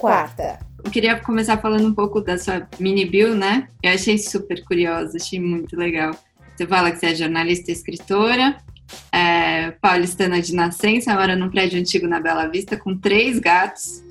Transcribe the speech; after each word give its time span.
quarta. 0.00 0.58
Eu 0.82 0.90
queria 0.90 1.14
começar 1.16 1.58
falando 1.58 1.86
um 1.86 1.94
pouco 1.94 2.22
da 2.22 2.38
sua 2.38 2.66
mini 2.78 3.04
bio, 3.04 3.34
né? 3.34 3.68
Eu 3.82 3.92
achei 3.92 4.16
super 4.16 4.64
curiosa, 4.64 5.18
achei 5.18 5.38
muito 5.38 5.76
legal. 5.76 6.16
Você 6.56 6.66
fala 6.66 6.90
que 6.90 6.98
você 6.98 7.06
é 7.06 7.14
jornalista 7.14 7.70
e 7.70 7.74
escritora, 7.74 8.56
é, 9.12 9.72
paulistana 9.72 10.40
de 10.40 10.54
nascença, 10.54 11.14
mora 11.14 11.36
num 11.36 11.50
prédio 11.50 11.78
antigo 11.78 12.06
na 12.06 12.18
Bela 12.18 12.48
Vista 12.48 12.76
com 12.76 12.96
três 12.96 13.38
gatos 13.38 14.02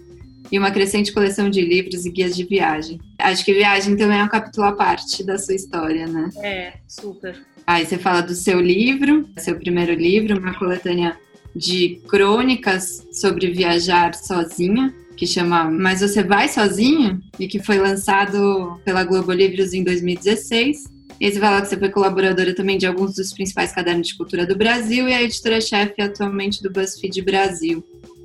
e 0.52 0.58
uma 0.58 0.72
crescente 0.72 1.12
coleção 1.12 1.50
de 1.50 1.62
livros 1.62 2.06
e 2.06 2.12
guias 2.12 2.36
de 2.36 2.44
viagem. 2.44 3.00
Acho 3.20 3.44
que 3.44 3.54
viagem 3.54 3.98
também 3.98 4.20
é 4.20 4.24
um 4.24 4.30
capítulo 4.30 4.68
à 4.68 4.72
parte 4.72 5.24
da 5.24 5.38
sua 5.38 5.56
história, 5.56 6.08
né? 6.08 6.30
É, 6.38 6.74
super. 6.88 7.36
Aí 7.66 7.86
você 7.86 7.98
fala 7.98 8.22
do 8.22 8.34
seu 8.34 8.60
livro, 8.60 9.28
seu 9.38 9.56
primeiro 9.56 9.94
livro, 9.94 10.40
uma 10.40 10.58
coletânea 10.58 11.18
de 11.56 12.02
crônicas 12.08 13.08
sobre 13.12 13.52
viajar 13.52 14.14
sozinha, 14.16 14.94
que 15.20 15.28
chama 15.28 15.66
Mas 15.66 16.00
Você 16.00 16.24
Vai 16.24 16.48
Sozinho? 16.48 17.22
E 17.38 17.46
que 17.46 17.62
foi 17.62 17.78
lançado 17.78 18.80
pela 18.86 19.04
Globo 19.04 19.34
Livros 19.34 19.74
em 19.74 19.84
2016. 19.84 20.86
E 21.20 21.30
você 21.30 21.38
fala 21.38 21.62
que 21.62 21.68
você 21.68 21.78
foi 21.78 21.90
colaboradora 21.90 22.56
também 22.56 22.78
de 22.78 22.88
alguns 22.88 23.16
dos 23.16 23.34
principais 23.34 23.74
cadernos 23.74 24.08
de 24.08 24.16
cultura 24.16 24.48
do 24.48 24.56
Brasil 24.56 25.10
e 25.10 25.14
a 25.14 25.22
editora-chefe 25.22 26.02
atualmente 26.02 26.64
do 26.64 26.72
BuzzFeed 26.72 27.22
Brasil. 27.22 27.84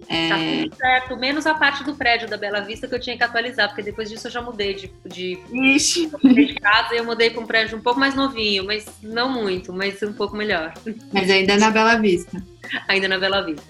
É... 0.09 0.29
Tá 0.29 0.37
tudo 0.37 0.77
certo, 0.77 1.17
menos 1.17 1.47
a 1.49 1.55
parte 1.55 1.83
do 1.83 1.97
prédio 1.97 2.29
da 2.29 2.37
Bela 2.37 2.61
Vista 2.61 2.87
que 2.87 2.95
eu 2.95 3.01
tinha 3.01 3.17
que 3.17 3.25
atualizar, 3.25 3.69
porque 3.69 3.83
depois 3.83 4.09
disso 4.09 4.29
eu 4.29 4.31
já 4.31 4.41
mudei 4.41 4.75
de, 4.75 4.93
de, 5.05 5.37
Ixi. 5.53 6.11
de 6.23 6.55
casa 6.55 6.95
e 6.95 6.99
eu 6.99 7.05
mudei 7.05 7.31
para 7.31 7.41
um 7.41 7.47
prédio 7.47 7.77
um 7.77 7.81
pouco 7.81 7.99
mais 7.99 8.15
novinho, 8.15 8.65
mas 8.65 8.87
não 9.03 9.33
muito, 9.33 9.73
mas 9.73 10.01
um 10.05 10.13
pouco 10.13 10.37
melhor. 10.37 10.73
Mas 11.13 11.29
ainda 11.29 11.55
é 11.55 11.59
na 11.59 11.71
Bela 11.71 11.97
Vista. 11.97 12.41
Ainda 12.87 13.09
na 13.09 13.19
Bela 13.19 13.41
Vista. 13.43 13.65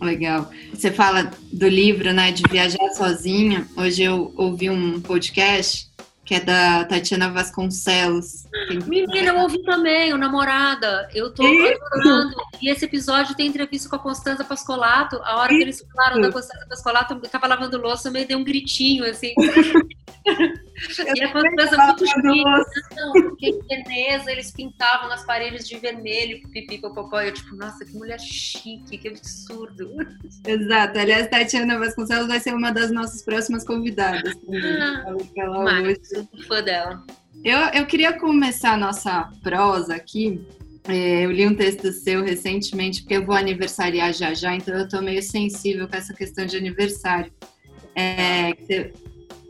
Legal. 0.00 0.50
Você 0.72 0.90
fala 0.90 1.30
do 1.52 1.68
livro, 1.68 2.12
né, 2.12 2.32
de 2.32 2.42
viajar 2.50 2.88
sozinha. 2.94 3.66
Hoje 3.76 4.02
eu 4.02 4.32
ouvi 4.36 4.70
um 4.70 5.00
podcast 5.00 5.90
que 6.30 6.36
é 6.36 6.40
da 6.40 6.84
Tatiana 6.84 7.28
Vasconcelos. 7.28 8.46
Menina, 8.86 9.30
eu 9.30 9.38
ouvi 9.40 9.60
também, 9.64 10.12
o 10.14 10.16
Namorada. 10.16 11.08
Eu 11.12 11.34
tô 11.34 11.44
adorando. 11.44 12.36
E 12.62 12.70
esse 12.70 12.84
episódio 12.84 13.34
tem 13.34 13.48
entrevista 13.48 13.88
com 13.88 13.96
a 13.96 13.98
Constanza 13.98 14.44
Pascolato. 14.44 15.16
A 15.24 15.40
hora 15.40 15.48
que 15.48 15.60
eles 15.60 15.84
falaram 15.92 16.20
da 16.20 16.30
Constanza 16.30 16.64
Pascolato, 16.68 17.14
eu 17.14 17.28
tava 17.28 17.48
lavando 17.48 17.78
louça, 17.78 18.12
meio 18.12 18.28
deu 18.28 18.38
um 18.38 18.44
gritinho, 18.44 19.04
assim. 19.04 19.34
e 21.16 21.22
a 21.22 21.32
Constanza 21.32 21.86
muito 21.86 22.06
chique. 22.06 22.44
Porque 23.12 23.46
em 23.46 23.62
Veneza 23.68 24.32
eles 24.32 24.50
pintavam 24.50 25.10
as 25.12 25.24
paredes 25.24 25.68
de 25.68 25.76
vermelho, 25.76 26.40
pipi, 26.50 26.78
popopó. 26.78 27.20
Eu, 27.20 27.32
tipo, 27.32 27.54
nossa, 27.56 27.84
que 27.84 27.92
mulher 27.94 28.18
chique, 28.18 28.98
que 28.98 29.08
absurdo. 29.08 29.94
Exato. 30.46 30.98
Aliás, 30.98 31.28
Tatiana 31.28 31.78
Vasconcelos 31.78 32.28
vai 32.28 32.40
ser 32.40 32.54
uma 32.54 32.70
das 32.72 32.90
nossas 32.90 33.22
próximas 33.22 33.64
convidadas. 33.64 34.34
Ah, 35.38 35.62
Mas, 35.64 35.98
fã 36.46 36.62
dela. 36.62 37.04
Eu, 37.44 37.58
eu 37.74 37.86
queria 37.86 38.12
começar 38.18 38.72
a 38.72 38.76
nossa 38.76 39.30
prosa 39.42 39.94
aqui. 39.94 40.40
É, 40.88 41.24
eu 41.24 41.30
li 41.30 41.46
um 41.46 41.54
texto 41.54 41.92
seu 41.92 42.24
recentemente, 42.24 43.02
porque 43.02 43.16
eu 43.16 43.24
vou 43.24 43.34
aniversariar 43.34 44.12
já 44.12 44.32
já, 44.32 44.54
então 44.54 44.74
eu 44.74 44.88
tô 44.88 45.00
meio 45.02 45.22
sensível 45.22 45.86
com 45.86 45.96
essa 45.96 46.14
questão 46.14 46.46
de 46.46 46.56
aniversário. 46.56 47.30
É, 47.94 48.52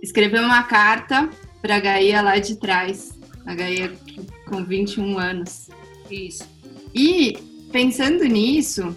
escreveu 0.03 0.43
uma 0.43 0.63
carta 0.63 1.29
para 1.61 1.77
a 1.77 1.81
Gaia 1.81 2.23
lá 2.23 2.39
de 2.39 2.57
trás, 2.57 3.19
a 3.45 3.55
Gaia 3.55 3.93
com 4.47 4.65
21 4.65 5.19
anos. 5.19 5.69
Isso. 6.11 6.45
E 6.95 7.39
pensando 7.71 8.25
nisso, 8.25 8.97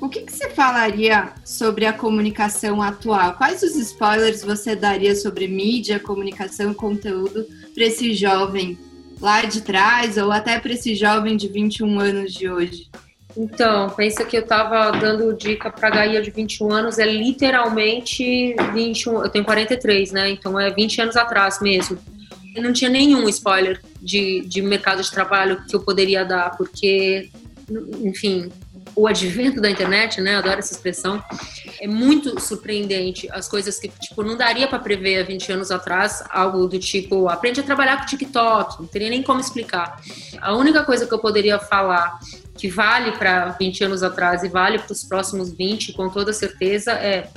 o 0.00 0.08
que, 0.08 0.22
que, 0.22 0.32
você 0.32 0.50
falaria 0.50 1.32
sobre 1.44 1.84
a 1.86 1.92
comunicação 1.92 2.80
atual? 2.80 3.34
Quais 3.34 3.62
os 3.62 3.76
spoilers 3.76 4.42
você 4.42 4.74
daria 4.74 5.14
sobre 5.14 5.48
mídia, 5.48 5.98
comunicação 5.98 6.72
conteúdo 6.72 7.46
para 7.74 7.84
esse 7.84 8.14
jovem 8.14 8.78
lá 9.20 9.42
de 9.42 9.60
trás 9.60 10.16
ou 10.16 10.30
até 10.30 10.58
para 10.58 10.72
esse 10.72 10.94
jovem 10.94 11.36
de 11.36 11.48
21 11.48 11.98
anos 11.98 12.32
de 12.32 12.48
hoje? 12.48 12.88
Então, 13.40 13.88
pensa 13.90 14.24
que 14.24 14.36
eu 14.36 14.40
estava 14.40 14.90
dando 14.98 15.32
dica 15.32 15.70
para 15.70 15.86
a 15.86 15.90
Gaia 15.92 16.20
de 16.20 16.28
21 16.28 16.72
anos, 16.72 16.98
é 16.98 17.06
literalmente 17.06 18.56
21, 18.74 19.22
eu 19.22 19.28
tenho 19.28 19.44
43, 19.44 20.10
né? 20.10 20.28
Então 20.30 20.58
é 20.58 20.72
20 20.72 21.02
anos 21.02 21.16
atrás 21.16 21.60
mesmo. 21.60 21.96
E 22.56 22.60
não 22.60 22.72
tinha 22.72 22.90
nenhum 22.90 23.28
spoiler 23.28 23.80
de, 24.02 24.40
de 24.40 24.60
mercado 24.60 25.00
de 25.00 25.10
trabalho 25.12 25.64
que 25.68 25.76
eu 25.76 25.78
poderia 25.78 26.24
dar, 26.24 26.56
porque, 26.56 27.30
enfim, 28.02 28.50
o 28.98 29.06
advento 29.06 29.60
da 29.60 29.70
internet, 29.70 30.20
né? 30.20 30.36
Adoro 30.36 30.58
essa 30.58 30.72
expressão. 30.72 31.22
É 31.80 31.86
muito 31.86 32.40
surpreendente 32.40 33.28
as 33.30 33.48
coisas 33.48 33.78
que, 33.78 33.88
tipo, 33.88 34.24
não 34.24 34.36
daria 34.36 34.66
para 34.66 34.80
prever 34.80 35.20
há 35.20 35.22
20 35.22 35.52
anos 35.52 35.70
atrás, 35.70 36.24
algo 36.30 36.66
do 36.66 36.80
tipo, 36.80 37.28
aprende 37.28 37.60
a 37.60 37.62
trabalhar 37.62 38.00
com 38.00 38.06
TikTok, 38.06 38.80
não 38.80 38.88
teria 38.88 39.08
nem 39.08 39.22
como 39.22 39.38
explicar. 39.38 40.00
A 40.40 40.52
única 40.54 40.82
coisa 40.82 41.06
que 41.06 41.14
eu 41.14 41.20
poderia 41.20 41.60
falar 41.60 42.18
que 42.56 42.68
vale 42.68 43.12
para 43.12 43.50
20 43.50 43.84
anos 43.84 44.02
atrás 44.02 44.42
e 44.42 44.48
vale 44.48 44.80
para 44.80 44.92
os 44.92 45.04
próximos 45.04 45.52
20, 45.52 45.92
com 45.92 46.08
toda 46.08 46.32
certeza, 46.32 46.90
é 46.92 47.28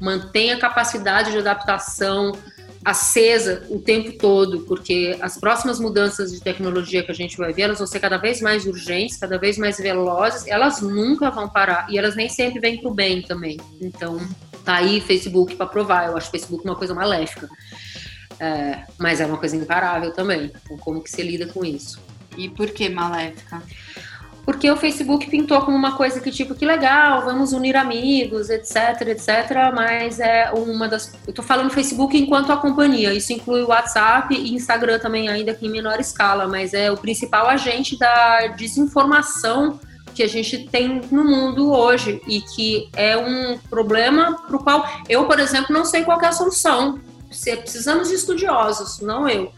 mantenha 0.00 0.54
a 0.54 0.60
capacidade 0.60 1.32
de 1.32 1.38
adaptação, 1.38 2.38
acesa 2.84 3.66
o 3.70 3.80
tempo 3.80 4.12
todo, 4.18 4.60
porque 4.60 5.16
as 5.20 5.38
próximas 5.38 5.80
mudanças 5.80 6.32
de 6.32 6.40
tecnologia 6.40 7.02
que 7.02 7.10
a 7.10 7.14
gente 7.14 7.36
vai 7.36 7.52
ver, 7.52 7.62
elas 7.62 7.78
vão 7.78 7.86
ser 7.86 7.98
cada 7.98 8.18
vez 8.18 8.40
mais 8.42 8.66
urgentes, 8.66 9.16
cada 9.16 9.38
vez 9.38 9.56
mais 9.56 9.78
velozes, 9.78 10.46
elas 10.46 10.82
nunca 10.82 11.30
vão 11.30 11.48
parar 11.48 11.86
e 11.90 11.96
elas 11.96 12.14
nem 12.14 12.28
sempre 12.28 12.60
vêm 12.60 12.78
para 12.78 12.90
o 12.90 12.94
bem 12.94 13.22
também. 13.22 13.58
Então, 13.80 14.20
tá 14.64 14.76
aí 14.76 15.00
Facebook 15.00 15.56
para 15.56 15.66
provar. 15.66 16.08
Eu 16.08 16.16
acho 16.16 16.30
Facebook 16.30 16.64
uma 16.64 16.76
coisa 16.76 16.94
maléfica, 16.94 17.48
é, 18.38 18.84
mas 18.98 19.20
é 19.20 19.26
uma 19.26 19.38
coisa 19.38 19.56
imparável 19.56 20.12
também. 20.12 20.52
Então, 20.64 20.76
como 20.76 21.02
que 21.02 21.10
se 21.10 21.22
lida 21.22 21.46
com 21.46 21.64
isso? 21.64 21.98
E 22.36 22.50
por 22.50 22.70
que 22.70 22.88
maléfica? 22.88 23.62
Porque 24.44 24.70
o 24.70 24.76
Facebook 24.76 25.28
pintou 25.28 25.60
como 25.62 25.76
uma 25.76 25.96
coisa 25.96 26.20
que 26.20 26.30
tipo 26.30 26.54
que 26.54 26.66
legal, 26.66 27.24
vamos 27.24 27.52
unir 27.52 27.76
amigos, 27.76 28.50
etc, 28.50 29.00
etc, 29.08 29.72
mas 29.74 30.20
é 30.20 30.50
uma 30.52 30.88
das 30.88 31.12
eu 31.26 31.32
tô 31.32 31.42
falando 31.42 31.70
Facebook 31.70 32.16
enquanto 32.16 32.52
a 32.52 32.56
companhia, 32.56 33.12
isso 33.12 33.32
inclui 33.32 33.62
o 33.62 33.68
WhatsApp 33.68 34.34
e 34.34 34.54
Instagram 34.54 34.98
também 34.98 35.28
ainda 35.28 35.54
que 35.54 35.66
em 35.66 35.70
menor 35.70 35.98
escala, 35.98 36.46
mas 36.46 36.74
é 36.74 36.90
o 36.90 36.96
principal 36.96 37.46
agente 37.46 37.98
da 37.98 38.48
desinformação 38.48 39.80
que 40.14 40.22
a 40.22 40.28
gente 40.28 40.68
tem 40.68 41.00
no 41.10 41.24
mundo 41.24 41.72
hoje 41.72 42.20
e 42.28 42.40
que 42.40 42.88
é 42.92 43.16
um 43.16 43.58
problema 43.58 44.36
para 44.46 44.56
o 44.56 44.62
qual 44.62 44.88
eu, 45.08 45.24
por 45.26 45.40
exemplo, 45.40 45.74
não 45.74 45.84
sei 45.84 46.04
qual 46.04 46.20
é 46.20 46.26
a 46.26 46.32
solução. 46.32 47.00
Precisamos 47.62 48.08
de 48.10 48.14
estudiosos, 48.14 49.00
não 49.00 49.28
eu 49.28 49.52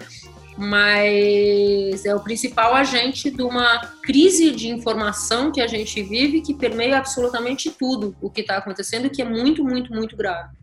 mas 0.56 2.04
é 2.04 2.14
o 2.14 2.20
principal 2.20 2.74
agente 2.74 3.30
de 3.30 3.42
uma 3.42 3.78
crise 4.02 4.50
de 4.52 4.68
informação 4.68 5.52
que 5.52 5.60
a 5.60 5.66
gente 5.66 6.02
vive 6.02 6.40
que 6.40 6.54
permeia 6.54 6.98
absolutamente 6.98 7.70
tudo 7.70 8.16
o 8.20 8.30
que 8.30 8.40
está 8.40 8.56
acontecendo, 8.56 9.10
que 9.10 9.20
é 9.20 9.24
muito, 9.24 9.62
muito, 9.62 9.92
muito 9.92 10.16
grave. 10.16 10.54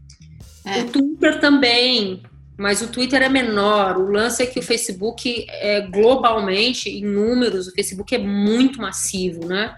É. 0.65 0.81
O 0.81 0.89
Twitter 0.89 1.39
também, 1.39 2.23
mas 2.57 2.81
o 2.81 2.87
Twitter 2.87 3.21
é 3.21 3.29
menor. 3.29 3.97
O 3.97 4.11
lance 4.11 4.41
é 4.41 4.45
que 4.45 4.59
o 4.59 4.63
Facebook 4.63 5.45
é 5.49 5.81
globalmente, 5.81 6.89
em 6.89 7.05
números, 7.05 7.67
o 7.67 7.71
Facebook 7.73 8.15
é 8.15 8.19
muito 8.19 8.81
massivo, 8.81 9.45
né? 9.45 9.75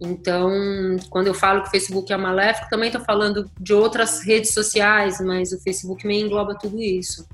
Então, 0.00 0.50
quando 1.10 1.26
eu 1.26 1.34
falo 1.34 1.62
que 1.62 1.68
o 1.68 1.70
Facebook 1.70 2.10
é 2.10 2.16
maléfico, 2.16 2.70
também 2.70 2.88
estou 2.88 3.04
falando 3.04 3.50
de 3.60 3.74
outras 3.74 4.24
redes 4.24 4.54
sociais, 4.54 5.20
mas 5.20 5.52
o 5.52 5.60
Facebook 5.60 6.06
me 6.06 6.18
engloba 6.18 6.54
tudo 6.54 6.80
isso. 6.80 7.28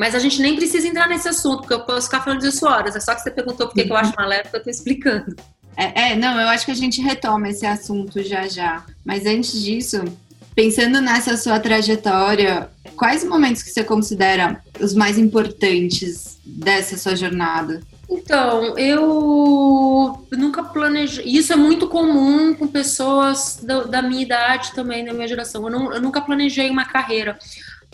Mas 0.00 0.14
a 0.14 0.18
gente 0.18 0.40
nem 0.40 0.56
precisa 0.56 0.88
entrar 0.88 1.06
nesse 1.10 1.28
assunto, 1.28 1.58
porque 1.58 1.74
eu 1.74 1.80
posso 1.80 2.06
ficar 2.06 2.22
falando 2.22 2.40
disso 2.40 2.64
horas. 2.64 2.96
É 2.96 3.00
só 3.00 3.14
que 3.14 3.20
você 3.20 3.30
perguntou 3.30 3.66
por 3.66 3.74
que, 3.74 3.84
que 3.84 3.92
eu 3.92 3.96
acho 3.98 4.14
maléfico, 4.16 4.56
eu 4.56 4.62
tô 4.62 4.70
explicando. 4.70 5.36
É, 5.76 6.12
é, 6.12 6.16
não, 6.16 6.40
eu 6.40 6.48
acho 6.48 6.64
que 6.64 6.70
a 6.70 6.74
gente 6.74 7.02
retoma 7.02 7.50
esse 7.50 7.66
assunto 7.66 8.22
já 8.22 8.48
já. 8.48 8.82
Mas 9.04 9.26
antes 9.26 9.62
disso, 9.62 10.02
pensando 10.54 11.02
nessa 11.02 11.36
sua 11.36 11.60
trajetória, 11.60 12.70
quais 12.96 13.22
momentos 13.24 13.62
que 13.62 13.68
você 13.68 13.84
considera 13.84 14.64
os 14.80 14.94
mais 14.94 15.18
importantes 15.18 16.38
dessa 16.46 16.96
sua 16.96 17.14
jornada? 17.14 17.82
Então, 18.08 18.78
eu 18.78 20.26
nunca 20.32 20.64
planejei. 20.64 21.26
Isso 21.26 21.52
é 21.52 21.56
muito 21.56 21.86
comum 21.86 22.54
com 22.54 22.66
pessoas 22.66 23.60
da, 23.62 23.84
da 23.84 24.00
minha 24.00 24.22
idade 24.22 24.72
também, 24.72 25.04
da 25.04 25.12
minha 25.12 25.28
geração. 25.28 25.62
Eu, 25.64 25.70
não, 25.70 25.92
eu 25.92 26.00
nunca 26.00 26.22
planejei 26.22 26.70
uma 26.70 26.86
carreira 26.86 27.38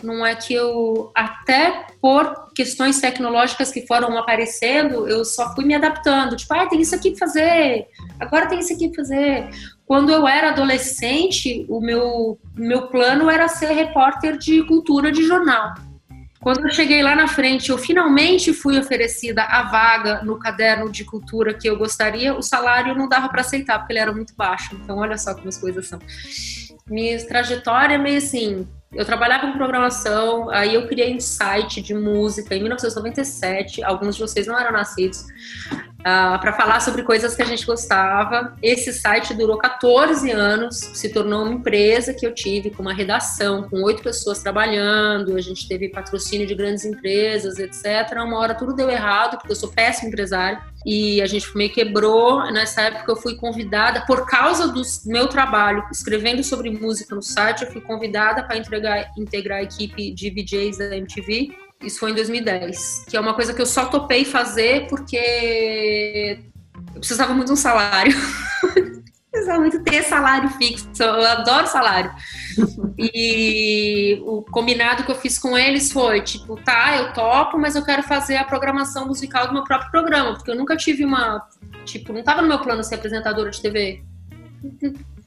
não 0.03 0.25
é 0.25 0.35
que 0.35 0.53
eu, 0.53 1.11
até 1.15 1.87
por 1.99 2.51
questões 2.53 2.99
tecnológicas 2.99 3.71
que 3.71 3.85
foram 3.87 4.17
aparecendo, 4.17 5.07
eu 5.07 5.25
só 5.25 5.53
fui 5.55 5.65
me 5.65 5.73
adaptando. 5.73 6.35
Tipo, 6.35 6.53
ah, 6.53 6.67
tem 6.67 6.81
isso 6.81 6.95
aqui 6.95 7.11
para 7.11 7.27
fazer, 7.27 7.87
agora 8.19 8.47
tem 8.47 8.59
isso 8.59 8.73
aqui 8.73 8.89
para 8.89 9.03
fazer. 9.03 9.49
Quando 9.85 10.11
eu 10.11 10.27
era 10.27 10.49
adolescente, 10.49 11.65
o 11.67 11.79
meu, 11.79 12.39
meu 12.55 12.87
plano 12.87 13.29
era 13.29 13.47
ser 13.47 13.71
repórter 13.71 14.37
de 14.37 14.63
cultura 14.63 15.11
de 15.11 15.23
jornal. 15.23 15.73
Quando 16.39 16.65
eu 16.65 16.71
cheguei 16.71 17.01
lá 17.01 17.15
na 17.15 17.27
frente, 17.27 17.71
eu 17.71 17.77
finalmente 17.77 18.53
fui 18.53 18.77
oferecida 18.77 19.43
a 19.43 19.63
vaga 19.63 20.21
no 20.23 20.37
caderno 20.37 20.91
de 20.91 21.03
cultura 21.03 21.53
que 21.53 21.67
eu 21.67 21.77
gostaria, 21.77 22.35
o 22.35 22.43
salário 22.43 22.95
não 22.95 23.09
dava 23.09 23.27
para 23.27 23.41
aceitar, 23.41 23.79
porque 23.79 23.93
ele 23.93 23.99
era 23.99 24.13
muito 24.13 24.35
baixo. 24.35 24.75
Então, 24.75 24.97
olha 24.97 25.17
só 25.17 25.33
como 25.33 25.49
as 25.49 25.57
coisas 25.57 25.87
são. 25.87 25.99
Minha 26.87 27.25
trajetória 27.25 27.95
é 27.95 27.97
meio 27.97 28.19
assim, 28.19 28.67
Eu 28.91 29.05
trabalhava 29.05 29.47
com 29.47 29.57
programação, 29.57 30.49
aí 30.49 30.73
eu 30.73 30.87
criei 30.87 31.13
um 31.13 31.19
site 31.19 31.81
de 31.81 31.93
música 31.93 32.55
em 32.55 32.61
1997. 32.61 33.83
Alguns 33.83 34.15
de 34.15 34.21
vocês 34.21 34.47
não 34.47 34.57
eram 34.57 34.71
nascidos. 34.71 35.25
Uh, 36.07 36.39
para 36.39 36.53
falar 36.53 36.79
sobre 36.79 37.03
coisas 37.03 37.35
que 37.35 37.41
a 37.41 37.45
gente 37.45 37.65
gostava. 37.65 38.55
Esse 38.63 38.93
site 38.93 39.33
durou 39.33 39.57
14 39.57 40.31
anos, 40.31 40.77
se 40.77 41.09
tornou 41.09 41.43
uma 41.43 41.55
empresa 41.55 42.13
que 42.13 42.25
eu 42.25 42.33
tive 42.33 42.69
com 42.69 42.81
uma 42.81 42.93
redação, 42.93 43.63
com 43.63 43.83
oito 43.83 44.01
pessoas 44.01 44.41
trabalhando. 44.41 45.35
A 45.35 45.41
gente 45.41 45.67
teve 45.67 45.89
patrocínio 45.89 46.47
de 46.47 46.55
grandes 46.55 46.85
empresas, 46.85 47.59
etc. 47.59 48.21
Uma 48.23 48.39
hora 48.39 48.55
tudo 48.55 48.73
deu 48.73 48.89
errado, 48.89 49.37
porque 49.37 49.51
eu 49.51 49.55
sou 49.55 49.69
péssimo 49.69 50.07
empresário 50.07 50.61
e 50.85 51.21
a 51.21 51.25
gente 51.25 51.45
meio 51.57 51.73
quebrou. 51.73 52.41
Nessa 52.53 52.83
época 52.83 53.11
eu 53.11 53.17
fui 53.17 53.35
convidada, 53.35 54.05
por 54.05 54.25
causa 54.25 54.69
do 54.69 54.81
meu 55.05 55.27
trabalho 55.27 55.83
escrevendo 55.91 56.41
sobre 56.41 56.69
música 56.69 57.13
no 57.13 57.21
site, 57.21 57.65
eu 57.65 57.71
fui 57.71 57.81
convidada 57.81 58.43
para 58.43 58.57
integrar 58.57 59.57
a 59.57 59.63
equipe 59.63 60.11
de 60.13 60.29
VJs 60.29 60.77
da 60.77 60.95
MTV. 60.95 61.66
Isso 61.81 61.99
foi 61.99 62.11
em 62.11 62.15
2010, 62.15 63.05
que 63.07 63.15
é 63.15 63.19
uma 63.19 63.33
coisa 63.33 63.53
que 63.53 63.61
eu 63.61 63.65
só 63.65 63.85
topei 63.85 64.25
fazer 64.25 64.87
porque 64.87 66.39
eu 66.93 66.99
precisava 66.99 67.33
muito 67.33 67.47
de 67.47 67.53
um 67.53 67.55
salário. 67.55 68.13
precisava 69.37 69.59
muito 69.59 69.83
ter 69.83 70.03
salário 70.03 70.49
fixo, 70.51 70.87
eu 70.99 71.25
adoro 71.25 71.67
salário. 71.67 72.11
E 72.97 74.19
o 74.25 74.41
combinado 74.41 75.03
que 75.03 75.11
eu 75.11 75.15
fiz 75.15 75.37
com 75.37 75.57
eles 75.57 75.91
foi, 75.91 76.21
tipo, 76.21 76.55
tá, 76.63 76.97
eu 76.97 77.13
topo, 77.13 77.57
mas 77.57 77.75
eu 77.75 77.83
quero 77.83 78.01
fazer 78.01 78.37
a 78.37 78.43
programação 78.43 79.05
musical 79.05 79.47
do 79.47 79.53
meu 79.53 79.63
próprio 79.63 79.91
programa, 79.91 80.33
porque 80.33 80.49
eu 80.49 80.55
nunca 80.55 80.75
tive 80.75 81.05
uma, 81.05 81.47
tipo, 81.85 82.11
não 82.11 82.23
tava 82.23 82.41
no 82.41 82.47
meu 82.47 82.59
plano 82.59 82.83
ser 82.83 82.95
apresentadora 82.95 83.51
de 83.51 83.61
TV. 83.61 84.03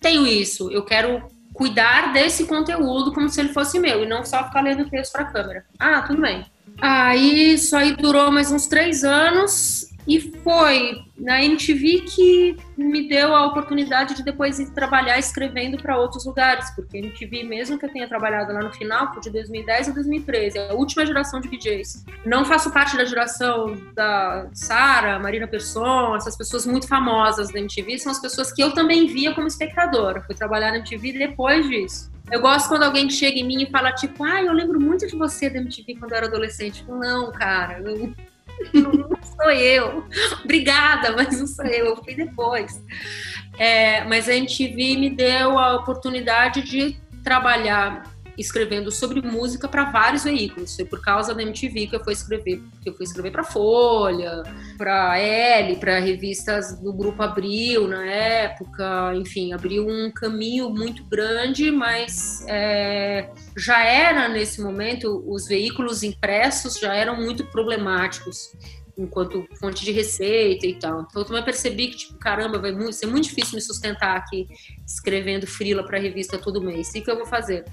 Tenho 0.00 0.26
isso, 0.26 0.70
eu 0.70 0.85
quero 0.85 1.23
cuidar 1.60 2.14
desse 2.14 2.46
conteúdo 2.46 3.12
como 3.12 3.28
se 3.28 3.38
ele 3.38 3.52
fosse 3.52 3.78
meu 3.78 4.02
e 4.02 4.08
não 4.08 4.24
só 4.24 4.44
ficar 4.44 4.62
lendo 4.62 4.88
texto 4.88 5.12
para 5.12 5.26
câmera. 5.26 5.66
Ah, 5.78 6.00
tudo 6.00 6.22
bem. 6.22 6.46
Aí 6.80 7.52
isso 7.52 7.76
aí 7.76 7.94
durou 7.94 8.32
mais 8.32 8.50
uns 8.50 8.66
três 8.66 9.04
anos 9.04 9.84
e 10.10 10.18
foi 10.42 11.04
na 11.16 11.40
MTV 11.40 12.00
que 12.00 12.56
me 12.76 13.08
deu 13.08 13.32
a 13.32 13.46
oportunidade 13.46 14.16
de 14.16 14.24
depois 14.24 14.58
ir 14.58 14.68
trabalhar 14.72 15.16
escrevendo 15.20 15.80
para 15.80 15.96
outros 15.96 16.26
lugares, 16.26 16.68
porque 16.74 16.96
a 16.96 17.00
MTV, 17.00 17.44
mesmo 17.44 17.78
que 17.78 17.86
eu 17.86 17.92
tenha 17.92 18.08
trabalhado 18.08 18.52
lá 18.52 18.60
no 18.60 18.72
final, 18.72 19.12
foi 19.12 19.22
de 19.22 19.30
2010 19.30 19.90
a 19.90 19.92
2013, 19.92 20.58
é 20.58 20.70
a 20.70 20.74
última 20.74 21.06
geração 21.06 21.40
de 21.40 21.48
DJs. 21.48 22.04
Não 22.26 22.44
faço 22.44 22.72
parte 22.72 22.96
da 22.96 23.04
geração 23.04 23.76
da 23.94 24.48
Sara, 24.52 25.20
Marina 25.20 25.46
Persson, 25.46 26.16
essas 26.16 26.36
pessoas 26.36 26.66
muito 26.66 26.88
famosas 26.88 27.52
da 27.52 27.60
MTV, 27.60 28.00
são 28.00 28.10
as 28.10 28.18
pessoas 28.18 28.52
que 28.52 28.60
eu 28.60 28.72
também 28.72 29.06
via 29.06 29.32
como 29.32 29.46
espectadora. 29.46 30.22
Fui 30.22 30.34
trabalhar 30.34 30.72
na 30.72 30.78
MTV 30.78 31.12
depois 31.12 31.68
disso. 31.68 32.10
Eu 32.32 32.40
gosto 32.40 32.68
quando 32.68 32.82
alguém 32.82 33.08
chega 33.08 33.38
em 33.38 33.46
mim 33.46 33.62
e 33.62 33.70
fala, 33.70 33.92
tipo, 33.92 34.24
ah, 34.24 34.42
eu 34.42 34.52
lembro 34.52 34.80
muito 34.80 35.06
de 35.06 35.14
você 35.14 35.48
da 35.48 35.58
MTV 35.58 35.96
quando 35.96 36.10
eu 36.10 36.16
era 36.16 36.26
adolescente. 36.26 36.84
Não, 36.88 37.30
cara, 37.30 37.80
eu 37.80 38.12
não 38.72 39.10
sou 39.22 39.50
eu. 39.50 40.04
Obrigada, 40.44 41.12
mas 41.12 41.38
não 41.38 41.46
sou 41.46 41.64
eu, 41.66 41.86
eu 41.86 41.96
fui 41.96 42.14
depois. 42.14 42.82
É, 43.58 44.04
mas 44.04 44.28
a 44.28 44.34
MTV 44.34 44.96
me 44.96 45.10
deu 45.10 45.58
a 45.58 45.76
oportunidade 45.76 46.62
de 46.62 46.96
trabalhar 47.22 48.04
escrevendo 48.40 48.90
sobre 48.90 49.20
música 49.20 49.69
para 49.69 49.90
vários 49.90 50.25
veículos. 50.25 50.75
Foi 50.75 50.84
por 50.84 51.00
causa 51.00 51.34
da 51.34 51.42
MTV 51.42 51.88
que 51.88 51.96
eu 51.96 52.02
fui 52.02 52.12
escrever, 52.12 52.62
que 52.82 52.88
eu 52.88 52.94
fui 52.94 53.04
escrever 53.04 53.31
para 53.31 53.44
Folha, 53.44 54.42
para 54.76 55.19
Elle, 55.19 55.76
para 55.76 55.98
revistas 55.98 56.78
do 56.81 56.92
grupo 56.92 57.22
Abril 57.22 57.87
na 57.87 58.04
época. 58.04 59.12
Enfim, 59.14 59.52
abriu 59.52 59.87
um 59.87 60.10
caminho 60.10 60.70
muito 60.70 61.04
grande, 61.04 61.70
mas 61.70 62.44
é, 62.48 63.31
já 63.56 63.84
era 63.84 64.28
nesse 64.28 64.60
momento 64.60 65.22
os 65.26 65.46
veículos 65.46 66.02
impressos 66.02 66.78
já 66.78 66.94
eram 66.94 67.16
muito 67.16 67.44
problemáticos 67.46 68.52
enquanto 68.96 69.46
fonte 69.58 69.84
de 69.84 69.93
receita 69.93 70.66
e 70.66 70.75
tal. 70.75 71.02
Então 71.02 71.22
eu 71.22 71.25
também 71.25 71.43
percebi 71.43 71.88
que, 71.88 71.96
tipo, 71.96 72.19
caramba, 72.19 72.58
vai 72.58 72.93
ser 72.93 73.06
muito 73.06 73.25
difícil 73.25 73.54
me 73.54 73.60
sustentar 73.60 74.16
aqui 74.16 74.46
escrevendo 74.86 75.46
frila 75.46 75.84
para 75.84 75.98
revista 75.98 76.38
todo 76.38 76.62
mês. 76.62 76.90
O 76.90 76.93
que 76.93 77.10
eu 77.10 77.16
vou 77.16 77.26
fazer? 77.26 77.64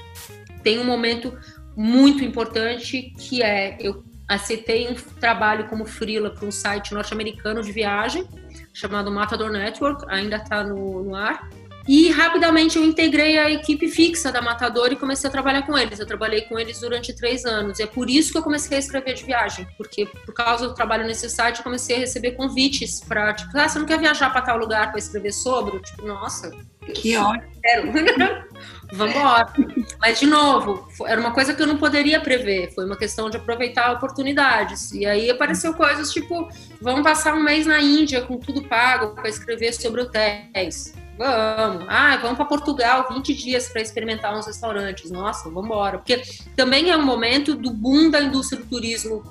Tem 0.67 0.79
um 0.79 0.83
momento 0.83 1.33
muito 1.77 2.25
importante 2.25 3.13
que 3.17 3.41
é 3.41 3.77
eu 3.79 4.03
aceitei 4.27 4.85
um 4.89 4.95
trabalho 5.17 5.69
como 5.69 5.85
frila 5.85 6.29
para 6.29 6.45
um 6.45 6.51
site 6.51 6.93
norte-americano 6.93 7.61
de 7.61 7.71
viagem 7.71 8.27
chamado 8.73 9.09
Matador 9.09 9.49
Network, 9.49 10.03
ainda 10.09 10.35
está 10.35 10.65
no, 10.65 11.05
no 11.05 11.15
ar. 11.15 11.49
E 11.87 12.11
rapidamente 12.11 12.77
eu 12.77 12.83
integrei 12.83 13.37
a 13.37 13.49
equipe 13.49 13.87
fixa 13.87 14.29
da 14.29 14.41
Matador 14.41 14.91
e 14.91 14.97
comecei 14.97 15.29
a 15.29 15.31
trabalhar 15.31 15.61
com 15.61 15.77
eles. 15.77 15.99
Eu 15.99 16.05
trabalhei 16.05 16.41
com 16.41 16.59
eles 16.59 16.81
durante 16.81 17.15
três 17.15 17.45
anos. 17.45 17.79
E 17.79 17.83
é 17.83 17.87
por 17.87 18.09
isso 18.09 18.33
que 18.33 18.37
eu 18.37 18.43
comecei 18.43 18.75
a 18.75 18.79
escrever 18.81 19.13
de 19.13 19.23
viagem. 19.23 19.65
Porque 19.77 20.05
por 20.05 20.33
causa 20.33 20.67
do 20.67 20.75
trabalho 20.75 21.07
nesse 21.07 21.29
site, 21.29 21.59
eu 21.59 21.63
comecei 21.63 21.95
a 21.95 21.99
receber 21.99 22.31
convites 22.31 22.99
para, 22.99 23.33
tipo, 23.33 23.57
ah, 23.57 23.69
você 23.69 23.79
não 23.79 23.85
quer 23.85 23.99
viajar 23.99 24.29
para 24.31 24.41
tal 24.41 24.57
lugar 24.57 24.89
para 24.89 24.99
escrever 24.99 25.31
sobre? 25.31 25.79
Tipo, 25.79 26.05
nossa. 26.05 26.51
Que 26.93 27.15
ótimo. 27.15 27.53
Embora. 28.91 29.51
Mas, 29.99 30.19
de 30.19 30.25
novo, 30.25 30.87
era 31.05 31.19
uma 31.19 31.31
coisa 31.31 31.53
que 31.53 31.61
eu 31.61 31.67
não 31.67 31.77
poderia 31.77 32.19
prever. 32.21 32.71
Foi 32.73 32.85
uma 32.85 32.97
questão 32.97 33.29
de 33.29 33.37
aproveitar 33.37 33.91
oportunidades. 33.91 34.91
E 34.91 35.05
aí 35.05 35.29
apareceu 35.29 35.73
coisas 35.73 36.11
tipo: 36.11 36.47
vamos 36.81 37.03
passar 37.03 37.33
um 37.33 37.43
mês 37.43 37.65
na 37.65 37.79
Índia 37.79 38.21
com 38.21 38.37
tudo 38.37 38.63
pago 38.63 39.15
para 39.15 39.27
escrever 39.27 39.73
sobre 39.73 40.01
hotéis 40.01 40.93
Vamos. 41.17 41.85
Ah, 41.89 42.17
vamos 42.21 42.37
para 42.37 42.45
Portugal 42.45 43.07
20 43.09 43.33
dias 43.33 43.67
para 43.69 43.81
experimentar 43.81 44.37
uns 44.37 44.45
restaurantes. 44.45 45.09
Nossa, 45.09 45.49
vamos 45.49 45.65
embora. 45.65 45.97
Porque 45.97 46.21
também 46.55 46.91
é 46.91 46.97
um 46.97 47.03
momento 47.03 47.55
do 47.55 47.71
boom 47.71 48.11
da 48.11 48.21
indústria 48.21 48.61
do 48.61 48.67
turismo, 48.67 49.23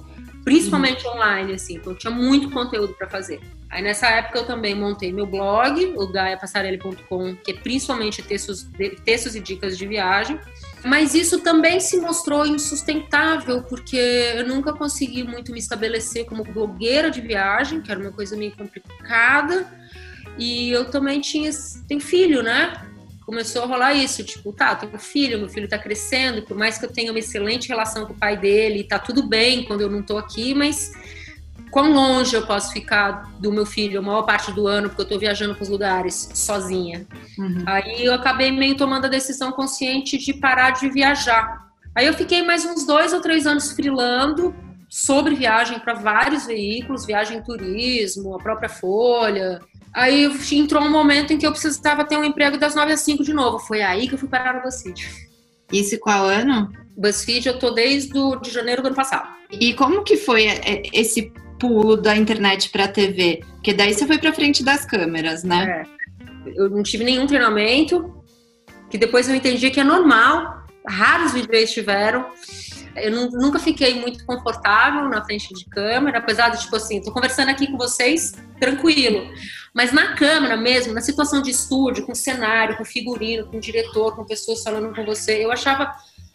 principalmente 0.46 1.04
uhum. 1.04 1.14
online, 1.14 1.54
assim. 1.54 1.74
Então 1.74 1.92
tinha 1.92 2.12
muito 2.12 2.48
conteúdo 2.52 2.94
para 2.94 3.08
fazer. 3.08 3.40
Aí 3.68 3.82
nessa 3.82 4.06
época 4.06 4.38
eu 4.38 4.46
também 4.46 4.76
montei 4.76 5.12
meu 5.12 5.26
blog, 5.26 5.92
o 5.96 6.06
gaiapassarelli.com, 6.06 7.34
que 7.34 7.50
é 7.50 7.54
principalmente 7.54 8.22
textos, 8.22 8.70
textos 9.04 9.34
e 9.34 9.40
dicas 9.40 9.76
de 9.76 9.84
viagem. 9.88 10.38
Mas 10.84 11.14
isso 11.16 11.40
também 11.40 11.80
se 11.80 12.00
mostrou 12.00 12.46
insustentável, 12.46 13.64
porque 13.64 13.96
eu 14.36 14.46
nunca 14.46 14.72
consegui 14.72 15.24
muito 15.24 15.50
me 15.50 15.58
estabelecer 15.58 16.26
como 16.26 16.44
blogueira 16.44 17.10
de 17.10 17.20
viagem, 17.20 17.82
que 17.82 17.90
era 17.90 17.98
uma 17.98 18.12
coisa 18.12 18.36
meio 18.36 18.56
complicada 18.56 19.68
e 20.38 20.70
eu 20.70 20.84
também 20.84 21.20
tinha, 21.20 21.50
tem 21.88 21.98
filho, 21.98 22.40
né? 22.40 22.72
Começou 23.26 23.64
a 23.64 23.66
rolar 23.66 23.92
isso, 23.92 24.22
tipo, 24.22 24.52
tá, 24.52 24.72
tenho 24.76 24.96
filho, 24.98 25.38
meu 25.40 25.48
filho 25.48 25.68
tá 25.68 25.76
crescendo, 25.76 26.42
por 26.42 26.56
mais 26.56 26.78
que 26.78 26.84
eu 26.84 26.92
tenha 26.92 27.10
uma 27.10 27.18
excelente 27.18 27.68
relação 27.68 28.06
com 28.06 28.12
o 28.12 28.16
pai 28.16 28.36
dele, 28.36 28.84
tá 28.84 29.00
tudo 29.00 29.26
bem 29.26 29.64
quando 29.64 29.80
eu 29.80 29.90
não 29.90 30.00
tô 30.00 30.16
aqui, 30.16 30.54
mas 30.54 30.92
quão 31.72 31.92
longe 31.92 32.36
eu 32.36 32.46
posso 32.46 32.72
ficar 32.72 33.32
do 33.40 33.50
meu 33.50 33.66
filho 33.66 33.98
a 33.98 34.02
maior 34.02 34.22
parte 34.22 34.52
do 34.52 34.68
ano, 34.68 34.88
porque 34.88 35.02
eu 35.02 35.08
tô 35.08 35.18
viajando 35.18 35.54
para 35.54 35.62
os 35.64 35.68
lugares 35.68 36.30
sozinha. 36.34 37.04
Uhum. 37.36 37.64
Aí 37.66 38.04
eu 38.04 38.14
acabei 38.14 38.52
meio 38.52 38.76
tomando 38.76 39.06
a 39.06 39.08
decisão 39.08 39.50
consciente 39.50 40.16
de 40.16 40.32
parar 40.32 40.70
de 40.70 40.88
viajar. 40.88 41.66
Aí 41.96 42.06
eu 42.06 42.14
fiquei 42.14 42.42
mais 42.42 42.64
uns 42.64 42.86
dois 42.86 43.12
ou 43.12 43.20
três 43.20 43.46
anos 43.46 43.72
frilando 43.72 44.54
sobre 44.88 45.34
viagem 45.34 45.80
para 45.80 45.94
vários 45.94 46.46
veículos, 46.46 47.04
viagem 47.04 47.42
turismo, 47.42 48.34
a 48.34 48.38
própria 48.38 48.68
Folha, 48.68 49.60
Aí 49.96 50.30
entrou 50.52 50.82
um 50.82 50.90
momento 50.90 51.32
em 51.32 51.38
que 51.38 51.46
eu 51.46 51.50
precisava 51.50 52.04
ter 52.04 52.18
um 52.18 52.24
emprego 52.24 52.58
das 52.58 52.74
9 52.74 52.92
às 52.92 53.00
5 53.00 53.24
de 53.24 53.32
novo. 53.32 53.58
Foi 53.58 53.80
aí 53.80 54.06
que 54.06 54.12
eu 54.12 54.18
fui 54.18 54.28
parar 54.28 54.52
no 54.52 54.60
BuzzFeed. 54.60 55.08
Isso 55.72 55.98
qual 55.98 56.26
ano? 56.26 56.70
BuzzFeed 56.98 57.48
eu 57.48 57.58
tô 57.58 57.70
desde 57.70 58.16
o, 58.18 58.36
de 58.36 58.50
janeiro 58.50 58.82
do 58.82 58.88
ano 58.88 58.94
passado. 58.94 59.26
E 59.50 59.72
como 59.72 60.04
que 60.04 60.18
foi 60.18 60.44
é, 60.44 60.60
é, 60.62 60.82
esse 60.92 61.32
pulo 61.58 61.96
da 61.96 62.14
internet 62.14 62.68
para 62.68 62.84
a 62.84 62.88
TV? 62.88 63.40
Porque 63.54 63.72
daí 63.72 63.94
você 63.94 64.06
foi 64.06 64.18
para 64.18 64.34
frente 64.34 64.62
das 64.62 64.84
câmeras, 64.84 65.42
né? 65.42 65.86
É. 66.44 66.52
Eu 66.54 66.68
não 66.68 66.82
tive 66.82 67.02
nenhum 67.02 67.26
treinamento, 67.26 68.22
que 68.90 68.98
depois 68.98 69.30
eu 69.30 69.34
entendi 69.34 69.70
que 69.70 69.80
é 69.80 69.84
normal. 69.84 70.65
Raros 70.88 71.32
vídeos 71.32 71.70
tiveram. 71.70 72.26
Eu 72.94 73.30
nunca 73.30 73.58
fiquei 73.58 74.00
muito 74.00 74.24
confortável 74.24 75.08
na 75.08 75.22
frente 75.22 75.52
de 75.52 75.66
câmera, 75.66 76.18
apesar 76.18 76.48
de, 76.48 76.60
tipo 76.62 76.76
assim, 76.76 77.02
tô 77.02 77.12
conversando 77.12 77.50
aqui 77.50 77.66
com 77.70 77.76
vocês 77.76 78.32
tranquilo. 78.58 79.30
Mas 79.74 79.92
na 79.92 80.14
câmera 80.14 80.56
mesmo, 80.56 80.94
na 80.94 81.02
situação 81.02 81.42
de 81.42 81.50
estúdio, 81.50 82.06
com 82.06 82.14
cenário, 82.14 82.78
com 82.78 82.84
figurino, 82.84 83.46
com 83.46 83.60
diretor, 83.60 84.16
com 84.16 84.24
pessoas 84.24 84.62
falando 84.62 84.94
com 84.94 85.04
você, 85.04 85.44
eu 85.44 85.52
achava 85.52 85.94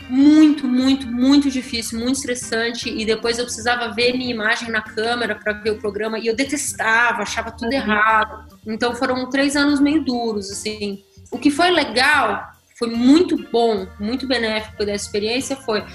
muito, 0.09 0.67
muito, 0.67 1.07
muito 1.07 1.49
difícil, 1.49 1.99
muito 1.99 2.17
estressante. 2.17 2.89
E 2.89 3.05
depois 3.05 3.39
eu 3.39 3.45
precisava 3.45 3.93
ver 3.93 4.13
minha 4.13 4.29
imagem 4.29 4.69
na 4.69 4.81
câmera 4.81 5.35
para 5.35 5.53
ver 5.53 5.71
o 5.71 5.79
programa 5.79 6.19
e 6.19 6.27
eu 6.27 6.35
detestava, 6.35 7.23
achava 7.23 7.51
tudo 7.51 7.67
uhum. 7.67 7.73
errado. 7.73 8.57
Então 8.65 8.95
foram 8.95 9.29
três 9.29 9.55
anos 9.55 9.79
meio 9.79 10.03
duros, 10.03 10.51
assim. 10.51 11.03
O 11.31 11.39
que 11.39 11.49
foi 11.49 11.71
legal, 11.71 12.51
foi 12.81 12.89
muito 12.89 13.37
bom, 13.51 13.85
muito 13.99 14.25
benéfico 14.25 14.83
dessa 14.83 15.05
experiência 15.05 15.55
foi 15.55 15.85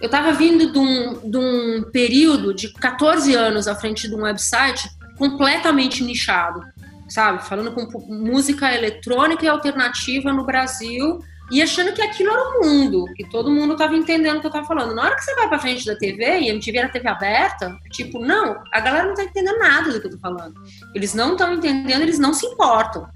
eu 0.00 0.06
estava 0.06 0.32
vindo 0.32 0.72
de 0.72 0.78
um, 0.78 1.30
de 1.30 1.36
um 1.36 1.82
período 1.92 2.52
de 2.52 2.72
14 2.72 3.34
anos 3.34 3.68
à 3.68 3.76
frente 3.76 4.08
de 4.08 4.14
um 4.14 4.22
website 4.22 4.88
completamente 5.18 6.02
nichado, 6.02 6.64
sabe? 7.06 7.46
Falando 7.46 7.72
com 7.72 7.86
música 8.08 8.74
eletrônica 8.74 9.44
e 9.44 9.48
alternativa 9.48 10.32
no 10.32 10.46
Brasil, 10.46 11.20
e 11.50 11.60
achando 11.60 11.92
que 11.92 12.00
aquilo 12.00 12.30
era 12.30 12.40
o 12.40 12.64
mundo, 12.64 13.04
que 13.16 13.28
todo 13.28 13.50
mundo 13.50 13.72
estava 13.72 13.96
entendendo 13.96 14.36
o 14.36 14.40
que 14.40 14.46
eu 14.46 14.50
estava 14.50 14.66
falando. 14.66 14.94
Na 14.94 15.02
hora 15.02 15.16
que 15.16 15.22
você 15.22 15.34
vai 15.34 15.48
para 15.48 15.58
frente 15.58 15.84
da 15.84 15.96
TV 15.96 16.24
e 16.24 16.48
a 16.48 16.52
MTV 16.54 16.78
era 16.78 16.88
TV 16.88 17.08
aberta, 17.08 17.76
tipo, 17.90 18.20
não, 18.20 18.62
a 18.72 18.80
galera 18.80 19.04
não 19.04 19.14
está 19.14 19.24
entendendo 19.24 19.58
nada 19.58 19.92
do 19.92 20.00
que 20.00 20.06
eu 20.06 20.12
tô 20.12 20.18
falando. 20.18 20.54
Eles 20.94 21.12
não 21.12 21.32
estão 21.32 21.52
entendendo, 21.52 22.02
eles 22.02 22.20
não 22.20 22.32
se 22.32 22.46
importam. 22.46 23.06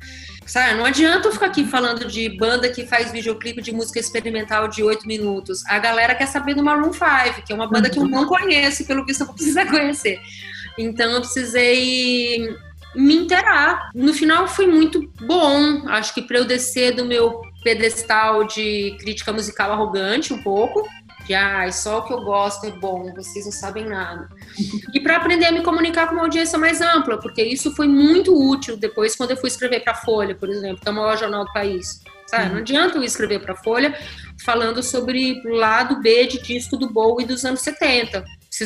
Sabe, 0.47 0.75
não 0.75 0.85
adianta 0.85 1.29
eu 1.29 1.33
ficar 1.33 1.47
aqui 1.47 1.65
falando 1.65 2.05
de 2.05 2.29
banda 2.37 2.69
que 2.69 2.87
faz 2.87 3.11
videoclipe 3.11 3.63
de 3.63 3.73
música 3.73 3.99
experimental 3.99 4.69
de 4.69 4.83
oito 4.83 5.07
minutos. 5.07 5.65
A 5.67 5.79
galera 5.79 6.15
quer 6.15 6.27
saber 6.27 6.55
do 6.55 6.63
Maroon 6.63 6.93
5, 6.93 7.43
que 7.47 7.53
é 7.53 7.57
uma 7.57 7.69
banda 7.69 7.89
que 7.89 7.99
eu 7.99 8.07
não 8.07 8.27
conheço, 8.27 8.87
pelo 8.87 9.05
visto 9.05 9.23
eu 9.23 9.27
vou 9.27 9.35
precisar 9.35 9.67
conhecer. 9.71 10.21
Então 10.79 11.11
eu 11.13 11.21
precisei 11.21 12.55
me 12.95 13.15
interar. 13.17 13.91
No 13.95 14.13
final 14.13 14.47
foi 14.47 14.67
muito 14.67 15.11
bom, 15.21 15.89
acho 15.89 16.15
que 16.15 16.23
para 16.23 16.39
eu 16.39 16.45
descer 16.45 16.95
do 16.95 17.05
meu 17.05 17.43
pedestal 17.63 18.45
de 18.45 18.97
crítica 19.01 19.33
musical 19.33 19.73
arrogante 19.73 20.35
um 20.35 20.43
pouco, 20.43 20.87
que 21.27 21.35
ah, 21.35 21.71
só 21.73 21.99
o 21.99 22.03
que 22.03 22.13
eu 22.13 22.21
gosto 22.23 22.67
é 22.67 22.71
bom, 22.71 23.13
vocês 23.15 23.45
não 23.45 23.53
sabem 23.53 23.87
nada. 23.87 24.29
E 24.93 25.01
para 25.01 25.17
aprender 25.17 25.47
a 25.47 25.53
me 25.53 25.63
comunicar 25.63 26.07
com 26.09 26.15
uma 26.15 26.25
audiência 26.25 26.59
mais 26.59 26.81
ampla, 26.81 27.19
porque 27.19 27.43
isso 27.43 27.75
foi 27.75 27.89
muito 27.89 28.35
útil 28.35 28.77
depois 28.77 29.17
quando 29.17 29.31
eu 29.31 29.37
fui 29.37 29.49
escrever 29.49 29.81
para 29.81 29.93
a 29.93 29.97
Folha, 29.97 30.35
por 30.35 30.49
exemplo, 30.49 30.81
que 30.81 30.89
é 30.89 30.93
o 30.93 30.95
maior 30.95 31.17
jornal 31.17 31.45
do 31.45 31.53
país. 31.53 32.03
Sabe? 32.27 32.51
Não 32.51 32.59
adianta 32.59 32.97
eu 32.97 33.03
escrever 33.03 33.41
para 33.41 33.53
a 33.53 33.57
Folha 33.57 33.97
falando 34.45 34.83
sobre 34.83 35.43
o 35.45 35.51
lado 35.51 36.01
B 36.01 36.27
de 36.27 36.43
disco 36.43 36.77
do 36.77 36.91
Bowie 36.91 37.27
dos 37.27 37.45
anos 37.45 37.61
70. 37.61 38.25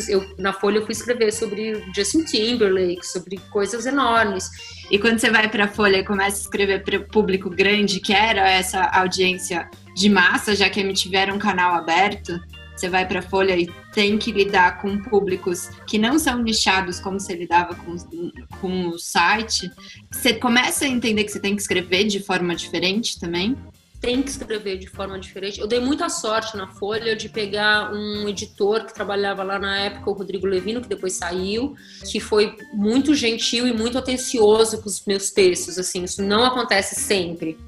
Eu, 0.08 0.34
na 0.38 0.52
Folha 0.52 0.78
eu 0.78 0.84
fui 0.84 0.92
escrever 0.92 1.32
sobre 1.32 1.82
Justin 1.94 2.24
Timberlake, 2.24 3.06
sobre 3.06 3.38
coisas 3.50 3.86
enormes. 3.86 4.50
E 4.90 4.98
quando 4.98 5.18
você 5.18 5.30
vai 5.30 5.48
para 5.48 5.64
a 5.64 5.68
Folha 5.68 5.98
e 5.98 6.04
começa 6.04 6.36
a 6.36 6.40
escrever 6.40 6.82
para 6.82 6.98
o 6.98 7.04
público 7.04 7.48
grande, 7.48 8.00
que 8.00 8.12
era 8.12 8.48
essa 8.48 8.82
audiência 8.82 9.68
de 9.94 10.08
massa, 10.08 10.54
já 10.54 10.68
que 10.68 10.80
a 10.80 10.82
MTV 10.82 11.16
era 11.16 11.34
um 11.34 11.38
canal 11.38 11.74
aberto, 11.74 12.38
você 12.78 12.88
vai 12.88 13.06
para 13.06 13.18
a 13.18 13.22
Folha 13.22 13.56
e 13.56 13.68
tem 13.92 14.16
que 14.16 14.30
lidar 14.30 14.80
com 14.80 15.02
públicos 15.02 15.68
que 15.86 15.98
não 15.98 16.18
são 16.18 16.40
nichados 16.40 17.00
como 17.00 17.18
você 17.18 17.34
lidava 17.34 17.74
com, 17.74 17.96
com 18.60 18.88
o 18.88 18.98
site, 18.98 19.70
você 20.10 20.34
começa 20.34 20.84
a 20.84 20.88
entender 20.88 21.24
que 21.24 21.32
você 21.32 21.40
tem 21.40 21.56
que 21.56 21.62
escrever 21.62 22.04
de 22.04 22.20
forma 22.20 22.54
diferente 22.54 23.18
também? 23.18 23.56
Tem 24.00 24.22
que 24.22 24.30
escrever 24.30 24.78
de 24.78 24.86
forma 24.86 25.18
diferente. 25.18 25.60
Eu 25.60 25.66
dei 25.66 25.80
muita 25.80 26.08
sorte 26.08 26.56
na 26.56 26.68
Folha 26.68 27.16
de 27.16 27.28
pegar 27.28 27.92
um 27.92 28.28
editor 28.28 28.84
que 28.84 28.94
trabalhava 28.94 29.42
lá 29.42 29.58
na 29.58 29.76
época, 29.78 30.10
o 30.10 30.12
Rodrigo 30.12 30.46
Levino, 30.46 30.80
que 30.80 30.88
depois 30.88 31.14
saiu, 31.14 31.74
que 32.10 32.20
foi 32.20 32.56
muito 32.72 33.14
gentil 33.14 33.66
e 33.66 33.72
muito 33.72 33.98
atencioso 33.98 34.80
com 34.80 34.88
os 34.88 35.04
meus 35.04 35.30
textos. 35.30 35.78
Assim, 35.78 36.04
isso 36.04 36.22
não 36.22 36.44
acontece 36.44 36.94
sempre. 36.94 37.58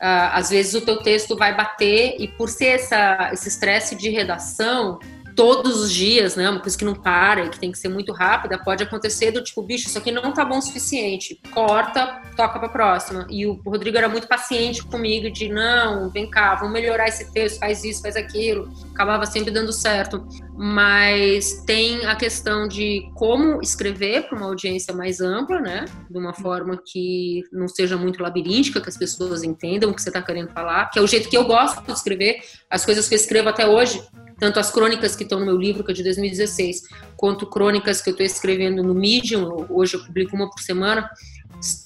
Uh, 0.00 0.32
às 0.32 0.48
vezes 0.48 0.72
o 0.72 0.80
teu 0.80 1.02
texto 1.02 1.36
vai 1.36 1.54
bater 1.54 2.16
e 2.18 2.26
por 2.26 2.48
ser 2.48 2.68
essa, 2.68 3.30
esse 3.34 3.48
estresse 3.48 3.94
de 3.94 4.08
redação, 4.08 4.98
todos 5.40 5.80
os 5.80 5.90
dias, 5.90 6.36
né? 6.36 6.50
Uma 6.50 6.60
coisa 6.60 6.76
que 6.76 6.84
não 6.84 6.94
para 6.94 7.46
e 7.46 7.48
que 7.48 7.58
tem 7.58 7.72
que 7.72 7.78
ser 7.78 7.88
muito 7.88 8.12
rápida, 8.12 8.58
pode 8.58 8.82
acontecer 8.82 9.30
do 9.30 9.42
tipo, 9.42 9.62
bicho, 9.62 9.88
isso 9.88 9.96
aqui 9.96 10.12
não 10.12 10.34
tá 10.34 10.44
bom 10.44 10.58
o 10.58 10.60
suficiente. 10.60 11.40
Corta, 11.50 12.20
toca 12.36 12.58
pra 12.58 12.68
próxima. 12.68 13.26
E 13.30 13.46
o 13.46 13.54
Rodrigo 13.64 13.96
era 13.96 14.06
muito 14.06 14.28
paciente 14.28 14.84
comigo 14.84 15.30
de 15.30 15.48
não, 15.48 16.10
vem 16.10 16.28
cá, 16.28 16.56
vamos 16.56 16.74
melhorar 16.74 17.08
esse 17.08 17.32
texto, 17.32 17.58
faz 17.58 17.82
isso, 17.84 18.02
faz 18.02 18.16
aquilo. 18.16 18.70
Acabava 18.92 19.24
sempre 19.24 19.50
dando 19.50 19.72
certo. 19.72 20.28
Mas 20.58 21.64
tem 21.66 22.04
a 22.04 22.14
questão 22.14 22.68
de 22.68 23.10
como 23.14 23.62
escrever 23.62 24.28
para 24.28 24.36
uma 24.36 24.46
audiência 24.46 24.92
mais 24.92 25.22
ampla, 25.22 25.58
né? 25.58 25.86
De 26.10 26.18
uma 26.18 26.34
forma 26.34 26.78
que 26.84 27.44
não 27.50 27.66
seja 27.66 27.96
muito 27.96 28.22
labiríntica, 28.22 28.78
que 28.78 28.90
as 28.90 28.96
pessoas 28.98 29.42
entendam 29.42 29.88
o 29.88 29.94
que 29.94 30.02
você 30.02 30.10
está 30.10 30.20
querendo 30.20 30.52
falar, 30.52 30.90
que 30.90 30.98
é 30.98 31.02
o 31.02 31.06
jeito 31.06 31.30
que 31.30 31.36
eu 31.36 31.46
gosto 31.46 31.82
de 31.82 31.92
escrever. 31.92 32.42
As 32.68 32.84
coisas 32.84 33.08
que 33.08 33.14
eu 33.14 33.16
escrevo 33.16 33.48
até 33.48 33.66
hoje 33.66 34.02
tanto 34.40 34.58
as 34.58 34.70
crônicas 34.70 35.14
que 35.14 35.22
estão 35.22 35.38
no 35.38 35.46
meu 35.46 35.56
livro, 35.56 35.84
que 35.84 35.92
é 35.92 35.94
de 35.94 36.02
2016, 36.02 36.88
quanto 37.16 37.46
crônicas 37.46 38.00
que 38.00 38.08
eu 38.08 38.12
estou 38.12 38.24
escrevendo 38.24 38.82
no 38.82 38.94
Medium, 38.94 39.66
hoje 39.68 39.94
eu 39.94 40.04
publico 40.04 40.34
uma 40.34 40.48
por 40.50 40.60
semana, 40.60 41.10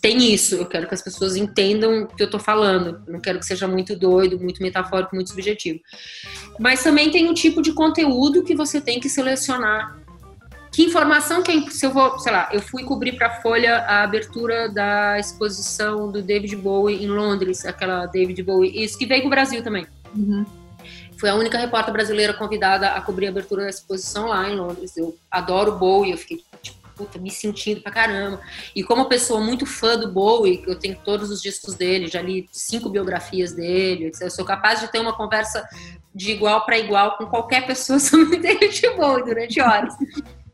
tem 0.00 0.32
isso. 0.32 0.54
Eu 0.54 0.66
quero 0.66 0.87
que 0.87 0.94
as 0.94 1.02
pessoas 1.02 1.34
entendam 1.34 2.04
o 2.04 2.06
que 2.06 2.23
eu 2.23 2.26
estou 2.26 2.38
falando. 2.38 3.02
Eu 3.06 3.14
não 3.14 3.20
quero 3.20 3.40
que 3.40 3.44
seja 3.44 3.66
muito 3.66 3.96
doido, 3.96 4.38
muito 4.38 4.62
metafórico, 4.62 5.16
muito 5.16 5.30
subjetivo. 5.30 5.80
Mas 6.61 6.82
também 6.82 7.11
tem 7.11 7.28
um 7.28 7.34
tipo 7.34 7.61
de 7.61 7.73
conteúdo 7.73 8.44
que 8.44 8.54
você 8.54 8.80
tem 8.80 9.00
que 9.00 9.08
selecionar. 9.08 9.99
Que 10.70 10.84
informação 10.84 11.42
que 11.42 11.70
se 11.73 11.87
eu 11.87 11.92
vou, 11.92 12.18
sei 12.18 12.32
lá, 12.32 12.49
eu 12.52 12.61
fui 12.61 12.84
cobrir 12.84 13.12
para 13.12 13.28
a 13.28 13.40
Folha 13.40 13.78
a 13.78 14.02
abertura 14.02 14.68
da 14.68 15.18
exposição 15.18 16.11
do 16.11 16.23
David 16.23 16.54
Bowie 16.56 17.02
em 17.02 17.08
Londres, 17.08 17.64
aquela 17.64 18.06
David 18.06 18.42
Bowie, 18.42 18.84
isso 18.84 18.99
que 18.99 19.06
veio 19.06 19.23
para 19.23 19.26
o 19.28 19.30
Brasil 19.30 19.62
também. 19.62 19.87
Uhum. 20.16 20.44
Fui 21.18 21.28
a 21.28 21.35
única 21.35 21.59
repórter 21.59 21.92
brasileira 21.92 22.35
convidada 22.35 22.88
a 22.88 23.00
cobrir 23.00 23.26
a 23.26 23.30
abertura 23.30 23.64
da 23.64 23.71
exposição 23.71 24.28
lá 24.28 24.49
em 24.49 24.56
Londres. 24.56 24.97
Eu 24.97 25.16
adoro 25.30 25.78
Bowie, 25.78 26.12
eu 26.12 26.18
fiquei 26.18 26.42
tipo, 26.62 26.85
puta, 26.94 27.18
me 27.18 27.30
sentindo 27.30 27.80
pra 27.80 27.92
caramba. 27.92 28.40
E 28.75 28.83
como 28.83 29.06
pessoa 29.06 29.40
muito 29.40 29.66
fã 29.66 29.99
do 29.99 30.11
Bowie, 30.11 30.62
eu 30.66 30.78
tenho 30.78 30.97
todos 31.04 31.30
os 31.30 31.42
discos 31.42 31.75
dele, 31.75 32.06
já 32.06 32.23
li 32.23 32.49
cinco 32.52 32.88
biografias 32.88 33.52
dele, 33.52 34.12
eu 34.21 34.30
sou 34.30 34.44
capaz 34.44 34.80
de 34.80 34.90
ter 34.90 35.00
uma 35.00 35.16
conversa 35.16 35.66
de 36.14 36.30
igual 36.30 36.64
para 36.64 36.78
igual 36.78 37.16
com 37.16 37.26
qualquer 37.26 37.66
pessoa 37.66 37.99
sobre 38.00 38.38
David 38.38 38.80
Bowie 38.97 39.25
durante 39.25 39.61
horas. 39.61 39.94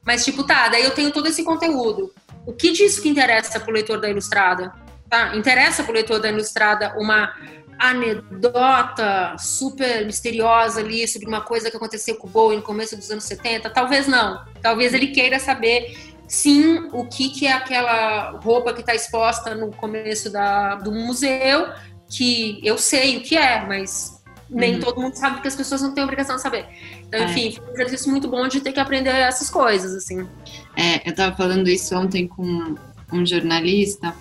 Mas, 0.04 0.24
tipo, 0.24 0.44
tá, 0.44 0.68
daí 0.68 0.82
eu 0.82 0.92
tenho 0.92 1.12
todo 1.12 1.26
esse 1.26 1.44
conteúdo. 1.44 2.12
O 2.46 2.52
que 2.52 2.72
disso 2.72 3.02
que 3.02 3.08
interessa 3.08 3.60
pro 3.60 3.72
leitor 3.72 4.00
da 4.00 4.08
Ilustrada? 4.08 4.72
Tá? 5.08 5.36
Interessa 5.36 5.84
pro 5.84 5.92
leitor 5.92 6.20
da 6.20 6.30
Ilustrada 6.30 6.94
uma 6.96 7.34
anedota 7.80 9.34
super 9.38 10.04
misteriosa 10.04 10.80
ali 10.80 11.08
sobre 11.08 11.26
uma 11.26 11.40
coisa 11.40 11.70
que 11.70 11.76
aconteceu 11.76 12.14
com 12.16 12.26
o 12.26 12.30
Bowie 12.30 12.58
no 12.58 12.62
começo 12.62 12.94
dos 12.94 13.10
anos 13.10 13.24
70? 13.24 13.70
Talvez 13.70 14.06
não. 14.06 14.44
Talvez 14.60 14.92
ele 14.92 15.08
queira 15.08 15.38
saber, 15.38 15.96
sim, 16.28 16.88
o 16.92 17.06
que, 17.06 17.30
que 17.30 17.46
é 17.46 17.52
aquela 17.52 18.32
roupa 18.42 18.74
que 18.74 18.80
está 18.80 18.94
exposta 18.94 19.54
no 19.54 19.72
começo 19.72 20.30
da, 20.30 20.74
do 20.74 20.92
museu, 20.92 21.68
que 22.08 22.60
eu 22.62 22.76
sei 22.76 23.16
o 23.16 23.22
que 23.22 23.36
é, 23.36 23.66
mas 23.66 24.20
nem 24.50 24.74
uhum. 24.74 24.80
todo 24.80 25.00
mundo 25.00 25.14
sabe, 25.14 25.36
porque 25.36 25.48
as 25.48 25.56
pessoas 25.56 25.80
não 25.80 25.94
têm 25.94 26.04
obrigação 26.04 26.36
de 26.36 26.42
saber. 26.42 26.66
Então, 27.06 27.20
é. 27.20 27.24
enfim, 27.24 27.52
foi 27.52 27.66
um 27.66 27.72
exercício 27.72 28.10
muito 28.10 28.28
bom 28.28 28.46
de 28.46 28.60
ter 28.60 28.72
que 28.72 28.80
aprender 28.80 29.10
essas 29.10 29.48
coisas, 29.48 29.94
assim. 29.94 30.28
É, 30.76 31.06
eu 31.06 31.12
estava 31.12 31.34
falando 31.34 31.68
isso 31.68 31.96
ontem 31.96 32.28
com 32.28 32.74
um 33.12 33.24
jornalista, 33.24 34.14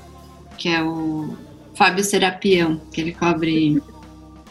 que 0.58 0.70
é 0.70 0.82
o 0.82 1.36
Fábio 1.80 2.04
Serapião, 2.04 2.82
que 2.92 3.00
ele 3.00 3.14
cobre 3.14 3.82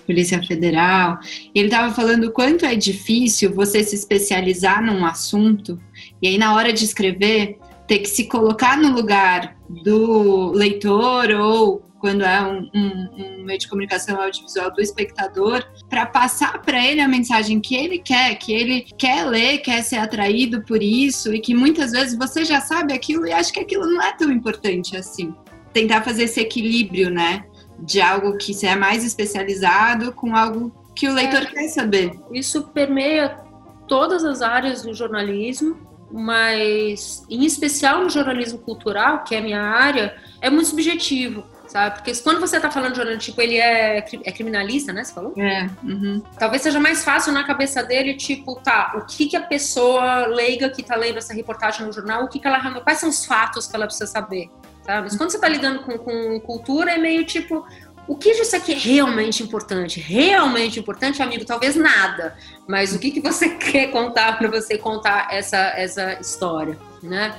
Polícia 0.07 0.43
Federal. 0.43 1.19
Ele 1.55 1.67
estava 1.67 1.93
falando 1.93 2.25
o 2.25 2.33
quanto 2.33 2.65
é 2.65 2.75
difícil 2.75 3.55
você 3.55 3.85
se 3.85 3.95
especializar 3.95 4.83
num 4.83 5.05
assunto 5.05 5.79
e 6.23 6.27
aí 6.27 6.39
na 6.39 6.55
hora 6.55 6.73
de 6.73 6.83
escrever 6.87 7.59
ter 7.87 7.99
que 7.99 8.09
se 8.09 8.25
colocar 8.25 8.79
no 8.79 8.95
lugar 8.95 9.59
do 9.85 10.53
leitor 10.53 11.31
ou 11.33 11.83
quando 12.01 12.25
é 12.25 12.41
um, 12.41 12.71
um, 12.75 13.41
um 13.41 13.45
meio 13.45 13.59
de 13.59 13.69
comunicação 13.69 14.21
audiovisual 14.23 14.73
do 14.73 14.81
espectador, 14.81 15.65
para 15.91 16.07
passar 16.07 16.63
para 16.63 16.83
ele 16.83 17.01
a 17.01 17.09
mensagem 17.09 17.61
que 17.61 17.75
ele 17.75 17.99
quer, 17.99 18.37
que 18.37 18.53
ele 18.53 18.87
quer 18.97 19.27
ler, 19.27 19.59
quer 19.59 19.83
ser 19.83 19.97
atraído 19.97 20.63
por 20.63 20.83
isso 20.83 21.35
e 21.35 21.41
que 21.41 21.55
muitas 21.55 21.91
vezes 21.91 22.17
você 22.17 22.45
já 22.45 22.61
sabe 22.61 22.93
aquilo 22.93 23.27
e 23.27 23.33
acha 23.33 23.53
que 23.53 23.61
aquilo 23.61 23.85
não 23.87 24.01
é 24.01 24.17
tão 24.17 24.31
importante 24.31 24.97
assim 24.97 25.35
tentar 25.79 26.03
fazer 26.03 26.25
esse 26.25 26.41
equilíbrio, 26.41 27.11
né? 27.11 27.45
De 27.79 28.01
algo 28.01 28.37
que 28.37 28.67
é 28.67 28.75
mais 28.75 29.05
especializado 29.05 30.13
com 30.13 30.35
algo 30.35 30.73
que 30.95 31.09
o 31.09 31.15
leitor 31.15 31.43
é, 31.43 31.47
quer 31.47 31.69
saber. 31.69 32.19
Isso 32.33 32.65
permeia 32.69 33.39
todas 33.87 34.25
as 34.25 34.43
áreas 34.43 34.83
do 34.83 34.93
jornalismo, 34.93 35.79
mas 36.11 37.25
em 37.31 37.45
especial 37.45 38.03
no 38.03 38.11
jornalismo 38.11 38.59
cultural, 38.59 39.23
que 39.23 39.35
é 39.35 39.39
a 39.39 39.43
minha 39.43 39.63
área, 39.63 40.17
é 40.41 40.51
muito 40.51 40.69
subjetivo 40.69 41.45
sabe? 41.69 41.97
Porque 41.97 42.15
quando 42.17 42.41
você 42.41 42.59
tá 42.59 42.71
falando 42.71 42.93
de 42.93 42.97
jornalista, 42.97 43.25
tipo, 43.27 43.41
ele 43.41 43.57
é, 43.57 43.99
é 43.99 44.33
criminalista, 44.33 44.93
né? 44.93 45.05
Você 45.05 45.13
falou? 45.13 45.35
É. 45.37 45.69
Uhum. 45.83 46.23
Talvez 46.39 46.63
seja 46.63 46.81
mais 46.81 47.05
fácil 47.05 47.33
na 47.33 47.45
cabeça 47.45 47.83
dele, 47.83 48.15
tipo, 48.15 48.57
tá, 48.57 48.95
o 48.97 49.05
que 49.05 49.27
que 49.27 49.37
a 49.37 49.43
pessoa 49.43 50.27
leiga 50.27 50.69
que 50.71 50.83
tá 50.83 50.97
lendo 50.97 51.19
essa 51.19 51.35
reportagem 51.35 51.87
no 51.87 51.93
jornal, 51.93 52.25
o 52.25 52.29
que 52.29 52.41
que 52.41 52.47
ela 52.47 52.59
quais 52.81 52.99
são 52.99 53.09
os 53.09 53.25
fatos 53.25 53.67
que 53.67 53.77
ela 53.77 53.87
precisa 53.87 54.07
saber? 54.07 54.51
Mas 54.89 55.17
quando 55.17 55.31
você 55.31 55.37
está 55.37 55.49
lidando 55.49 55.81
com, 55.81 55.99
com 55.99 56.41
cultura, 56.41 56.93
é 56.93 56.99
meio 56.99 57.25
tipo, 57.25 57.65
o 58.07 58.17
que 58.17 58.33
disso 58.33 58.57
aqui 58.57 58.73
é 58.73 58.79
realmente 58.79 59.43
importante? 59.43 60.01
Realmente 60.01 60.81
importante, 60.81 61.23
amigo, 61.23 61.45
talvez 61.45 61.77
nada. 61.77 62.35
Mas 62.67 62.95
o 62.95 62.99
que, 62.99 63.11
que 63.11 63.21
você 63.21 63.51
quer 63.61 63.89
contar 63.89 64.39
para 64.39 64.49
você 64.49 64.79
contar 64.79 65.29
essa, 65.31 65.59
essa 65.77 66.19
história, 66.19 66.79
né? 67.03 67.35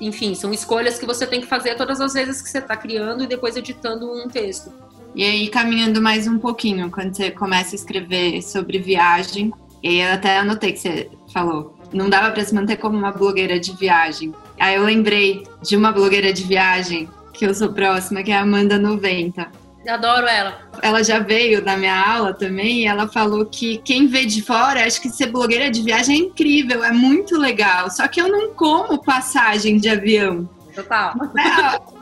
Enfim, 0.00 0.34
são 0.34 0.54
escolhas 0.54 0.98
que 0.98 1.04
você 1.04 1.26
tem 1.26 1.42
que 1.42 1.46
fazer 1.46 1.74
todas 1.74 2.00
as 2.00 2.14
vezes 2.14 2.40
que 2.40 2.48
você 2.48 2.58
está 2.58 2.74
criando 2.74 3.24
e 3.24 3.26
depois 3.26 3.54
editando 3.56 4.10
um 4.10 4.26
texto. 4.26 4.72
E 5.14 5.22
aí, 5.22 5.48
caminhando 5.48 6.00
mais 6.00 6.26
um 6.26 6.38
pouquinho, 6.38 6.90
quando 6.90 7.14
você 7.14 7.30
começa 7.30 7.74
a 7.74 7.76
escrever 7.76 8.40
sobre 8.40 8.78
viagem, 8.78 9.52
e 9.82 9.98
eu 9.98 10.12
até 10.12 10.38
anotei 10.38 10.72
que 10.72 10.78
você 10.78 11.10
falou, 11.32 11.76
não 11.92 12.08
dava 12.08 12.30
para 12.30 12.44
se 12.44 12.54
manter 12.54 12.76
como 12.76 12.96
uma 12.96 13.10
blogueira 13.10 13.58
de 13.58 13.72
viagem. 13.76 14.32
Aí 14.60 14.74
eu 14.74 14.84
lembrei 14.84 15.46
de 15.62 15.74
uma 15.74 15.90
blogueira 15.90 16.32
de 16.32 16.44
viagem 16.44 17.08
que 17.32 17.46
eu 17.46 17.54
sou 17.54 17.72
próxima, 17.72 18.22
que 18.22 18.30
é 18.30 18.36
a 18.36 18.42
Amanda 18.42 18.78
90. 18.78 19.48
Adoro 19.88 20.26
ela. 20.26 20.58
Ela 20.82 21.02
já 21.02 21.18
veio 21.18 21.64
da 21.64 21.76
minha 21.76 21.98
aula 21.98 22.34
também 22.34 22.82
e 22.82 22.86
ela 22.86 23.08
falou 23.08 23.46
que 23.46 23.78
quem 23.78 24.06
vê 24.06 24.26
de 24.26 24.42
fora 24.42 24.84
acha 24.84 25.00
que 25.00 25.08
ser 25.08 25.28
blogueira 25.28 25.70
de 25.70 25.80
viagem 25.80 26.14
é 26.14 26.18
incrível, 26.18 26.84
é 26.84 26.92
muito 26.92 27.38
legal. 27.38 27.90
Só 27.90 28.06
que 28.06 28.20
eu 28.20 28.28
não 28.28 28.52
como 28.52 29.02
passagem 29.02 29.78
de 29.78 29.88
avião. 29.88 30.46
Total. 30.74 31.14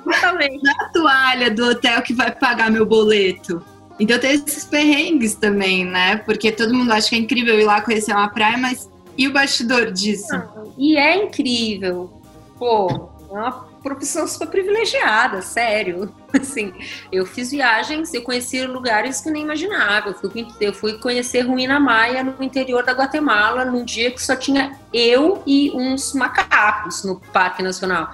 Totalmente. 0.02 0.60
Na 0.62 0.88
toalha 0.92 1.50
do 1.52 1.70
hotel 1.70 2.02
que 2.02 2.12
vai 2.12 2.32
pagar 2.32 2.70
meu 2.70 2.84
boleto. 2.84 3.64
Então 4.00 4.18
tem 4.18 4.32
esses 4.32 4.64
perrengues 4.64 5.36
também, 5.36 5.84
né? 5.84 6.16
Porque 6.16 6.50
todo 6.50 6.74
mundo 6.74 6.92
acha 6.92 7.08
que 7.08 7.14
é 7.14 7.18
incrível 7.18 7.58
ir 7.58 7.64
lá 7.64 7.80
conhecer 7.80 8.12
uma 8.12 8.28
praia, 8.28 8.58
mas 8.58 8.90
e 9.16 9.26
o 9.26 9.32
bastidor 9.32 9.92
disso? 9.92 10.28
e 10.76 10.96
é 10.96 11.24
incrível. 11.24 12.17
Pô, 12.58 13.10
é 13.30 13.34
uma 13.34 13.68
profissão 13.82 14.26
super 14.26 14.48
privilegiada, 14.48 15.42
sério. 15.42 16.12
Assim, 16.32 16.72
eu 17.12 17.24
fiz 17.24 17.50
viagens, 17.50 18.12
eu 18.12 18.22
conheci 18.22 18.66
lugares 18.66 19.20
que 19.20 19.30
nem 19.30 19.42
imaginava. 19.42 20.08
Eu 20.08 20.14
fui, 20.14 20.48
eu 20.60 20.72
fui 20.72 20.98
conhecer 20.98 21.42
Ruína 21.42 21.78
Maia 21.78 22.24
no 22.24 22.42
interior 22.42 22.84
da 22.84 22.92
Guatemala, 22.92 23.64
num 23.64 23.84
dia 23.84 24.10
que 24.10 24.22
só 24.22 24.34
tinha 24.34 24.78
eu 24.92 25.42
e 25.46 25.70
uns 25.74 26.12
macacos 26.14 27.04
no 27.04 27.20
Parque 27.32 27.62
Nacional. 27.62 28.12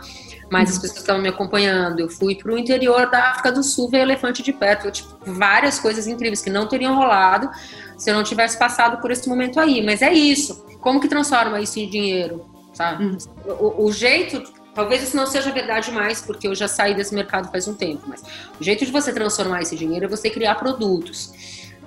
Mas 0.51 0.71
as 0.71 0.79
pessoas 0.79 1.01
estavam 1.01 1.23
me 1.23 1.29
acompanhando. 1.29 2.01
Eu 2.01 2.09
fui 2.09 2.35
para 2.35 2.53
o 2.53 2.59
interior 2.59 3.11
da 3.11 3.31
África 3.31 3.51
do 3.51 3.63
Sul 3.63 3.89
ver 3.89 4.01
elefante 4.01 4.43
de 4.43 4.53
perto. 4.53 4.91
Tipo, 4.91 5.17
várias 5.25 5.79
coisas 5.79 6.07
incríveis 6.07 6.43
que 6.43 6.51
não 6.51 6.69
teriam 6.69 6.95
rolado 6.95 7.51
se 7.97 8.11
eu 8.11 8.15
não 8.15 8.23
tivesse 8.23 8.59
passado 8.59 9.01
por 9.01 9.11
esse 9.11 9.29
momento 9.29 9.59
aí. 9.59 9.83
Mas 9.85 10.03
é 10.03 10.13
isso. 10.13 10.65
Como 10.81 11.01
que 11.01 11.09
transforma 11.09 11.61
isso 11.61 11.79
em 11.81 11.89
dinheiro? 11.89 12.54
Sabe? 12.75 13.05
Uhum. 13.05 13.19
O, 13.47 13.87
o 13.87 13.93
jeito 13.93 14.43
Talvez 14.75 15.05
isso 15.05 15.17
não 15.17 15.25
seja 15.25 15.53
verdade 15.53 15.93
mais, 15.93 16.21
porque 16.21 16.49
eu 16.49 16.55
já 16.55 16.67
saí 16.67 16.95
desse 16.95 17.15
mercado 17.15 17.49
faz 17.49 17.69
um 17.69 17.75
tempo, 17.75 18.03
mas 18.09 18.23
o 18.61 18.65
jeito 18.65 18.85
de 18.85 18.91
você 18.91 19.13
transformar 19.13 19.63
esse 19.63 19.77
dinheiro 19.77 20.07
é 20.07 20.09
você 20.09 20.29
criar 20.29 20.57
produtos. 20.57 21.33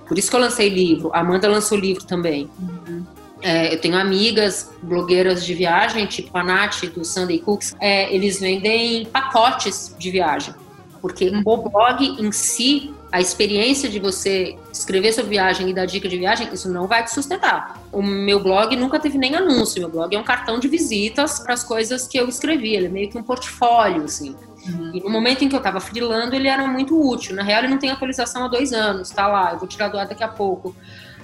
Por 0.08 0.17
isso 0.17 0.29
que 0.29 0.36
eu 0.36 0.39
lancei 0.39 0.70
livro. 0.70 1.12
A 1.13 1.20
Amanda 1.20 1.50
lançou 1.50 1.77
livro 1.77 2.06
também. 2.06 2.50
Uhum. 2.58 3.06
É, 3.41 3.74
eu 3.74 3.82
tenho 3.82 3.98
amigas 3.98 4.72
blogueiras 4.82 5.46
de 5.46 5.53
viagem, 5.53 6.06
tipo 6.08 6.36
a 6.38 6.44
Nath 6.44 6.86
do 6.96 7.03
Sunday 7.03 7.39
Cooks, 7.39 7.75
é, 7.79 8.13
eles 8.13 8.39
vendem 8.39 9.06
pacotes 9.08 9.94
de 10.00 10.10
viagem. 10.10 10.56
Porque 11.01 11.29
uhum. 11.29 11.44
o 11.46 11.58
blog 11.70 12.03
em 12.03 12.32
si 12.32 12.94
a 13.11 13.21
experiência 13.21 13.89
de 13.89 13.99
você 13.99 14.57
escrever 14.71 15.13
sobre 15.13 15.31
viagem 15.31 15.69
e 15.69 15.73
dar 15.73 15.85
dica 15.85 16.09
de 16.09 16.17
viagem, 16.17 16.49
isso 16.51 16.69
não 16.69 16.87
vai 16.87 17.03
te 17.03 17.13
sustentar. 17.13 17.81
O 17.91 18.01
meu 18.01 18.41
blog 18.41 18.75
nunca 18.75 18.99
teve 18.99 19.17
nem 19.17 19.35
anúncio, 19.35 19.79
meu 19.79 19.89
blog 19.89 20.13
é 20.13 20.19
um 20.19 20.23
cartão 20.23 20.59
de 20.59 20.67
visitas 20.67 21.39
para 21.39 21.53
as 21.53 21.63
coisas 21.63 22.07
que 22.07 22.17
eu 22.17 22.27
escrevi, 22.27 22.75
ele 22.75 22.87
é 22.87 22.89
meio 22.89 23.09
que 23.09 23.17
um 23.17 23.23
portfólio, 23.23 24.03
assim. 24.03 24.35
Uhum. 24.67 24.91
E 24.93 24.99
no 24.99 25.09
momento 25.09 25.43
em 25.43 25.49
que 25.49 25.55
eu 25.55 25.59
estava 25.59 25.79
freelando, 25.79 26.35
ele 26.35 26.49
era 26.49 26.67
muito 26.67 26.99
útil. 26.99 27.33
Na 27.33 27.43
real, 27.43 27.59
ele 27.59 27.69
não 27.69 27.77
tem 27.77 27.89
atualização 27.89 28.45
há 28.45 28.47
dois 28.49 28.73
anos, 28.73 29.09
tá 29.09 29.27
lá, 29.27 29.53
eu 29.53 29.59
vou 29.59 29.67
tirar 29.67 29.87
do 29.87 29.97
ar 29.97 30.05
daqui 30.05 30.23
a 30.23 30.27
pouco. 30.27 30.75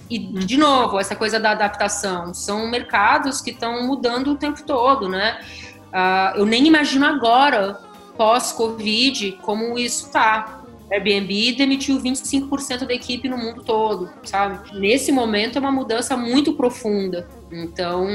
E, 0.09 0.17
de 0.17 0.57
novo, 0.57 0.99
essa 0.99 1.15
coisa 1.15 1.39
da 1.39 1.51
adaptação. 1.51 2.33
São 2.33 2.69
mercados 2.69 3.41
que 3.41 3.51
estão 3.51 3.85
mudando 3.85 4.31
o 4.31 4.35
tempo 4.35 4.63
todo, 4.63 5.09
né? 5.09 5.39
Uh, 5.87 6.39
eu 6.39 6.45
nem 6.45 6.65
imagino 6.65 7.05
agora, 7.05 7.79
pós-Covid, 8.15 9.39
como 9.41 9.77
isso 9.77 10.09
tá 10.11 10.62
Airbnb 10.93 11.53
demitiu 11.53 11.99
25% 11.99 12.85
da 12.85 12.93
equipe 12.93 13.27
no 13.27 13.37
mundo 13.37 13.63
todo, 13.63 14.11
sabe? 14.23 14.77
Nesse 14.77 15.11
momento 15.11 15.57
é 15.57 15.59
uma 15.59 15.71
mudança 15.71 16.15
muito 16.15 16.53
profunda. 16.53 17.27
Então, 17.51 18.07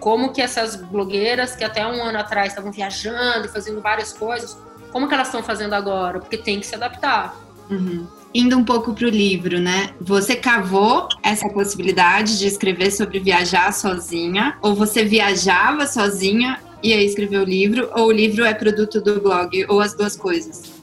como 0.00 0.32
que 0.32 0.42
essas 0.42 0.74
blogueiras 0.74 1.54
que 1.54 1.62
até 1.62 1.86
um 1.86 2.02
ano 2.02 2.18
atrás 2.18 2.48
estavam 2.48 2.72
viajando, 2.72 3.48
fazendo 3.48 3.80
várias 3.80 4.12
coisas, 4.12 4.58
como 4.90 5.06
que 5.06 5.14
elas 5.14 5.28
estão 5.28 5.42
fazendo 5.42 5.74
agora? 5.74 6.18
Porque 6.18 6.36
tem 6.36 6.58
que 6.58 6.66
se 6.66 6.74
adaptar. 6.74 7.36
Uhum. 7.70 8.06
Indo 8.34 8.58
um 8.58 8.64
pouco 8.64 8.92
para 8.92 9.06
o 9.06 9.10
livro, 9.10 9.60
né? 9.60 9.90
Você 10.00 10.34
cavou 10.34 11.08
essa 11.22 11.48
possibilidade 11.48 12.38
de 12.38 12.46
escrever 12.46 12.90
sobre 12.90 13.20
viajar 13.20 13.72
sozinha? 13.72 14.58
Ou 14.60 14.74
você 14.74 15.04
viajava 15.04 15.86
sozinha 15.86 16.58
e 16.82 16.92
aí 16.92 17.06
escreveu 17.06 17.42
o 17.42 17.44
livro? 17.44 17.88
Ou 17.94 18.08
o 18.08 18.12
livro 18.12 18.44
é 18.44 18.52
produto 18.52 19.00
do 19.00 19.20
blog? 19.20 19.64
Ou 19.68 19.80
as 19.80 19.94
duas 19.94 20.16
coisas? 20.16 20.77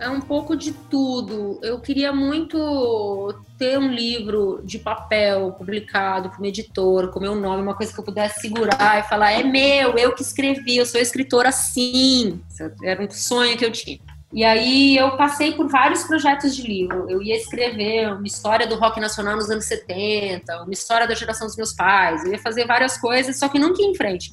É 0.00 0.08
um 0.08 0.20
pouco 0.20 0.56
de 0.56 0.72
tudo. 0.72 1.60
Eu 1.62 1.78
queria 1.78 2.12
muito 2.12 3.34
ter 3.58 3.78
um 3.78 3.92
livro 3.92 4.60
de 4.64 4.78
papel 4.78 5.52
publicado 5.52 6.30
como 6.30 6.46
editor, 6.46 7.10
com 7.10 7.20
meu 7.20 7.34
nome, 7.34 7.62
uma 7.62 7.74
coisa 7.74 7.92
que 7.92 8.00
eu 8.00 8.04
pudesse 8.04 8.40
segurar 8.40 8.98
e 8.98 9.08
falar: 9.08 9.32
é 9.32 9.44
meu, 9.44 9.96
eu 9.98 10.14
que 10.14 10.22
escrevi, 10.22 10.78
eu 10.78 10.86
sou 10.86 11.00
escritora 11.00 11.52
sim. 11.52 12.40
Era 12.82 13.02
um 13.02 13.10
sonho 13.10 13.56
que 13.56 13.64
eu 13.64 13.70
tinha. 13.70 14.00
E 14.32 14.44
aí 14.44 14.96
eu 14.96 15.16
passei 15.16 15.52
por 15.52 15.68
vários 15.68 16.04
projetos 16.04 16.54
de 16.54 16.62
livro. 16.62 17.10
Eu 17.10 17.20
ia 17.20 17.36
escrever 17.36 18.12
uma 18.12 18.26
história 18.26 18.66
do 18.66 18.76
rock 18.76 19.00
nacional 19.00 19.36
nos 19.36 19.50
anos 19.50 19.64
70, 19.64 20.62
uma 20.62 20.72
história 20.72 21.06
da 21.06 21.14
geração 21.14 21.46
dos 21.46 21.56
meus 21.56 21.72
pais, 21.72 22.24
eu 22.24 22.32
ia 22.32 22.38
fazer 22.38 22.64
várias 22.64 22.96
coisas, 22.96 23.38
só 23.38 23.48
que 23.48 23.58
nunca 23.58 23.82
ia 23.82 23.88
em 23.88 23.94
frente. 23.94 24.32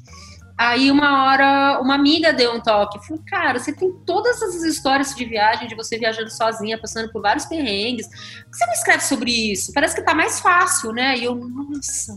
Aí 0.57 0.89
uma 0.89 1.25
hora 1.25 1.79
uma 1.79 1.93
amiga 1.93 2.33
deu 2.33 2.51
um 2.53 2.59
toque, 2.59 3.05
falou, 3.05 3.23
cara, 3.27 3.59
você 3.59 3.71
tem 3.71 3.93
todas 4.05 4.41
essas 4.41 4.63
histórias 4.63 5.13
de 5.13 5.23
viagem, 5.23 5.67
de 5.67 5.75
você 5.75 5.99
viajando 5.99 6.31
sozinha, 6.31 6.79
passando 6.79 7.11
por 7.11 7.21
vários 7.21 7.45
perrengues. 7.45 8.07
Por 8.07 8.51
que 8.51 8.57
você 8.57 8.65
não 8.65 8.73
escreve 8.73 9.03
sobre 9.03 9.51
isso? 9.51 9.71
Parece 9.71 9.95
que 9.95 10.01
tá 10.01 10.15
mais 10.15 10.39
fácil, 10.39 10.91
né? 10.93 11.15
E 11.15 11.25
eu, 11.25 11.35
nossa, 11.35 12.15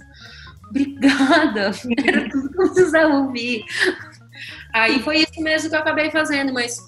obrigada, 0.71 1.73
era 2.07 2.31
tudo 2.31 2.51
que 2.51 2.63
eu 2.63 2.73
precisava 2.73 3.15
ouvir. 3.15 3.63
Aí 4.73 5.03
foi 5.03 5.19
isso 5.19 5.41
mesmo 5.41 5.69
que 5.69 5.77
eu 5.77 5.81
acabei 5.81 6.11
fazendo, 6.11 6.53
mas 6.53 6.81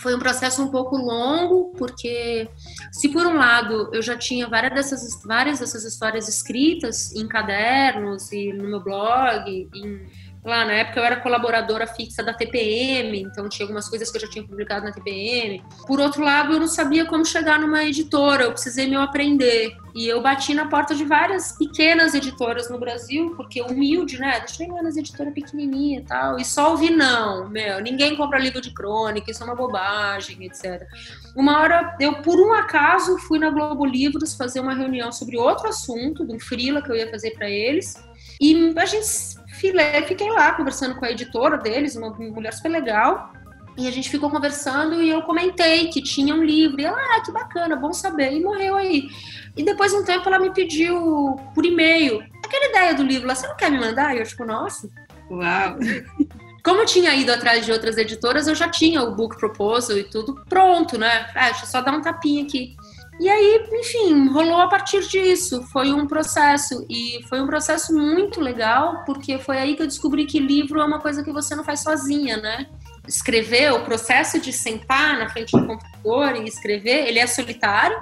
foi 0.00 0.14
um 0.14 0.18
processo 0.18 0.62
um 0.62 0.68
pouco 0.68 0.96
longo, 0.96 1.72
porque 1.78 2.48
se 2.92 3.08
por 3.08 3.26
um 3.26 3.34
lado 3.34 3.90
eu 3.92 4.02
já 4.02 4.16
tinha 4.16 4.46
várias 4.46 4.74
dessas, 4.74 5.22
várias 5.24 5.58
dessas 5.58 5.84
histórias 5.84 6.28
escritas 6.28 7.14
em 7.14 7.26
cadernos 7.26 8.30
e 8.30 8.52
no 8.52 8.64
meu 8.64 8.80
blog, 8.82 9.68
em 9.74 10.06
Lá 10.46 10.64
na 10.64 10.74
época 10.74 11.00
eu 11.00 11.04
era 11.04 11.16
colaboradora 11.16 11.88
fixa 11.88 12.22
da 12.22 12.32
TPM, 12.32 13.20
então 13.20 13.48
tinha 13.48 13.64
algumas 13.64 13.88
coisas 13.88 14.08
que 14.08 14.16
eu 14.16 14.20
já 14.20 14.30
tinha 14.30 14.46
publicado 14.46 14.84
na 14.84 14.92
TPM. 14.92 15.60
Por 15.88 15.98
outro 15.98 16.22
lado, 16.22 16.52
eu 16.52 16.60
não 16.60 16.68
sabia 16.68 17.04
como 17.04 17.24
chegar 17.24 17.58
numa 17.58 17.82
editora, 17.82 18.44
eu 18.44 18.52
precisei 18.52 18.86
me 18.86 18.94
aprender. 18.94 19.76
E 19.92 20.06
eu 20.06 20.22
bati 20.22 20.54
na 20.54 20.68
porta 20.68 20.94
de 20.94 21.04
várias 21.04 21.50
pequenas 21.50 22.14
editoras 22.14 22.70
no 22.70 22.78
Brasil, 22.78 23.34
porque 23.34 23.60
humilde, 23.60 24.20
né? 24.20 24.38
Deixa 24.38 24.62
eu 24.62 24.72
ver 24.72 24.82
nas 24.82 24.96
editoras 24.96 25.34
pequenininha 25.34 25.98
e 25.98 26.04
tal. 26.04 26.38
E 26.38 26.44
só 26.44 26.70
ouvi 26.70 26.90
não, 26.90 27.48
meu, 27.48 27.80
ninguém 27.80 28.14
compra 28.14 28.38
livro 28.38 28.60
de 28.60 28.72
crônica, 28.72 29.28
isso 29.28 29.42
é 29.42 29.46
uma 29.46 29.56
bobagem, 29.56 30.44
etc. 30.44 30.86
Uma 31.34 31.58
hora, 31.58 31.96
eu 31.98 32.22
por 32.22 32.38
um 32.38 32.52
acaso 32.52 33.18
fui 33.18 33.40
na 33.40 33.50
Globo 33.50 33.84
Livros 33.84 34.36
fazer 34.36 34.60
uma 34.60 34.74
reunião 34.74 35.10
sobre 35.10 35.36
outro 35.36 35.66
assunto, 35.66 36.24
de 36.24 36.32
um 36.32 36.38
freela 36.38 36.80
que 36.80 36.92
eu 36.92 36.94
ia 36.94 37.10
fazer 37.10 37.32
para 37.32 37.50
eles. 37.50 38.05
E 38.40 38.74
a 38.76 38.84
gente 38.84 39.06
filé, 39.54 40.02
fiquei 40.02 40.30
lá 40.30 40.52
conversando 40.52 40.94
com 40.96 41.04
a 41.04 41.10
editora 41.10 41.56
deles, 41.56 41.96
uma 41.96 42.10
mulher 42.10 42.52
super 42.52 42.68
legal. 42.68 43.32
E 43.78 43.86
a 43.86 43.90
gente 43.90 44.08
ficou 44.08 44.30
conversando 44.30 45.02
e 45.02 45.10
eu 45.10 45.20
comentei 45.22 45.88
que 45.88 46.02
tinha 46.02 46.34
um 46.34 46.42
livro. 46.42 46.80
E 46.80 46.84
ela, 46.84 46.98
ah, 46.98 47.20
que 47.20 47.30
bacana, 47.30 47.76
bom 47.76 47.92
saber. 47.92 48.32
E 48.32 48.42
morreu 48.42 48.74
aí. 48.74 49.08
E 49.54 49.62
depois 49.62 49.92
de 49.92 49.98
um 49.98 50.04
tempo 50.04 50.26
ela 50.28 50.38
me 50.38 50.50
pediu 50.50 51.36
por 51.54 51.64
e-mail 51.64 52.22
aquela 52.46 52.66
ideia 52.66 52.94
do 52.94 53.02
livro 53.02 53.26
lá, 53.26 53.34
você 53.34 53.46
não 53.46 53.56
quer 53.56 53.70
me 53.70 53.78
mandar? 53.78 54.14
E 54.14 54.20
eu, 54.20 54.26
tipo, 54.26 54.44
nossa. 54.44 54.88
Uau! 55.30 55.76
Como 56.64 56.80
eu 56.80 56.86
tinha 56.86 57.14
ido 57.14 57.32
atrás 57.32 57.64
de 57.64 57.70
outras 57.70 57.96
editoras, 57.96 58.48
eu 58.48 58.54
já 58.54 58.68
tinha 58.68 59.00
o 59.00 59.14
book 59.14 59.38
proposal 59.38 59.96
e 59.96 60.02
tudo 60.02 60.34
pronto, 60.48 60.98
né? 60.98 61.30
Ah, 61.32 61.46
deixa 61.50 61.62
eu 61.62 61.68
só 61.68 61.80
dar 61.80 61.92
um 61.92 62.02
tapinha 62.02 62.42
aqui. 62.42 62.74
E 63.18 63.28
aí, 63.28 63.66
enfim, 63.72 64.28
rolou 64.28 64.60
a 64.60 64.68
partir 64.68 65.06
disso. 65.08 65.62
Foi 65.72 65.92
um 65.92 66.06
processo. 66.06 66.86
E 66.88 67.24
foi 67.28 67.40
um 67.40 67.46
processo 67.46 67.94
muito 67.94 68.40
legal, 68.40 69.04
porque 69.04 69.38
foi 69.38 69.58
aí 69.58 69.74
que 69.74 69.82
eu 69.82 69.86
descobri 69.86 70.26
que 70.26 70.38
livro 70.38 70.80
é 70.80 70.84
uma 70.84 71.00
coisa 71.00 71.22
que 71.22 71.32
você 71.32 71.54
não 71.54 71.64
faz 71.64 71.80
sozinha, 71.80 72.36
né? 72.36 72.66
Escrever, 73.08 73.72
o 73.72 73.84
processo 73.84 74.38
de 74.38 74.52
sentar 74.52 75.18
na 75.18 75.28
frente 75.28 75.52
do 75.52 75.66
computador 75.66 76.36
e 76.36 76.48
escrever, 76.48 77.06
ele 77.06 77.18
é 77.18 77.26
solitário, 77.26 77.96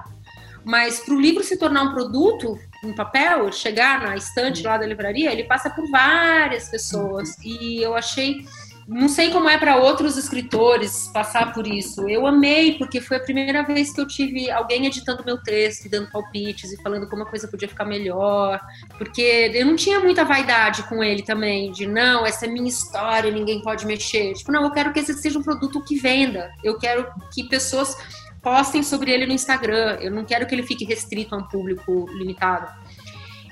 mas 0.65 1.01
para 1.01 1.15
o 1.15 1.21
livro 1.21 1.45
se 1.45 1.59
tornar 1.59 1.83
um 1.83 1.93
produto 1.93 2.59
em 2.83 2.95
papel, 2.95 3.53
chegar 3.53 4.01
na 4.01 4.17
estante 4.17 4.63
lá 4.63 4.77
da 4.79 4.87
livraria, 4.87 5.31
ele 5.31 5.45
passa 5.45 5.71
por 5.71 5.89
várias 5.91 6.69
pessoas. 6.69 7.37
E 7.45 7.83
eu 7.83 7.95
achei 7.95 8.47
não 8.87 9.09
sei 9.09 9.31
como 9.31 9.49
é 9.49 9.57
para 9.57 9.77
outros 9.77 10.17
escritores 10.17 11.09
passar 11.13 11.53
por 11.53 11.67
isso. 11.67 12.09
Eu 12.09 12.27
amei, 12.27 12.77
porque 12.77 13.01
foi 13.01 13.17
a 13.17 13.21
primeira 13.21 13.63
vez 13.63 13.93
que 13.93 14.01
eu 14.01 14.07
tive 14.07 14.51
alguém 14.51 14.87
editando 14.87 15.25
meu 15.25 15.39
texto, 15.39 15.89
dando 15.89 16.11
palpites 16.11 16.73
e 16.73 16.83
falando 16.83 17.09
como 17.09 17.23
a 17.23 17.27
coisa 17.27 17.49
podia 17.49 17.69
ficar 17.69 17.85
melhor. 17.85 18.61
Porque 18.99 19.51
eu 19.55 19.65
não 19.65 19.77
tinha 19.77 20.01
muita 20.01 20.25
vaidade 20.25 20.83
com 20.85 21.03
ele 21.03 21.23
também, 21.23 21.73
de 21.73 21.87
não, 21.87 22.27
essa 22.27 22.47
é 22.47 22.49
minha 22.49 22.69
história, 22.69 23.31
ninguém 23.31 23.63
pode 23.63 23.87
mexer. 23.87 24.35
Tipo, 24.35 24.53
não, 24.53 24.65
eu 24.65 24.71
quero 24.71 24.93
que 24.93 25.01
esse 25.01 25.15
seja 25.15 25.39
um 25.39 25.43
produto 25.43 25.83
que 25.83 25.97
venda. 25.97 26.53
Eu 26.63 26.79
quero 26.79 27.07
que 27.33 27.45
pessoas 27.45 27.97
postem 28.43 28.83
sobre 28.83 29.11
ele 29.11 29.27
no 29.27 29.33
Instagram. 29.33 29.97
Eu 30.01 30.11
não 30.11 30.25
quero 30.25 30.47
que 30.47 30.55
ele 30.55 30.63
fique 30.63 30.85
restrito 30.85 31.35
a 31.35 31.39
um 31.39 31.45
público 31.45 32.07
limitado. 32.13 32.69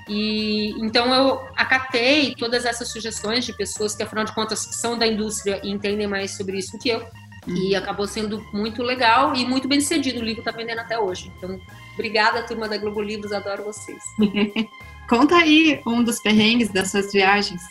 E 0.07 0.71
então 0.79 1.13
eu 1.13 1.47
acatei 1.55 2.35
todas 2.35 2.65
essas 2.65 2.91
sugestões 2.91 3.45
de 3.45 3.53
pessoas 3.53 3.95
que, 3.95 4.03
afinal 4.03 4.25
de 4.25 4.33
contas, 4.33 4.59
são 4.59 4.97
da 4.97 5.07
indústria 5.07 5.61
e 5.63 5.71
entendem 5.71 6.07
mais 6.07 6.31
sobre 6.35 6.57
isso 6.57 6.77
que 6.77 6.89
eu. 6.89 7.05
E 7.47 7.75
acabou 7.75 8.07
sendo 8.07 8.45
muito 8.53 8.81
legal 8.81 9.35
e 9.35 9.45
muito 9.45 9.67
bem 9.67 9.81
sucedido. 9.81 10.19
O 10.19 10.23
livro 10.23 10.41
está 10.41 10.51
vendendo 10.51 10.79
até 10.79 10.97
hoje. 10.97 11.31
Então, 11.37 11.59
obrigada, 11.93 12.43
turma 12.43 12.69
da 12.69 12.77
Globo 12.77 13.01
Livros, 13.01 13.33
adoro 13.33 13.63
vocês. 13.63 14.01
Conta 15.07 15.35
aí 15.35 15.81
um 15.85 16.01
dos 16.01 16.19
perrengues 16.19 16.69
das 16.69 16.91
suas 16.91 17.11
viagens. 17.11 17.61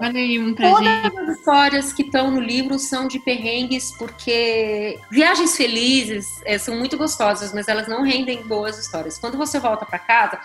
Olha 0.00 0.20
aí 0.20 0.38
um 0.38 0.54
pra 0.54 0.70
Todas 0.70 0.86
gente. 0.86 1.18
as 1.18 1.36
histórias 1.36 1.92
que 1.92 2.02
estão 2.02 2.30
no 2.30 2.40
livro 2.40 2.78
são 2.78 3.08
de 3.08 3.18
perrengues, 3.18 3.90
porque 3.98 4.98
viagens 5.10 5.56
felizes 5.56 6.40
é, 6.44 6.58
são 6.58 6.76
muito 6.76 6.96
gostosas, 6.96 7.52
mas 7.52 7.66
elas 7.66 7.88
não 7.88 8.02
rendem 8.02 8.42
boas 8.42 8.78
histórias. 8.78 9.18
Quando 9.18 9.36
você 9.36 9.58
volta 9.58 9.84
para 9.84 9.98
casa, 9.98 10.40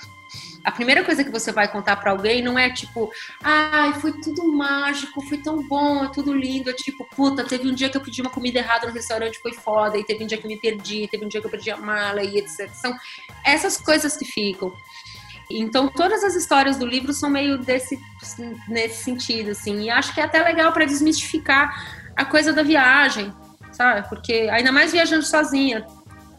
a 0.64 0.72
primeira 0.72 1.04
coisa 1.04 1.24
que 1.24 1.32
você 1.32 1.52
vai 1.52 1.68
contar 1.68 1.96
para 1.96 2.12
alguém 2.12 2.42
não 2.42 2.58
é 2.58 2.70
tipo, 2.70 3.12
ai, 3.44 3.94
foi 3.94 4.14
tudo 4.22 4.52
mágico, 4.52 5.22
foi 5.22 5.38
tão 5.38 5.68
bom, 5.68 6.06
é 6.06 6.10
tudo 6.10 6.34
lindo. 6.34 6.70
É 6.70 6.74
tipo, 6.74 7.08
puta, 7.16 7.44
teve 7.44 7.68
um 7.68 7.74
dia 7.74 7.90
que 7.90 7.98
eu 7.98 8.02
pedi 8.02 8.22
uma 8.22 8.30
comida 8.30 8.60
errada 8.60 8.88
no 8.88 8.94
restaurante, 8.94 9.40
foi 9.40 9.54
foda, 9.54 9.98
e 9.98 10.04
teve 10.04 10.24
um 10.24 10.28
dia 10.28 10.38
que 10.38 10.46
eu 10.46 10.50
me 10.50 10.58
perdi, 10.58 11.08
teve 11.08 11.26
um 11.26 11.28
dia 11.28 11.42
que 11.42 11.48
eu 11.48 11.52
perdi 11.52 11.72
a 11.72 11.78
mala 11.78 12.24
e 12.24 12.38
etc. 12.38 12.70
São 12.74 12.96
essas 13.46 13.78
coisas 13.78 14.16
que 14.16 14.26
ficam. 14.26 14.72
Então, 15.50 15.88
todas 15.90 16.24
as 16.24 16.36
histórias 16.36 16.78
do 16.78 16.86
livro 16.86 17.12
são 17.12 17.30
meio 17.30 17.58
desse, 17.58 18.00
nesse 18.68 19.04
sentido, 19.04 19.52
assim. 19.52 19.82
E 19.82 19.90
acho 19.90 20.14
que 20.14 20.22
é 20.22 20.24
até 20.24 20.42
legal 20.42 20.72
para 20.72 20.86
desmistificar 20.86 22.12
a 22.16 22.24
coisa 22.24 22.54
da 22.54 22.64
viagem, 22.64 23.34
sabe? 23.72 24.08
Porque 24.08 24.48
ainda 24.52 24.72
mais 24.72 24.92
viajando 24.92 25.24
sozinha. 25.24 25.86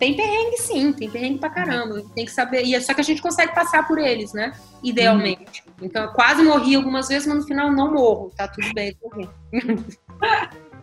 Tem 0.03 0.17
perrengue, 0.17 0.57
sim, 0.57 0.93
tem 0.93 1.09
perrengue 1.09 1.39
pra 1.39 1.49
caramba. 1.49 2.03
Tem 2.13 2.25
que 2.25 2.33
saber. 2.33 2.65
E 2.65 2.75
é 2.75 2.81
só 2.81 2.93
que 2.93 3.01
a 3.01 3.05
gente 3.05 3.23
consegue 3.23 3.55
passar 3.55 3.87
por 3.87 3.99
eles, 3.99 4.33
né? 4.33 4.51
Idealmente. 4.83 5.63
Então, 5.81 6.03
eu 6.03 6.09
quase 6.09 6.43
morri 6.43 6.75
algumas 6.75 7.07
vezes, 7.07 7.25
mas 7.25 7.37
no 7.37 7.45
final 7.45 7.71
não 7.71 7.95
morro. 7.95 8.33
Tá 8.37 8.49
tudo 8.49 8.67
bem, 8.75 8.97
bem. 9.15 9.29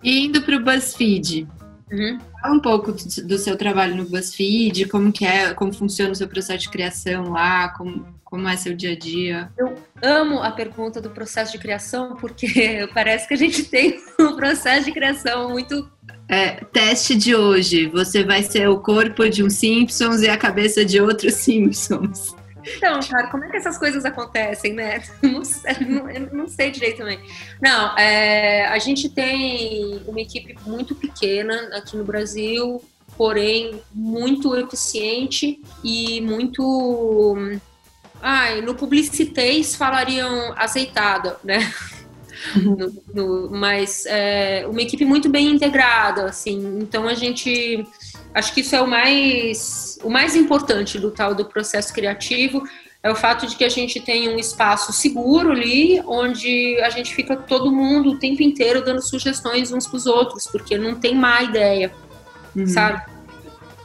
E 0.01 0.27
indo 0.27 0.41
pro 0.43 0.63
BuzzFeed. 0.63 1.45
Uhum. 1.91 2.17
Fala 2.41 2.55
um 2.55 2.61
pouco 2.61 2.93
do, 2.93 3.37
seu 3.37 3.57
trabalho 3.57 3.93
no 3.93 4.05
BuzzFeed, 4.05 4.87
como 4.87 5.11
que 5.11 5.25
é, 5.25 5.53
como 5.53 5.73
funciona 5.73 6.13
o 6.13 6.15
seu 6.15 6.29
processo 6.29 6.59
de 6.59 6.69
criação 6.69 7.31
lá, 7.31 7.67
como, 7.77 8.05
como 8.23 8.47
é 8.47 8.55
seu 8.55 8.73
dia 8.73 8.93
a 8.93 8.97
dia. 8.97 9.51
Amo 10.01 10.41
a 10.41 10.51
pergunta 10.51 11.01
do 11.01 11.09
processo 11.09 11.51
de 11.51 11.57
criação, 11.57 12.15
porque 12.15 12.87
parece 12.95 13.27
que 13.27 13.33
a 13.33 13.37
gente 13.37 13.65
tem 13.65 13.99
um 14.17 14.37
processo 14.37 14.85
de 14.85 14.93
criação 14.93 15.49
muito 15.49 15.91
É, 16.29 16.63
teste 16.71 17.15
de 17.15 17.35
hoje. 17.35 17.87
Você 17.87 18.23
vai 18.23 18.43
ser 18.43 18.69
o 18.69 18.79
corpo 18.79 19.27
de 19.27 19.43
um 19.43 19.49
Simpsons 19.49 20.21
e 20.21 20.29
a 20.29 20.37
cabeça 20.37 20.85
de 20.85 21.01
outros 21.01 21.33
Simpsons. 21.41 22.35
Então, 22.77 22.99
cara, 22.99 23.27
como 23.27 23.45
é 23.45 23.49
que 23.49 23.57
essas 23.57 23.77
coisas 23.79 24.05
acontecem, 24.05 24.73
né? 24.73 25.01
Não 25.23 25.41
não, 25.87 26.29
não 26.33 26.47
sei 26.47 26.69
direito 26.69 26.97
também. 26.97 27.19
Não, 27.61 27.97
é, 27.97 28.67
a 28.67 28.77
gente 28.77 29.09
tem 29.09 29.99
uma 30.05 30.21
equipe 30.21 30.55
muito 30.67 30.93
pequena 30.93 31.55
aqui 31.73 31.97
no 31.97 32.03
Brasil, 32.03 32.83
porém 33.17 33.81
muito 33.93 34.55
eficiente 34.55 35.59
e 35.83 36.21
muito. 36.21 37.35
Ai, 38.21 38.61
no 38.61 38.75
publicitês 38.75 39.75
falariam 39.75 40.53
azeitada, 40.57 41.37
né? 41.43 41.73
No- 42.55 42.93
no- 43.13 43.49
mas 43.51 44.05
é, 44.07 44.65
uma 44.69 44.81
equipe 44.81 45.03
muito 45.05 45.27
bem 45.29 45.47
integrada, 45.51 46.25
assim. 46.25 46.79
Então 46.81 47.07
a 47.07 47.13
gente 47.13 47.85
acho 48.33 48.53
que 48.53 48.61
isso 48.61 48.75
é 48.75 48.81
o 48.81 48.87
mais 48.87 49.97
o 50.03 50.09
mais 50.09 50.35
importante 50.35 50.97
do 50.99 51.11
tal 51.11 51.35
do 51.35 51.45
processo 51.45 51.93
criativo 51.93 52.63
é 53.01 53.09
o 53.11 53.15
fato 53.15 53.47
de 53.47 53.55
que 53.55 53.63
a 53.63 53.69
gente 53.69 53.99
tem 53.99 54.29
um 54.29 54.37
espaço 54.37 54.91
seguro 54.93 55.51
ali 55.51 56.01
onde 56.05 56.77
a 56.81 56.89
gente 56.89 57.13
fica 57.15 57.35
todo 57.35 57.71
mundo 57.71 58.11
o 58.11 58.19
tempo 58.19 58.41
inteiro 58.43 58.83
dando 58.83 59.01
sugestões 59.01 59.71
uns 59.71 59.87
para 59.87 59.97
os 59.97 60.05
outros 60.05 60.45
porque 60.47 60.77
não 60.77 60.95
tem 60.95 61.15
má 61.15 61.41
ideia 61.41 61.91
Uhum. 62.55 62.65
sabe 62.67 63.01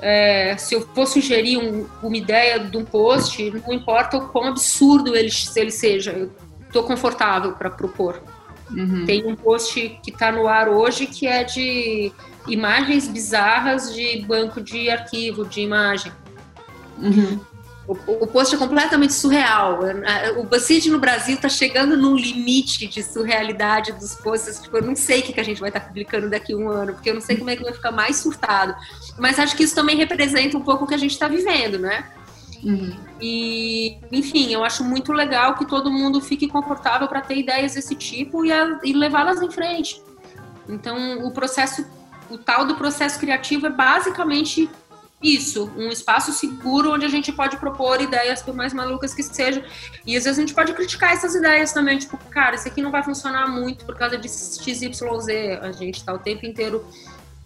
É, 0.00 0.54
se 0.58 0.74
eu 0.74 0.82
for 0.94 1.06
sugerir 1.06 1.56
um- 1.56 1.86
uma 2.02 2.16
ideia 2.16 2.58
de 2.58 2.76
um 2.76 2.84
post 2.84 3.50
não 3.66 3.72
importa 3.72 4.18
o 4.18 4.28
quão 4.28 4.48
absurdo 4.48 5.16
ele, 5.16 5.30
ele 5.56 5.70
seja 5.70 6.10
eu 6.12 6.30
estou 6.66 6.82
confortável 6.82 7.52
para 7.52 7.70
propor 7.70 8.20
Uhum. 8.70 9.05
tem 9.05 9.27
um 9.27 9.37
post 9.37 9.98
que 10.03 10.11
está 10.11 10.33
no 10.33 10.48
ar 10.48 10.68
hoje 10.68 11.07
que 11.07 11.27
é 11.27 11.44
de 11.44 12.11
imagens 12.48 13.07
bizarras 13.07 13.94
de 13.94 14.22
banco 14.27 14.61
de 14.61 14.88
arquivo 14.88 15.44
de 15.44 15.61
imagem. 15.61 16.12
Uhum. 16.98 17.40
O, 17.87 17.92
o 17.92 18.27
post 18.27 18.55
é 18.55 18.59
completamente 18.59 19.12
surreal. 19.12 19.81
O 20.38 20.44
BuzzFeed 20.44 20.90
no 20.90 20.98
Brasil 20.98 21.35
está 21.35 21.50
chegando 21.50 21.96
num 21.96 22.16
limite 22.16 22.87
de 22.87 23.03
surrealidade 23.03 23.92
dos 23.92 24.14
posts. 24.14 24.61
Tipo, 24.61 24.79
eu 24.79 24.83
não 24.83 24.96
sei 24.96 25.20
o 25.20 25.22
que 25.22 25.35
que 25.35 25.40
a 25.40 25.44
gente 25.44 25.61
vai 25.61 25.68
estar 25.68 25.81
publicando 25.81 26.31
daqui 26.31 26.55
a 26.55 26.57
um 26.57 26.68
ano, 26.68 26.94
porque 26.94 27.11
eu 27.11 27.14
não 27.14 27.20
sei 27.20 27.37
como 27.37 27.50
é 27.50 27.57
que 27.57 27.62
vai 27.62 27.74
ficar 27.74 27.92
mais 27.92 28.16
surtado. 28.16 28.74
Mas 29.18 29.38
acho 29.38 29.55
que 29.55 29.64
isso 29.64 29.74
também 29.74 29.96
representa 29.96 30.57
um 30.57 30.62
pouco 30.62 30.85
o 30.85 30.87
que 30.87 30.94
a 30.94 30.98
gente 30.98 31.11
está 31.11 31.29
vivendo, 31.29 31.79
né? 31.79 32.07
Uhum. 32.64 32.96
E, 33.20 33.98
enfim, 34.11 34.53
eu 34.53 34.64
acho 34.64 34.83
muito 34.83 35.12
legal 35.12 35.55
que 35.55 35.66
todo 35.66 35.90
mundo 35.90 36.20
fique 36.20 36.48
confortável 36.48 37.07
para 37.07 37.20
ter 37.20 37.37
ideias 37.37 37.74
desse 37.74 37.94
tipo 37.94 38.44
e, 38.44 38.50
e 38.83 38.92
levá-las 38.92 39.42
em 39.42 39.50
frente. 39.50 40.03
Então, 40.68 41.24
o 41.27 41.31
processo, 41.31 41.87
o 42.31 42.38
tal 42.38 42.64
do 42.64 42.74
processo 42.74 43.18
criativo 43.20 43.66
é 43.66 43.70
basicamente 43.70 44.70
isso, 45.22 45.72
um 45.74 45.88
espaço 45.88 46.33
seguro 46.33 46.92
onde 46.92 47.07
a 47.07 47.09
gente 47.09 47.33
pode 47.33 47.57
propor 47.57 47.98
ideias 48.00 48.42
por 48.42 48.55
mais 48.55 48.74
malucas 48.74 49.14
que 49.14 49.22
sejam. 49.22 49.62
E 50.07 50.16
às 50.16 50.24
vezes 50.24 50.38
a 50.38 50.40
gente 50.42 50.55
pode 50.55 50.74
criticar 50.74 51.12
essas 51.12 51.35
ideias 51.35 51.72
também, 51.72 51.96
tipo, 51.98 52.18
cara, 52.29 52.57
isso 52.57 52.68
aqui 52.68 52.83
não 52.83 52.90
vai 52.90 53.03
funcionar 53.03 53.48
muito 53.48 53.87
por 53.87 53.96
causa 53.96 54.18
de 54.18 54.29
XYZ. 54.29 55.29
A 55.62 55.72
gente 55.72 55.96
está 55.96 56.12
o 56.12 56.18
tempo 56.18 56.44
inteiro 56.44 56.85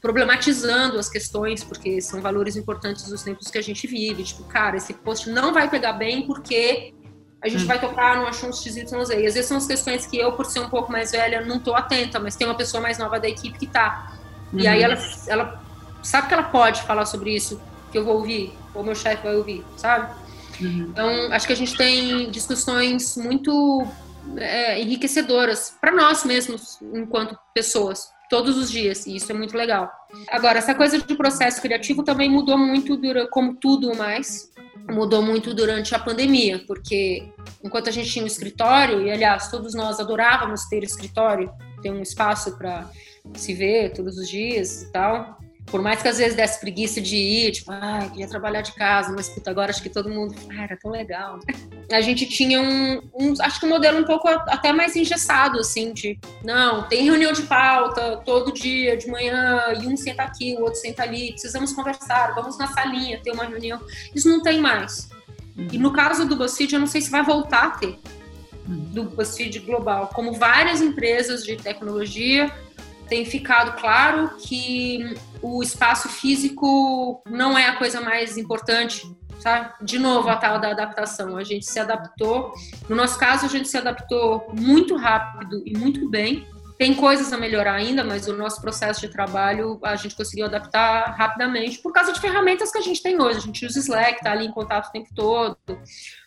problematizando 0.00 0.98
as 0.98 1.08
questões, 1.08 1.64
porque 1.64 2.00
são 2.00 2.20
valores 2.20 2.56
importantes 2.56 3.08
dos 3.08 3.22
tempos 3.22 3.48
que 3.50 3.58
a 3.58 3.62
gente 3.62 3.86
vive. 3.86 4.22
Tipo, 4.24 4.44
cara, 4.44 4.76
esse 4.76 4.94
post 4.94 5.28
não 5.30 5.52
vai 5.52 5.68
pegar 5.68 5.92
bem 5.94 6.26
porque 6.26 6.94
a 7.42 7.48
gente 7.48 7.64
Hum. 7.64 7.66
vai 7.68 7.80
tocar 7.80 8.16
no 8.16 8.26
assunto 8.26 8.56
XYZ. 8.56 8.92
E 8.92 9.26
às 9.26 9.34
vezes 9.34 9.46
são 9.46 9.56
as 9.56 9.66
questões 9.66 10.06
que 10.06 10.16
eu, 10.18 10.32
por 10.32 10.46
ser 10.46 10.60
um 10.60 10.68
pouco 10.68 10.90
mais 10.90 11.12
velha, 11.12 11.44
não 11.44 11.58
tô 11.58 11.74
atenta, 11.74 12.18
mas 12.18 12.36
tem 12.36 12.46
uma 12.46 12.56
pessoa 12.56 12.80
mais 12.82 12.98
nova 12.98 13.18
da 13.20 13.28
equipe 13.28 13.58
que 13.58 13.66
tá. 13.66 14.12
E 14.52 14.62
Uhum. 14.66 14.70
aí 14.72 14.82
ela, 14.82 14.98
ela 15.26 15.62
sabe 16.02 16.28
que 16.28 16.34
ela 16.34 16.44
pode 16.44 16.82
falar 16.82 17.04
sobre 17.06 17.34
isso, 17.34 17.60
que 17.92 17.98
eu 17.98 18.04
vou 18.04 18.16
ouvir, 18.16 18.52
ou 18.74 18.82
meu 18.82 18.94
chefe 18.94 19.22
vai 19.22 19.36
ouvir, 19.36 19.64
sabe? 19.76 20.12
Uhum. 20.60 20.88
Então, 20.90 21.32
acho 21.32 21.46
que 21.46 21.52
a 21.52 21.56
gente 21.56 21.76
tem 21.76 22.30
discussões 22.30 23.16
muito 23.16 23.86
é, 24.36 24.80
enriquecedoras 24.80 25.74
para 25.80 25.92
nós 25.92 26.24
mesmos, 26.24 26.78
enquanto 26.92 27.38
pessoas, 27.54 28.08
todos 28.28 28.56
os 28.56 28.70
dias, 28.70 29.06
e 29.06 29.16
isso 29.16 29.30
é 29.30 29.34
muito 29.34 29.56
legal. 29.56 29.90
Agora, 30.28 30.58
essa 30.58 30.74
coisa 30.74 30.98
de 30.98 31.14
processo 31.14 31.60
criativo 31.60 32.02
também 32.02 32.30
mudou 32.30 32.58
muito, 32.58 32.98
como 33.30 33.54
tudo 33.56 33.94
mais, 33.96 34.50
mudou 34.90 35.22
muito 35.22 35.54
durante 35.54 35.94
a 35.94 35.98
pandemia, 35.98 36.62
porque 36.66 37.28
enquanto 37.62 37.88
a 37.88 37.92
gente 37.92 38.10
tinha 38.10 38.24
um 38.24 38.28
escritório, 38.28 39.02
e 39.02 39.10
aliás, 39.10 39.50
todos 39.50 39.74
nós 39.74 40.00
adorávamos 40.00 40.66
ter 40.66 40.82
escritório, 40.82 41.50
ter 41.82 41.90
um 41.90 42.02
espaço 42.02 42.56
para 42.56 42.90
se 43.34 43.54
ver 43.54 43.92
todos 43.92 44.16
os 44.18 44.28
dias 44.28 44.82
e 44.82 44.92
tal. 44.92 45.37
Por 45.70 45.82
mais 45.82 46.00
que 46.00 46.08
às 46.08 46.18
vezes 46.18 46.34
desse 46.34 46.60
preguiça 46.60 47.00
de 47.00 47.16
ir, 47.16 47.52
tipo, 47.52 47.70
ah, 47.70 48.08
queria 48.10 48.26
trabalhar 48.26 48.62
de 48.62 48.72
casa, 48.72 49.12
mas 49.14 49.28
puta, 49.28 49.50
agora 49.50 49.70
acho 49.70 49.82
que 49.82 49.90
todo 49.90 50.08
mundo, 50.08 50.34
ah, 50.50 50.62
era 50.62 50.76
tão 50.76 50.90
legal. 50.90 51.38
A 51.92 52.00
gente 52.00 52.26
tinha 52.26 52.60
um, 52.60 53.00
um, 53.14 53.34
acho 53.40 53.60
que 53.60 53.66
um 53.66 53.68
modelo 53.70 53.98
um 53.98 54.04
pouco 54.04 54.28
até 54.28 54.72
mais 54.72 54.94
engessado, 54.94 55.58
assim, 55.58 55.92
de, 55.92 56.18
não, 56.44 56.82
tem 56.82 57.04
reunião 57.04 57.32
de 57.32 57.42
pauta 57.42 58.18
todo 58.24 58.52
dia, 58.52 58.96
de 58.96 59.08
manhã, 59.08 59.72
e 59.80 59.86
um 59.86 59.96
senta 59.96 60.22
aqui, 60.22 60.54
o 60.54 60.62
outro 60.62 60.78
senta 60.78 61.02
ali, 61.02 61.32
precisamos 61.32 61.72
conversar, 61.72 62.34
vamos 62.34 62.58
na 62.58 62.66
salinha 62.66 63.20
ter 63.22 63.30
uma 63.30 63.44
reunião. 63.44 63.80
Isso 64.14 64.28
não 64.28 64.42
tem 64.42 64.60
mais. 64.60 65.08
E 65.72 65.78
no 65.78 65.92
caso 65.92 66.26
do 66.26 66.36
BuzzFeed, 66.36 66.74
eu 66.74 66.80
não 66.80 66.86
sei 66.86 67.00
se 67.00 67.10
vai 67.10 67.24
voltar 67.24 67.64
a 67.64 67.70
ter, 67.70 67.98
do 68.66 69.04
BuzzFeed 69.04 69.60
global. 69.60 70.10
Como 70.14 70.32
várias 70.32 70.80
empresas 70.80 71.42
de 71.42 71.56
tecnologia, 71.56 72.52
tem 73.08 73.24
ficado 73.24 73.80
claro 73.80 74.36
que 74.38 75.16
o 75.42 75.62
espaço 75.62 76.08
físico 76.08 77.22
não 77.28 77.56
é 77.56 77.66
a 77.66 77.76
coisa 77.76 78.00
mais 78.00 78.36
importante, 78.36 79.02
sabe? 79.38 79.72
De 79.82 79.98
novo, 79.98 80.28
a 80.28 80.36
tal 80.36 80.60
da 80.60 80.70
adaptação. 80.70 81.36
A 81.36 81.44
gente 81.44 81.66
se 81.66 81.78
adaptou. 81.78 82.52
No 82.88 82.96
nosso 82.96 83.18
caso, 83.18 83.46
a 83.46 83.48
gente 83.48 83.68
se 83.68 83.76
adaptou 83.76 84.52
muito 84.52 84.96
rápido 84.96 85.62
e 85.64 85.76
muito 85.76 86.08
bem. 86.08 86.46
Tem 86.76 86.94
coisas 86.94 87.32
a 87.32 87.36
melhorar 87.36 87.74
ainda, 87.74 88.04
mas 88.04 88.28
o 88.28 88.36
nosso 88.36 88.60
processo 88.60 89.00
de 89.00 89.08
trabalho 89.08 89.80
a 89.82 89.96
gente 89.96 90.14
conseguiu 90.14 90.46
adaptar 90.46 91.12
rapidamente 91.16 91.78
por 91.78 91.92
causa 91.92 92.12
de 92.12 92.20
ferramentas 92.20 92.70
que 92.70 92.78
a 92.78 92.82
gente 92.82 93.02
tem 93.02 93.20
hoje. 93.20 93.38
A 93.38 93.42
gente 93.42 93.66
usa 93.66 93.80
Slack, 93.80 94.22
tá 94.22 94.30
ali 94.30 94.46
em 94.46 94.52
contato 94.52 94.88
o 94.88 94.92
tempo 94.92 95.08
todo. 95.14 95.58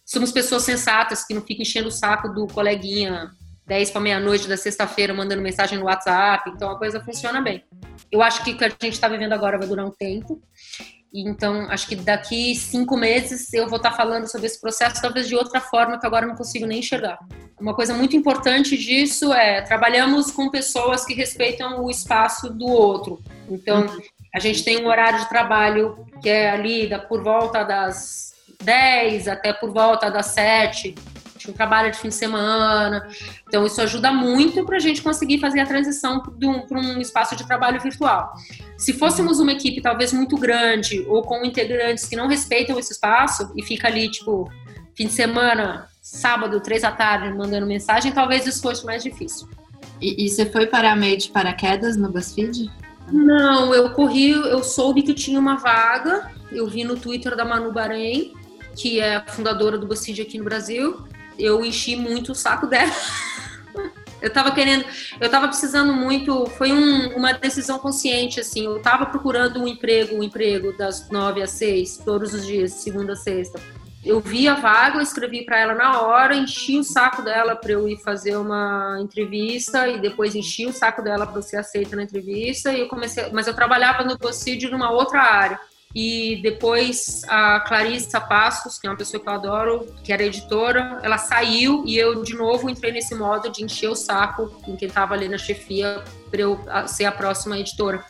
Somos 0.06 0.30
pessoas 0.30 0.64
sensatas 0.64 1.26
que 1.26 1.34
não 1.34 1.42
ficam 1.42 1.62
enchendo 1.62 1.88
o 1.88 1.92
saco 1.92 2.28
do 2.28 2.48
coleguinha 2.48 3.32
10 3.68 3.92
para 3.92 4.02
meia-noite 4.02 4.48
da 4.48 4.58
sexta-feira 4.58 5.14
mandando 5.14 5.42
mensagem 5.42 5.78
no 5.78 5.86
WhatsApp, 5.86 6.50
então 6.50 6.70
a 6.70 6.78
coisa 6.78 7.00
funciona 7.00 7.42
bem. 7.42 7.64
Eu 8.12 8.22
acho 8.22 8.44
que 8.44 8.52
o 8.52 8.58
que 8.58 8.66
a 8.66 8.70
gente 8.70 8.90
está 8.90 9.08
vivendo 9.08 9.34
agora 9.34 9.58
vai 9.58 9.68
durar 9.68 9.86
um 9.86 9.92
tempo, 9.92 10.42
então 11.14 11.70
acho 11.70 11.88
que 11.88 11.96
daqui 11.96 12.56
cinco 12.56 12.96
meses 12.96 13.54
eu 13.54 13.68
vou 13.68 13.78
estar 13.78 13.92
falando 13.92 14.28
sobre 14.28 14.48
esse 14.48 14.60
processo, 14.60 15.02
talvez 15.02 15.28
de 15.28 15.36
outra 15.36 15.60
forma 15.60 16.00
que 16.00 16.06
agora 16.06 16.26
não 16.26 16.36
consigo 16.36 16.66
nem 16.66 16.80
enxergar. 16.80 17.20
Uma 17.60 17.76
coisa 17.76 17.94
muito 17.94 18.16
importante 18.16 18.78
disso 18.78 19.34
é 19.34 19.62
trabalhamos 19.62 20.32
com 20.32 20.50
pessoas 20.50 21.06
que 21.06 21.14
respeitam 21.14 21.84
o 21.84 21.90
espaço 21.90 22.50
do 22.50 22.66
outro. 22.66 23.22
Então, 23.50 23.86
a 24.34 24.40
gente 24.40 24.64
tem 24.64 24.82
um 24.82 24.88
horário 24.88 25.20
de 25.20 25.30
trabalho 25.30 26.06
que 26.22 26.30
é 26.30 26.50
ali 26.50 26.88
da, 26.88 26.98
por 26.98 27.22
volta 27.22 27.64
das 27.64 28.34
10 28.64 29.28
até 29.28 29.52
por 29.52 29.72
volta 29.72 30.10
das 30.10 30.28
7 30.28 30.96
um 31.52 31.54
trabalho 31.54 31.92
de 31.92 31.98
fim 31.98 32.10
de 32.10 32.16
semana. 32.16 33.08
Então, 33.48 33.66
isso 33.66 33.82
ajuda 33.82 34.12
muito 34.12 34.66
para 34.66 34.78
a 34.78 34.80
gente 34.80 35.02
conseguir 35.02 35.40
fazer 35.40 35.60
a 35.60 35.66
transição 35.66 36.22
para 36.22 36.80
um 36.80 37.00
espaço 37.00 37.36
de 37.36 37.46
trabalho 37.46 37.80
virtual. 37.80 38.34
Se 38.78 38.94
fôssemos 38.94 39.40
uma 39.40 39.52
equipe 39.52 39.82
talvez 39.82 40.12
muito 40.12 40.38
grande 40.38 41.06
ou 41.08 41.22
com 41.22 41.46
integrantes 41.46 42.06
que 42.06 42.16
não 42.16 42.28
respeitam 42.28 42.80
esse 42.80 42.94
espaço 42.94 43.52
e 43.56 43.64
fica 43.64 43.88
ali, 43.88 44.10
tipo, 44.10 44.50
fim 44.96 45.08
de 45.08 45.14
semana, 45.14 45.88
sábado, 46.02 46.60
três 46.60 46.82
da 46.82 46.92
tarde, 46.92 47.34
mandando 47.34 47.68
mensagem, 47.68 48.12
talvez 48.12 48.46
isso 48.48 48.62
fosse 48.62 48.86
mais 48.86 49.04
difícil. 49.04 49.48
E, 50.02 50.26
e 50.26 50.30
você 50.30 50.46
foi 50.46 50.66
para 50.66 50.96
meio 50.96 51.18
de 51.18 51.30
paraquedas 51.30 51.96
no 51.96 52.12
BuzzFeed? 52.12 52.72
Não, 53.12 53.74
eu 53.74 53.92
corri, 53.92 54.32
eu 54.32 54.64
soube 54.64 55.04
que 55.04 55.14
tinha 55.14 55.40
uma 55.40 55.58
vaga, 55.58 56.32
eu 56.52 56.68
vi 56.68 56.84
no 56.84 56.96
Twitter 56.96 57.36
da 57.36 57.46
Manu 57.46 57.72
Bahrein, 57.72 58.34
que 58.76 59.00
é 59.00 59.18
a 59.18 59.26
fundadora 59.26 59.78
do 59.78 59.86
BuzzFeed 59.86 60.22
aqui 60.22 60.38
no 60.38 60.46
Brasil, 60.46 61.06
eu 61.44 61.64
enchi 61.64 61.96
muito 61.96 62.32
o 62.32 62.36
saco 62.36 62.68
dela. 62.68 62.92
eu 64.22 64.32
tava 64.32 64.52
querendo, 64.52 64.86
eu 65.20 65.30
tava 65.30 65.48
precisando 65.48 65.94
muito, 65.94 66.46
foi 66.58 66.72
um, 66.72 67.16
uma 67.16 67.34
decisão 67.34 67.80
consciente, 67.80 68.40
assim, 68.40 68.66
eu 68.66 68.80
tava 68.80 69.08
procurando 69.08 69.62
um 69.62 69.68
emprego, 69.68 70.16
um 70.16 70.24
emprego 70.24 70.76
das 70.78 71.10
nove 71.10 71.42
às 71.42 71.52
seis, 71.52 71.98
todos 71.98 72.34
os 72.34 72.46
dias, 72.46 72.74
segunda 72.74 73.14
a 73.14 73.16
sexta. 73.16 73.60
Eu 74.04 74.20
vi 74.20 74.48
a 74.48 74.56
vaga, 74.56 74.98
eu 74.98 75.02
escrevi 75.02 75.46
para 75.46 75.60
ela 75.60 75.76
na 75.76 76.02
hora, 76.02 76.36
enchi 76.36 76.78
o 76.80 76.84
saco 76.84 77.22
dela 77.22 77.56
para 77.56 77.72
eu 77.72 77.88
ir 77.88 77.98
fazer 77.98 78.36
uma 78.36 78.98
entrevista 79.00 79.88
e 79.88 80.00
depois 80.00 80.34
enchi 80.34 80.66
o 80.66 80.74
saco 80.74 81.04
dela 81.04 81.28
para 81.28 81.42
ser 81.44 81.58
aceita 81.58 81.96
na 81.96 82.04
entrevista 82.04 82.74
e 82.74 82.80
eu 82.80 82.88
comecei, 82.88 83.30
mas 83.32 83.46
eu 83.46 83.54
trabalhava 83.54 84.04
no 84.04 84.18
BuzzFeed 84.18 84.70
numa 84.72 84.92
outra 84.92 85.22
área. 85.22 85.60
E 85.94 86.40
depois 86.42 87.24
a 87.28 87.60
Clarissa 87.62 88.20
Passos, 88.22 88.80
que 88.80 88.88
é 88.88 88.90
uma 88.90 88.96
pessoa 88.96 89.22
que 89.22 89.28
eu 89.28 89.34
adoro, 89.34 89.88
que 90.04 90.14
era 90.14 90.24
editora, 90.24 91.00
ela 91.04 91.18
saiu 91.18 91.84
e 91.86 91.98
eu 91.98 92.24
de 92.24 92.34
novo 92.34 92.70
entrei 92.70 92.92
nesse 92.92 93.14
modo 93.14 93.50
de 93.50 93.64
encher 93.64 93.90
o 93.90 93.96
saco 93.96 94.52
em 94.68 94.76
quem 94.76 94.88
estava 94.88 95.14
ali 95.14 95.28
na 95.28 95.38
chefia 95.38 96.04
para 96.30 96.42
eu 96.42 96.60
ser 96.88 97.06
a 97.06 97.12
próxima 97.12 97.58
editora. 97.58 98.04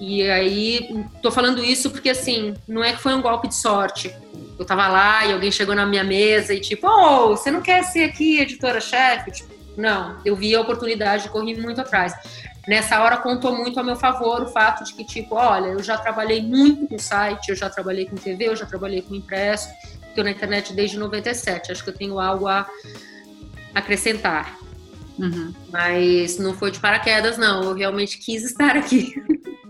E 0.00 0.22
aí, 0.28 1.06
tô 1.22 1.30
falando 1.30 1.62
isso 1.62 1.90
porque 1.90 2.10
assim, 2.10 2.54
não 2.66 2.82
é 2.82 2.92
que 2.92 3.00
foi 3.00 3.14
um 3.14 3.22
golpe 3.22 3.48
de 3.48 3.54
sorte. 3.54 4.12
Eu 4.58 4.64
tava 4.64 4.88
lá 4.88 5.24
e 5.26 5.32
alguém 5.32 5.50
chegou 5.50 5.74
na 5.74 5.86
minha 5.86 6.04
mesa 6.04 6.54
e 6.54 6.60
tipo, 6.60 6.86
oh, 6.86 7.28
você 7.36 7.50
não 7.50 7.60
quer 7.60 7.84
ser 7.84 8.04
aqui 8.04 8.40
editora-chefe? 8.40 9.30
Tipo, 9.30 9.51
não, 9.76 10.18
eu 10.24 10.36
vi 10.36 10.54
a 10.54 10.60
oportunidade 10.60 11.26
e 11.26 11.30
corri 11.30 11.60
muito 11.60 11.80
atrás 11.80 12.14
nessa 12.66 13.02
hora 13.02 13.16
contou 13.16 13.56
muito 13.56 13.78
a 13.78 13.82
meu 13.82 13.96
favor 13.96 14.42
o 14.42 14.46
fato 14.46 14.84
de 14.84 14.94
que, 14.94 15.04
tipo, 15.04 15.34
olha, 15.34 15.68
eu 15.68 15.82
já 15.82 15.98
trabalhei 15.98 16.42
muito 16.42 16.86
com 16.86 16.98
site, 16.98 17.48
eu 17.48 17.56
já 17.56 17.68
trabalhei 17.68 18.06
com 18.06 18.16
TV, 18.16 18.48
eu 18.48 18.56
já 18.56 18.66
trabalhei 18.66 19.02
com 19.02 19.14
impresso, 19.14 19.68
estou 20.08 20.24
na 20.24 20.30
internet 20.30 20.72
desde 20.72 20.98
97, 20.98 21.72
acho 21.72 21.82
que 21.82 21.90
eu 21.90 21.94
tenho 21.94 22.18
algo 22.18 22.46
a 22.46 22.66
acrescentar. 23.74 24.56
Uhum. 25.18 25.52
Mas 25.70 26.38
não 26.38 26.54
foi 26.54 26.70
de 26.70 26.80
paraquedas, 26.80 27.36
não, 27.36 27.62
eu 27.64 27.74
realmente 27.74 28.18
quis 28.18 28.44
estar 28.44 28.76
aqui. 28.76 29.14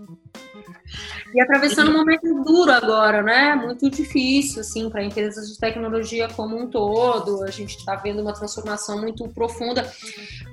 E 1.33 1.41
atravessando 1.41 1.89
um 1.89 1.97
momento 1.97 2.43
duro 2.43 2.71
agora, 2.71 3.23
né? 3.23 3.55
Muito 3.55 3.89
difícil, 3.89 4.61
assim, 4.61 4.89
para 4.89 5.03
empresas 5.03 5.49
de 5.49 5.57
tecnologia 5.57 6.27
como 6.27 6.55
um 6.55 6.67
todo. 6.67 7.43
A 7.43 7.49
gente 7.49 7.75
está 7.77 7.95
vendo 7.95 8.21
uma 8.21 8.33
transformação 8.33 9.01
muito 9.01 9.27
profunda, 9.29 9.91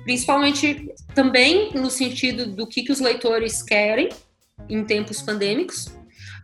principalmente 0.03 0.91
também 1.13 1.71
no 1.73 1.91
sentido 1.91 2.47
do 2.47 2.65
que, 2.65 2.81
que 2.81 2.91
os 2.91 2.99
leitores 2.99 3.61
querem 3.61 4.09
em 4.67 4.83
tempos 4.83 5.21
pandêmicos, 5.21 5.91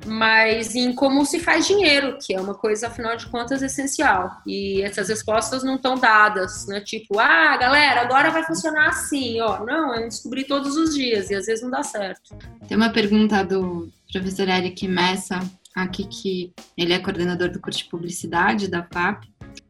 mas 0.06 0.76
em 0.76 0.94
como 0.94 1.26
se 1.26 1.40
faz 1.40 1.66
dinheiro, 1.66 2.20
que 2.22 2.36
é 2.36 2.40
uma 2.40 2.54
coisa, 2.54 2.88
afinal 2.88 3.18
de 3.18 3.26
contas, 3.28 3.64
essencial. 3.64 4.38
E 4.46 4.84
essas 4.84 5.10
respostas 5.10 5.64
não 5.64 5.76
estão 5.76 5.96
dadas, 5.96 6.68
né? 6.68 6.80
Tipo, 6.82 7.20
ah, 7.20 7.58
galera, 7.58 8.02
agora 8.02 8.30
vai 8.30 8.44
funcionar 8.44 8.90
assim, 8.90 9.42
ó. 9.42 9.66
Não, 9.66 9.96
é 9.96 10.08
descobrir 10.08 10.44
todos 10.44 10.78
os 10.78 10.94
dias 10.94 11.32
e 11.32 11.36
às 11.36 11.48
vezes 11.48 11.64
não 11.64 11.72
dá 11.72 11.82
certo. 11.82 12.36
Tem 12.68 12.78
uma 12.78 12.92
pergunta 12.92 13.44
do 13.44 13.90
professor 14.12 14.48
Eric 14.48 14.88
Messa, 14.88 15.40
aqui 15.76 16.06
que 16.08 16.54
ele 16.78 16.94
é 16.94 17.00
coordenador 17.00 17.52
do 17.52 17.60
curso 17.60 17.80
de 17.80 17.90
publicidade 17.90 18.68
da 18.68 18.84
FAP, 18.84 19.26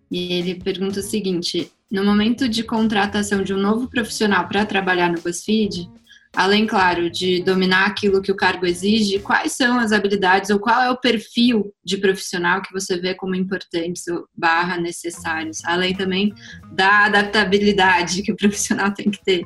e 0.09 0.33
ele 0.33 0.55
pergunta 0.55 0.99
o 0.99 1.03
seguinte: 1.03 1.71
no 1.91 2.03
momento 2.03 2.47
de 2.47 2.63
contratação 2.63 3.43
de 3.43 3.53
um 3.53 3.59
novo 3.59 3.89
profissional 3.89 4.47
para 4.47 4.65
trabalhar 4.65 5.11
no 5.11 5.21
BuzzFeed, 5.21 5.89
além, 6.35 6.67
claro, 6.67 7.09
de 7.09 7.41
dominar 7.41 7.87
aquilo 7.87 8.21
que 8.21 8.31
o 8.31 8.35
cargo 8.35 8.65
exige, 8.65 9.19
quais 9.19 9.53
são 9.53 9.79
as 9.79 9.91
habilidades 9.91 10.49
ou 10.49 10.59
qual 10.59 10.81
é 10.81 10.91
o 10.91 10.97
perfil 10.97 11.73
de 11.83 11.97
profissional 11.97 12.61
que 12.61 12.71
você 12.71 12.97
vê 12.97 13.15
como 13.15 13.35
importantes 13.35 14.05
barra 14.35 14.77
necessários, 14.77 15.63
além 15.65 15.95
também 15.95 16.33
da 16.71 17.05
adaptabilidade 17.05 18.21
que 18.21 18.31
o 18.31 18.35
profissional 18.35 18.93
tem 18.93 19.09
que 19.09 19.23
ter? 19.23 19.43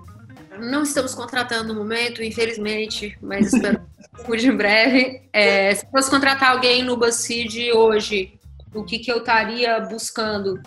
Não 0.59 0.83
estamos 0.83 1.15
contratando 1.15 1.73
no 1.73 1.79
momento, 1.79 2.21
infelizmente, 2.21 3.17
mas 3.21 3.53
espero 3.53 3.81
que 4.25 4.47
em 4.47 4.55
breve. 4.55 5.21
É, 5.31 5.73
se 5.73 5.89
fosse 5.89 6.09
contratar 6.09 6.51
alguém 6.51 6.83
no 6.83 6.97
BuzzFeed 6.97 7.71
hoje, 7.71 8.33
o 8.73 8.83
que, 8.83 8.99
que 8.99 9.11
eu 9.11 9.17
estaria 9.17 9.79
buscando? 9.79 10.61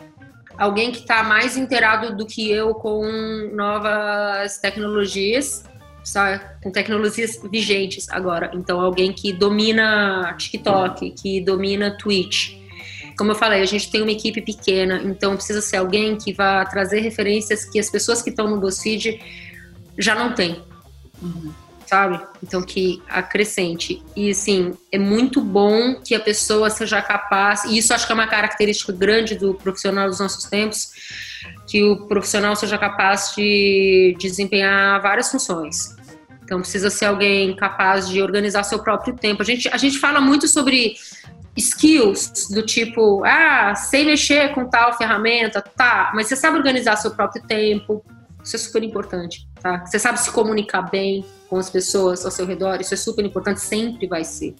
Alguém 0.57 0.92
que 0.92 1.01
está 1.01 1.23
mais 1.23 1.57
inteirado 1.57 2.16
do 2.16 2.27
que 2.27 2.51
eu 2.51 2.75
com 2.75 3.05
novas 3.53 4.59
tecnologias, 4.59 5.64
só 6.03 6.20
com 6.62 6.70
tecnologias 6.70 7.40
vigentes 7.51 8.09
agora. 8.09 8.51
Então, 8.55 8.81
alguém 8.81 9.12
que 9.12 9.33
domina 9.33 10.35
TikTok, 10.38 11.11
que 11.11 11.40
domina 11.40 11.97
Twitch. 11.99 12.62
Como 13.16 13.31
eu 13.31 13.37
falei, 13.37 13.62
a 13.62 13.66
gente 13.66 13.90
tem 13.90 14.03
uma 14.03 14.11
equipe 14.11 14.40
pequena, 14.42 15.01
então 15.05 15.37
precisa 15.37 15.61
ser 15.61 15.77
alguém 15.77 16.16
que 16.16 16.33
vá 16.33 16.64
trazer 16.64 17.01
referências 17.01 17.64
que 17.64 17.79
as 17.79 17.88
pessoas 17.88 18.20
que 18.20 18.31
estão 18.31 18.49
no 18.49 18.61
BuzzFeed 18.61 19.20
já 19.98 20.14
não 20.14 20.33
têm. 20.33 20.62
Uhum. 21.22 21.52
Sabe? 21.87 22.20
Então, 22.42 22.62
que 22.62 23.02
acrescente. 23.09 24.02
E, 24.16 24.30
assim, 24.30 24.72
é 24.90 24.98
muito 24.98 25.40
bom 25.40 25.94
que 26.02 26.14
a 26.14 26.20
pessoa 26.20 26.70
seja 26.70 27.00
capaz, 27.02 27.64
e 27.64 27.76
isso 27.76 27.92
acho 27.92 28.07
que 28.07 28.12
é 28.12 28.14
uma 28.14 28.26
característica 28.26 28.92
grande 28.92 29.35
do 29.35 29.54
profissional 29.54 30.09
dos 30.09 30.18
nossos 30.18 30.44
tempos, 30.44 30.92
que 31.66 31.83
o 31.83 32.07
profissional 32.07 32.57
seja 32.57 32.78
capaz 32.78 33.35
de 33.37 34.16
desempenhar 34.18 35.00
várias 35.02 35.30
funções. 35.30 35.94
Então 36.42 36.61
precisa 36.61 36.90
ser 36.90 37.07
alguém 37.07 37.57
capaz 37.57 38.09
de 38.09 38.22
organizar 38.22 38.62
seu 38.64 38.78
próprio 38.78 39.14
tempo. 39.14 39.42
A 39.42 39.44
gente, 39.44 39.68
a 39.68 39.76
gente 39.76 39.98
fala 39.98 40.20
muito 40.20 40.46
sobre 40.46 40.94
skills 41.57 42.48
do 42.50 42.62
tipo, 42.62 43.24
ah, 43.24 43.74
sei 43.74 44.04
mexer 44.04 44.52
com 44.54 44.68
tal 44.68 44.96
ferramenta, 44.96 45.62
tá, 45.62 46.12
mas 46.14 46.26
você 46.26 46.37
sabe 46.37 46.59
organizar 46.59 46.96
seu 46.96 47.12
próprio 47.12 47.42
tempo, 47.44 48.04
isso 48.44 48.57
é 48.57 48.59
super 48.59 48.83
importante, 48.83 49.48
tá? 49.61 49.85
Você 49.87 49.98
sabe 49.98 50.20
se 50.20 50.30
comunicar 50.30 50.83
bem 50.83 51.24
com 51.48 51.57
as 51.57 51.70
pessoas 51.70 52.24
ao 52.24 52.30
seu 52.30 52.46
redor, 52.46 52.80
isso 52.80 52.92
é 52.92 52.96
super 52.96 53.24
importante, 53.24 53.61
sempre 53.61 54.07
vai 54.07 54.22
ser. 54.22 54.54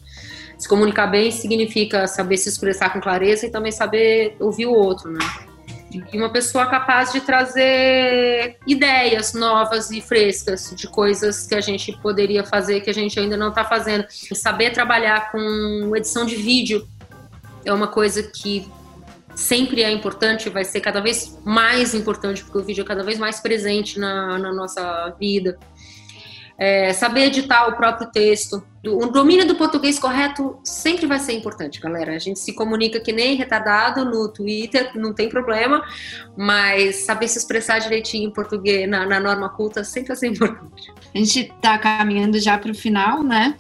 Se 0.59 0.68
comunicar 0.68 1.07
bem 1.09 1.31
significa 1.31 2.07
saber 2.07 2.37
se 2.38 2.49
expressar 2.49 2.92
com 2.92 3.01
clareza 3.01 3.47
e 3.47 3.51
também 3.51 3.73
saber 3.73 4.37
ouvir 4.40 4.66
o 4.66 4.73
outro, 4.73 5.11
né? 5.11 5.18
e 6.12 6.18
uma 6.18 6.31
pessoa 6.31 6.66
capaz 6.66 7.12
de 7.12 7.20
trazer 7.20 8.57
ideias 8.66 9.33
novas 9.33 9.90
e 9.90 10.01
frescas 10.01 10.73
de 10.75 10.88
coisas 10.88 11.47
que 11.47 11.55
a 11.55 11.61
gente 11.61 11.92
poderia 11.99 12.44
fazer 12.44 12.81
que 12.81 12.90
a 12.90 12.94
gente 12.94 13.18
ainda 13.18 13.37
não 13.37 13.51
está 13.51 13.64
fazendo. 13.64 14.05
Saber 14.35 14.70
trabalhar 14.70 15.31
com 15.31 15.92
edição 15.94 16.25
de 16.25 16.37
vídeo 16.37 16.87
é 17.64 17.73
uma 17.73 17.88
coisa 17.88 18.23
que 18.23 18.66
sempre 19.35 19.83
é 19.83 19.90
importante, 19.90 20.49
vai 20.49 20.64
ser 20.64 20.81
cada 20.81 21.01
vez 21.01 21.38
mais 21.44 21.94
importante, 21.94 22.42
porque 22.42 22.59
o 22.59 22.64
vídeo 22.64 22.83
é 22.83 22.85
cada 22.85 23.03
vez 23.03 23.18
mais 23.18 23.40
presente 23.40 23.99
na, 23.99 24.38
na 24.38 24.53
nossa 24.53 25.14
vida. 25.18 25.59
É, 26.57 26.92
saber 26.92 27.25
editar 27.25 27.66
o 27.66 27.77
próprio 27.77 28.09
texto. 28.12 28.64
O 28.87 29.07
domínio 29.07 29.44
do 29.44 29.57
português 29.57 29.99
correto 29.99 30.57
sempre 30.62 31.05
vai 31.05 31.18
ser 31.18 31.33
importante, 31.33 31.81
galera. 31.81 32.14
A 32.14 32.18
gente 32.18 32.38
se 32.38 32.55
comunica 32.55 33.01
que 33.01 33.12
nem 33.12 33.35
retardado 33.35 34.05
no 34.05 34.29
Twitter, 34.29 34.92
não 34.94 35.12
tem 35.12 35.29
problema, 35.29 35.83
mas 36.37 37.05
saber 37.05 37.27
se 37.27 37.38
expressar 37.38 37.81
direitinho 37.81 38.29
em 38.29 38.33
português 38.33 38.88
na, 38.88 39.05
na 39.05 39.18
norma 39.18 39.49
culta 39.49 39.83
sempre 39.83 40.09
vai 40.09 40.16
ser 40.16 40.29
importante. 40.29 40.92
A 41.12 41.18
gente 41.18 41.40
está 41.40 41.77
caminhando 41.77 42.38
já 42.38 42.57
para 42.57 42.70
o 42.70 42.75
final, 42.75 43.25
né? 43.25 43.57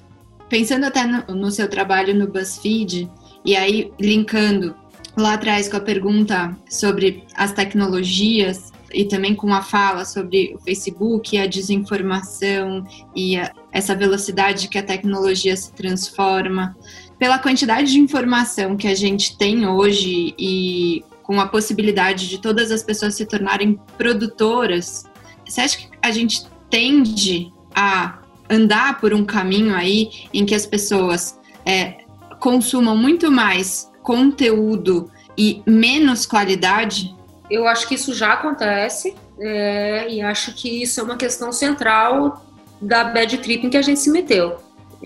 Pensando 0.48 0.84
até 0.84 1.04
no, 1.04 1.34
no 1.34 1.50
seu 1.50 1.68
trabalho 1.68 2.14
no 2.14 2.28
BuzzFeed, 2.28 3.10
e 3.44 3.56
aí 3.56 3.92
linkando 4.00 4.83
lá 5.16 5.34
atrás 5.34 5.68
com 5.68 5.76
a 5.76 5.80
pergunta 5.80 6.56
sobre 6.68 7.24
as 7.34 7.52
tecnologias, 7.52 8.72
e 8.94 9.04
também 9.04 9.34
com 9.34 9.52
a 9.52 9.60
fala 9.60 10.04
sobre 10.04 10.54
o 10.54 10.58
Facebook, 10.60 11.36
a 11.36 11.46
desinformação 11.46 12.86
e 13.14 13.36
a, 13.36 13.52
essa 13.72 13.94
velocidade 13.94 14.68
que 14.68 14.78
a 14.78 14.82
tecnologia 14.82 15.56
se 15.56 15.72
transforma, 15.72 16.76
pela 17.18 17.38
quantidade 17.38 17.90
de 17.90 17.98
informação 17.98 18.76
que 18.76 18.86
a 18.86 18.94
gente 18.94 19.36
tem 19.36 19.66
hoje 19.66 20.34
e 20.38 21.04
com 21.22 21.40
a 21.40 21.48
possibilidade 21.48 22.28
de 22.28 22.38
todas 22.38 22.70
as 22.70 22.82
pessoas 22.82 23.14
se 23.14 23.26
tornarem 23.26 23.80
produtoras, 23.96 25.04
você 25.44 25.60
acha 25.60 25.78
que 25.78 25.88
a 26.02 26.10
gente 26.10 26.46
tende 26.70 27.52
a 27.74 28.18
andar 28.48 29.00
por 29.00 29.12
um 29.14 29.24
caminho 29.24 29.74
aí 29.74 30.10
em 30.32 30.44
que 30.44 30.54
as 30.54 30.66
pessoas 30.66 31.38
é, 31.64 32.04
consumam 32.38 32.96
muito 32.96 33.30
mais 33.30 33.90
conteúdo 34.04 35.10
e 35.36 35.62
menos 35.66 36.24
qualidade? 36.26 37.16
Eu 37.50 37.66
acho 37.66 37.88
que 37.88 37.94
isso 37.96 38.14
já 38.14 38.34
acontece 38.34 39.16
é, 39.40 40.06
e 40.08 40.22
acho 40.22 40.54
que 40.54 40.82
isso 40.82 41.00
é 41.00 41.02
uma 41.02 41.16
questão 41.16 41.50
central 41.50 42.44
da 42.80 43.02
bad 43.02 43.38
trip 43.38 43.66
em 43.66 43.70
que 43.70 43.76
a 43.76 43.82
gente 43.82 43.98
se 43.98 44.10
meteu. 44.10 44.58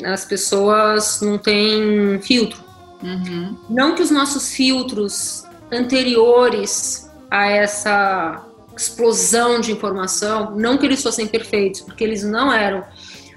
As 0.05 0.25
pessoas 0.25 1.21
não 1.23 1.39
têm 1.39 2.21
filtro. 2.21 2.63
Uhum. 3.03 3.57
Não 3.71 3.95
que 3.95 4.03
os 4.03 4.11
nossos 4.11 4.53
filtros 4.53 5.45
anteriores 5.71 7.09
a 7.31 7.47
essa 7.47 8.45
explosão 8.77 9.61
de 9.61 9.73
informação, 9.73 10.57
não 10.57 10.77
que 10.77 10.87
eles 10.87 11.03
fossem 11.03 11.27
perfeitos, 11.27 11.81
porque 11.81 12.03
eles 12.03 12.23
não 12.23 12.53
eram. 12.53 12.85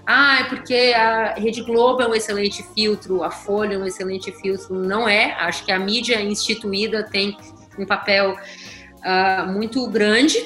Ah, 0.06 0.40
é 0.40 0.44
porque 0.46 0.94
a 0.96 1.36
Rede 1.36 1.62
Globo 1.62 2.02
é 2.02 2.08
um 2.08 2.16
excelente 2.16 2.64
filtro, 2.76 3.24
a 3.24 3.30
Folha 3.30 3.76
é 3.76 3.78
um 3.78 3.86
excelente 3.86 4.32
filtro. 4.32 4.74
Não 4.76 5.08
é. 5.08 5.34
Acho 5.40 5.64
que 5.64 5.72
a 5.72 5.80
mídia 5.80 6.22
instituída 6.22 7.04
tem 7.04 7.38
um 7.78 7.86
papel 7.86 8.36
uh, 8.36 9.52
muito 9.52 9.88
grande 9.88 10.38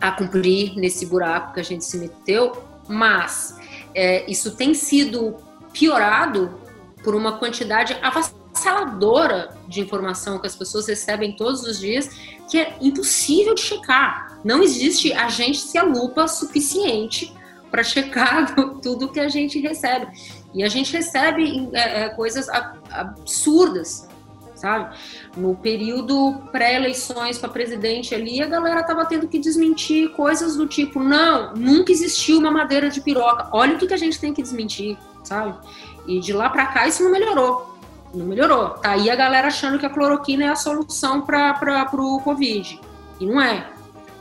a 0.00 0.10
cumprir 0.12 0.76
nesse 0.76 1.06
buraco 1.06 1.54
que 1.54 1.60
a 1.60 1.62
gente 1.62 1.84
se 1.84 1.96
meteu, 1.96 2.62
mas 2.88 3.58
é, 3.94 4.30
isso 4.30 4.54
tem 4.54 4.74
sido 4.74 5.36
piorado 5.72 6.58
por 7.02 7.14
uma 7.14 7.38
quantidade 7.38 7.96
avassaladora 8.02 9.56
de 9.66 9.80
informação 9.80 10.38
que 10.38 10.46
as 10.46 10.54
pessoas 10.54 10.86
recebem 10.86 11.32
todos 11.32 11.62
os 11.62 11.78
dias, 11.80 12.08
que 12.50 12.58
é 12.58 12.76
impossível 12.80 13.54
de 13.54 13.62
checar. 13.62 14.38
Não 14.44 14.62
existe 14.62 15.12
agente 15.12 15.76
a 15.78 15.82
lupa 15.82 16.28
suficiente 16.28 17.32
para 17.74 17.82
checar 17.82 18.54
tudo 18.80 19.08
que 19.08 19.18
a 19.18 19.28
gente 19.28 19.58
recebe. 19.58 20.06
E 20.54 20.62
a 20.62 20.68
gente 20.68 20.92
recebe 20.92 21.68
é, 21.72 22.04
é, 22.04 22.08
coisas 22.10 22.48
absurdas, 22.88 24.08
sabe? 24.54 24.96
No 25.36 25.56
período 25.56 26.40
pré-eleições 26.52 27.36
para 27.36 27.48
presidente 27.48 28.14
ali, 28.14 28.40
a 28.40 28.46
galera 28.46 28.84
tava 28.84 29.04
tendo 29.06 29.26
que 29.26 29.40
desmentir 29.40 30.10
coisas 30.10 30.54
do 30.54 30.68
tipo: 30.68 31.02
não, 31.02 31.52
nunca 31.54 31.90
existiu 31.90 32.38
uma 32.38 32.52
madeira 32.52 32.88
de 32.88 33.00
piroca. 33.00 33.48
Olha 33.50 33.74
o 33.74 33.78
que, 33.78 33.88
que 33.88 33.94
a 33.94 33.98
gente 33.98 34.20
tem 34.20 34.32
que 34.32 34.40
desmentir, 34.40 34.96
sabe? 35.24 35.58
E 36.06 36.20
de 36.20 36.32
lá 36.32 36.48
para 36.48 36.66
cá 36.66 36.86
isso 36.86 37.02
não 37.02 37.10
melhorou. 37.10 37.74
Não 38.14 38.24
melhorou. 38.24 38.68
Tá 38.68 38.92
aí 38.92 39.10
a 39.10 39.16
galera 39.16 39.48
achando 39.48 39.80
que 39.80 39.86
a 39.86 39.90
cloroquina 39.90 40.44
é 40.44 40.48
a 40.48 40.54
solução 40.54 41.22
para 41.22 41.90
o 41.92 42.20
Covid. 42.20 42.80
E 43.18 43.26
não 43.26 43.40
é. 43.40 43.73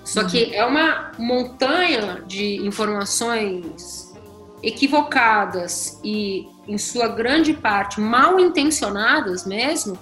Só 0.03 0.21
uhum. 0.21 0.27
que 0.27 0.53
é 0.53 0.65
uma 0.65 1.11
montanha 1.17 2.23
de 2.27 2.57
informações 2.65 4.13
equivocadas 4.61 5.99
e, 6.03 6.47
em 6.67 6.77
sua 6.77 7.07
grande 7.07 7.53
parte, 7.53 7.99
mal 7.99 8.39
intencionadas 8.39 9.45
mesmo, 9.45 9.97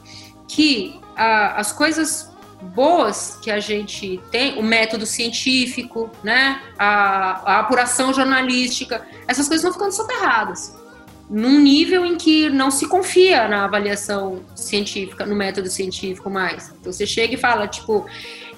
que 0.48 1.00
as 1.16 1.72
coisas 1.72 2.32
boas 2.76 3.40
que 3.42 3.50
a 3.50 3.60
gente 3.60 4.20
tem, 4.32 4.58
o 4.58 4.64
método 4.64 5.06
científico, 5.06 6.10
né, 6.24 6.62
a, 6.78 7.56
a 7.56 7.60
apuração 7.60 8.14
jornalística, 8.14 9.06
essas 9.28 9.48
coisas 9.48 9.64
vão 9.64 9.74
ficando 9.74 9.92
soterradas 9.92 10.80
num 11.32 11.60
nível 11.62 12.06
em 12.06 12.18
que 12.18 12.50
não 12.50 12.70
se 12.70 12.86
confia 12.88 13.48
na 13.48 13.64
avaliação 13.64 14.42
científica, 14.54 15.26
no 15.26 15.34
método 15.34 15.70
científico 15.70 16.30
mais. 16.30 16.74
Então 16.78 16.92
você 16.92 17.08
chega 17.08 17.36
e 17.36 17.38
fala, 17.38 17.70
tipo, 17.70 18.06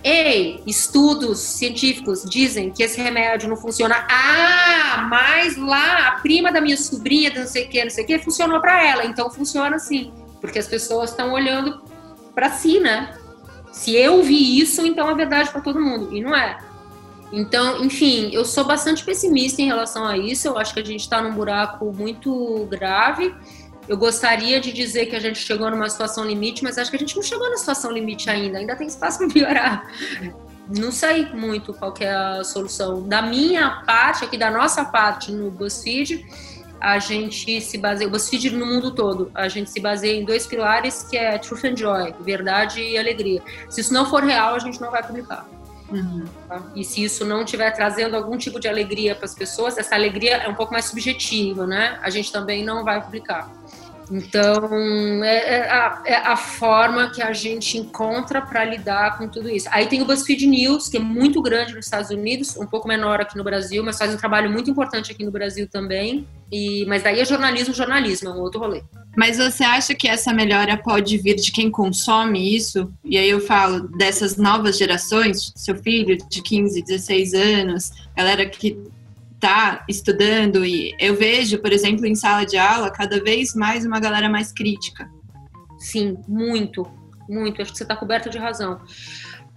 ei, 0.03 0.61
estudos 0.67 1.39
científicos 1.39 2.23
dizem 2.23 2.69
que 2.69 2.83
esse 2.83 3.01
remédio 3.01 3.47
não 3.47 3.55
funciona. 3.55 4.05
Ah, 4.09 5.07
mas 5.09 5.55
lá 5.57 6.09
a 6.09 6.11
prima 6.19 6.51
da 6.51 6.59
minha 6.59 6.77
sobrinha, 6.77 7.31
não 7.33 7.47
sei 7.47 7.65
o 7.65 7.69
que, 7.69 7.83
não 7.83 7.89
sei 7.89 8.03
o 8.03 8.07
que, 8.07 8.19
funcionou 8.19 8.59
para 8.59 8.85
ela, 8.85 9.05
então 9.05 9.29
funciona 9.29 9.75
assim. 9.75 10.11
Porque 10.41 10.59
as 10.59 10.67
pessoas 10.67 11.11
estão 11.11 11.31
olhando 11.31 11.81
para 12.35 12.49
si, 12.51 12.79
né? 12.79 13.17
Se 13.71 13.95
eu 13.95 14.21
vi 14.21 14.59
isso, 14.59 14.85
então 14.85 15.09
é 15.09 15.15
verdade 15.15 15.49
para 15.49 15.61
todo 15.61 15.79
mundo. 15.79 16.15
E 16.15 16.21
não 16.21 16.35
é. 16.35 16.59
Então, 17.31 17.83
enfim, 17.83 18.29
eu 18.31 18.45
sou 18.45 18.63
bastante 18.63 19.03
pessimista 19.03 19.59
em 19.61 19.65
relação 19.65 20.05
a 20.05 20.15
isso. 20.15 20.47
Eu 20.47 20.57
acho 20.57 20.73
que 20.73 20.79
a 20.79 20.85
gente 20.85 21.01
está 21.01 21.19
num 21.21 21.33
buraco 21.33 21.91
muito 21.91 22.67
grave. 22.69 23.33
Eu 23.87 23.97
gostaria 23.97 24.59
de 24.59 24.71
dizer 24.71 25.07
que 25.07 25.15
a 25.15 25.19
gente 25.19 25.39
chegou 25.39 25.69
numa 25.69 25.89
situação 25.89 26.23
limite, 26.25 26.63
mas 26.63 26.77
acho 26.77 26.89
que 26.89 26.95
a 26.95 26.99
gente 26.99 27.15
não 27.15 27.23
chegou 27.23 27.49
na 27.49 27.57
situação 27.57 27.91
limite 27.91 28.29
ainda. 28.29 28.57
Ainda 28.57 28.75
tem 28.75 28.87
espaço 28.87 29.19
para 29.19 29.27
piorar. 29.27 29.87
Não 30.69 30.91
sei 30.91 31.25
muito 31.33 31.73
qual 31.73 31.93
é 31.99 32.09
a 32.09 32.43
solução. 32.43 33.07
Da 33.07 33.21
minha 33.21 33.83
parte, 33.85 34.23
aqui 34.23 34.37
da 34.37 34.49
nossa 34.49 34.85
parte 34.85 35.31
no 35.31 35.51
BuzzFeed, 35.51 36.25
a 36.79 36.99
gente 36.99 37.61
se 37.61 37.77
baseia, 37.77 38.07
o 38.07 38.11
BuzzFeed 38.11 38.51
no 38.51 38.65
mundo 38.65 38.91
todo, 38.91 39.31
a 39.33 39.47
gente 39.47 39.69
se 39.69 39.79
baseia 39.79 40.19
em 40.19 40.25
dois 40.25 40.45
pilares 40.45 41.03
que 41.03 41.17
é 41.17 41.37
Truth 41.37 41.63
and 41.65 41.77
Joy, 41.77 42.13
verdade 42.19 42.81
e 42.81 42.97
alegria. 42.97 43.41
Se 43.69 43.81
isso 43.81 43.93
não 43.93 44.05
for 44.05 44.23
real, 44.23 44.55
a 44.55 44.59
gente 44.59 44.81
não 44.81 44.91
vai 44.91 45.01
publicar. 45.01 45.47
Uhum. 45.89 46.25
Tá? 46.47 46.61
E 46.75 46.83
se 46.83 47.03
isso 47.03 47.23
não 47.23 47.43
estiver 47.43 47.71
trazendo 47.71 48.15
algum 48.15 48.37
tipo 48.37 48.59
de 48.59 48.67
alegria 48.67 49.15
para 49.15 49.25
as 49.25 49.35
pessoas, 49.35 49.77
essa 49.77 49.95
alegria 49.95 50.37
é 50.37 50.49
um 50.49 50.55
pouco 50.55 50.73
mais 50.73 50.85
subjetiva, 50.85 51.67
né? 51.67 51.99
A 52.01 52.09
gente 52.09 52.31
também 52.31 52.65
não 52.65 52.83
vai 52.83 53.01
publicar. 53.01 53.49
Então, 54.11 55.23
é, 55.23 55.55
é, 55.55 55.69
a, 55.69 56.03
é 56.05 56.15
a, 56.15 56.35
forma 56.35 57.09
que 57.09 57.21
a 57.21 57.33
gente 57.33 57.77
encontra 57.77 58.41
para 58.41 58.63
lidar 58.65 59.17
com 59.17 59.27
tudo 59.27 59.49
isso. 59.49 59.67
Aí 59.71 59.85
tem 59.85 60.01
o 60.01 60.05
BuzzFeed 60.05 60.45
News, 60.45 60.89
que 60.89 60.97
é 60.97 60.99
muito 60.99 61.41
grande 61.41 61.73
nos 61.73 61.85
Estados 61.85 62.09
Unidos, 62.09 62.57
um 62.57 62.65
pouco 62.65 62.87
menor 62.87 63.21
aqui 63.21 63.37
no 63.37 63.43
Brasil, 63.43 63.83
mas 63.83 63.97
faz 63.97 64.13
um 64.13 64.17
trabalho 64.17 64.49
muito 64.49 64.69
importante 64.69 65.11
aqui 65.11 65.23
no 65.23 65.31
Brasil 65.31 65.67
também. 65.67 66.27
E, 66.51 66.85
mas 66.85 67.03
daí 67.03 67.19
é 67.19 67.25
jornalismo, 67.25 67.73
jornalismo, 67.73 68.29
é 68.29 68.33
um 68.33 68.39
outro 68.39 68.59
rolê. 68.59 68.83
Mas 69.15 69.37
você 69.37 69.63
acha 69.63 69.93
que 69.93 70.07
essa 70.07 70.33
melhora 70.33 70.77
pode 70.77 71.17
vir 71.17 71.35
de 71.35 71.51
quem 71.51 71.69
consome 71.69 72.55
isso? 72.55 72.91
E 73.03 73.17
aí 73.17 73.29
eu 73.29 73.39
falo 73.39 73.87
dessas 73.97 74.37
novas 74.37 74.77
gerações, 74.77 75.51
seu 75.55 75.75
filho 75.75 76.17
de 76.29 76.41
15, 76.41 76.83
16 76.83 77.33
anos, 77.33 77.91
galera 78.15 78.45
que 78.45 78.77
está 79.43 79.83
estudando 79.89 80.65
e 80.65 80.95
eu 80.97 81.15
vejo, 81.15 81.59
por 81.59 81.73
exemplo, 81.73 82.05
em 82.05 82.15
sala 82.15 82.45
de 82.45 82.57
aula, 82.57 82.89
cada 82.89 83.21
vez 83.21 83.53
mais 83.53 83.85
uma 83.85 83.99
galera 83.99 84.29
mais 84.29 84.53
crítica. 84.53 85.09
Sim, 85.77 86.17
muito, 86.29 86.89
muito. 87.27 87.61
Acho 87.61 87.73
que 87.73 87.77
você 87.77 87.83
está 87.83 87.93
coberta 87.95 88.29
de 88.29 88.37
razão. 88.37 88.79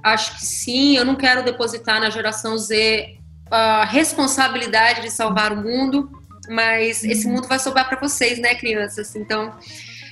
Acho 0.02 0.34
que 0.34 0.44
sim. 0.44 0.96
Eu 0.96 1.04
não 1.04 1.14
quero 1.14 1.44
depositar 1.44 2.00
na 2.00 2.10
geração 2.10 2.58
Z 2.58 3.16
a 3.48 3.84
responsabilidade 3.84 5.02
de 5.02 5.10
salvar 5.10 5.52
o 5.52 5.62
mundo, 5.62 6.10
mas 6.48 7.04
esse 7.04 7.28
uhum. 7.28 7.34
mundo 7.34 7.46
vai 7.46 7.60
sobrar 7.60 7.88
para 7.88 8.00
vocês, 8.00 8.40
né, 8.40 8.56
crianças? 8.56 9.14
Então, 9.14 9.56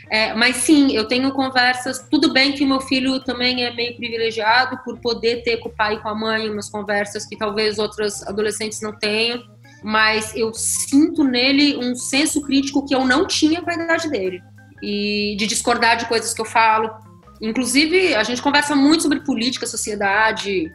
é, 0.09 0.35
mas 0.35 0.57
sim, 0.57 0.93
eu 0.93 1.09
tenho 1.09 1.33
conversas. 1.33 2.07
Tudo 2.09 2.33
bem 2.33 2.53
que 2.53 2.63
o 2.63 2.69
meu 2.69 2.81
filho 2.81 3.19
também 3.25 3.65
é 3.65 3.75
meio 3.75 3.97
privilegiado 3.97 4.79
por 4.85 5.01
poder 5.01 5.43
ter 5.43 5.57
com 5.57 5.69
o 5.69 5.73
pai 5.73 5.95
e 5.95 5.99
com 5.99 6.09
a 6.09 6.15
mãe 6.15 6.49
umas 6.49 6.71
conversas 6.71 7.27
que 7.27 7.37
talvez 7.37 7.77
outros 7.81 8.23
adolescentes 8.23 8.81
não 8.81 8.97
tenham 8.97 9.54
mas 9.85 10.35
eu 10.35 10.55
sinto 10.55 11.23
nele 11.23 11.77
um 11.77 11.95
senso 11.95 12.41
crítico 12.41 12.87
que 12.87 12.95
eu 12.95 13.05
não 13.05 13.27
tinha 13.27 13.61
com 13.61 13.71
a 13.71 13.75
idade 13.75 14.09
dele. 14.09 14.43
E 14.83 15.37
de 15.39 15.47
discordar 15.47 15.99
de 15.99 16.07
coisas 16.07 16.33
que 16.33 16.41
eu 16.41 16.45
falo. 16.47 16.91
Inclusive, 17.39 18.15
a 18.15 18.23
gente 18.23 18.41
conversa 18.41 18.75
muito 18.75 19.03
sobre 19.03 19.21
política, 19.21 19.67
sociedade. 19.67 20.73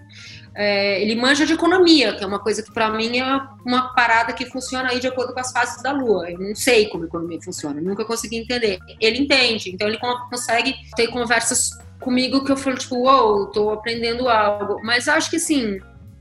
É, 0.54 1.02
ele 1.02 1.16
manja 1.16 1.44
de 1.44 1.54
economia, 1.54 2.14
que 2.14 2.24
é 2.24 2.28
uma 2.28 2.38
coisa 2.38 2.62
que 2.62 2.72
para 2.72 2.92
mim 2.92 3.18
é 3.18 3.42
uma 3.66 3.96
parada 3.96 4.32
que 4.32 4.46
funciona 4.46 4.90
aí 4.90 5.00
de 5.00 5.08
acordo 5.08 5.34
com 5.34 5.40
as 5.40 5.52
fases 5.52 5.82
da 5.82 5.92
lua. 5.92 6.30
Eu 6.30 6.38
não 6.38 6.54
sei 6.54 6.88
como 6.88 7.06
a 7.06 7.08
economia 7.08 7.42
funciona, 7.42 7.82
nunca 7.82 8.06
consegui 8.06 8.38
entender. 8.38 8.78
Ele 9.02 9.24
entende, 9.24 9.72
então 9.72 9.88
ele 9.88 9.98
consegue 10.30 10.76
ter 10.96 11.08
conversas 11.08 11.72
comigo 12.00 12.44
que 12.44 12.52
eu 12.52 12.58
falo, 12.58 12.78
tipo, 12.78 12.96
uou, 12.96 13.38
wow, 13.38 13.46
tô 13.48 13.72
aprendendo 13.72 14.30
algo. 14.30 14.80
Mas 14.84 15.08
acho 15.08 15.32
que 15.32 15.38
assim, 15.38 15.80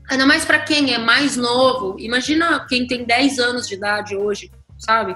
Ainda 0.09 0.25
mais 0.25 0.43
para 0.43 0.59
quem 0.59 0.93
é 0.93 0.97
mais 0.97 1.37
novo. 1.37 1.95
Imagina 1.99 2.65
quem 2.67 2.87
tem 2.87 3.05
10 3.05 3.39
anos 3.39 3.67
de 3.67 3.75
idade 3.75 4.15
hoje, 4.15 4.51
sabe? 4.77 5.15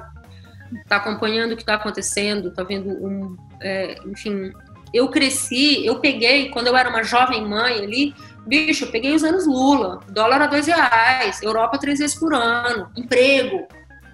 Tá 0.88 0.98
acompanhando 0.98 1.54
o 1.54 1.58
que 1.58 1.66
tá 1.66 1.76
acontecendo, 1.76 2.52
tá 2.52 2.64
vendo 2.64 2.89
um. 2.89 3.36
É, 3.60 3.96
enfim, 4.06 4.52
eu 4.94 5.10
cresci, 5.10 5.84
eu 5.86 6.00
peguei, 6.00 6.50
quando 6.50 6.68
eu 6.68 6.78
era 6.78 6.89
uma 6.89 7.04
jovem 7.04 7.44
mãe 7.44 7.80
ali, 7.80 8.14
bicho, 8.46 8.86
eu 8.86 8.91
peguei 8.91 9.16
os 9.16 9.24
anos 9.24 9.48
Lula, 9.48 10.00
dólar 10.10 10.41
a 10.44 10.48
dois 10.48 10.68
reais, 10.68 11.41
Europa 11.41 11.80
três 11.80 11.98
vezes 11.98 12.16
por 12.16 12.34
ano, 12.34 12.91
emprego. 12.96 13.68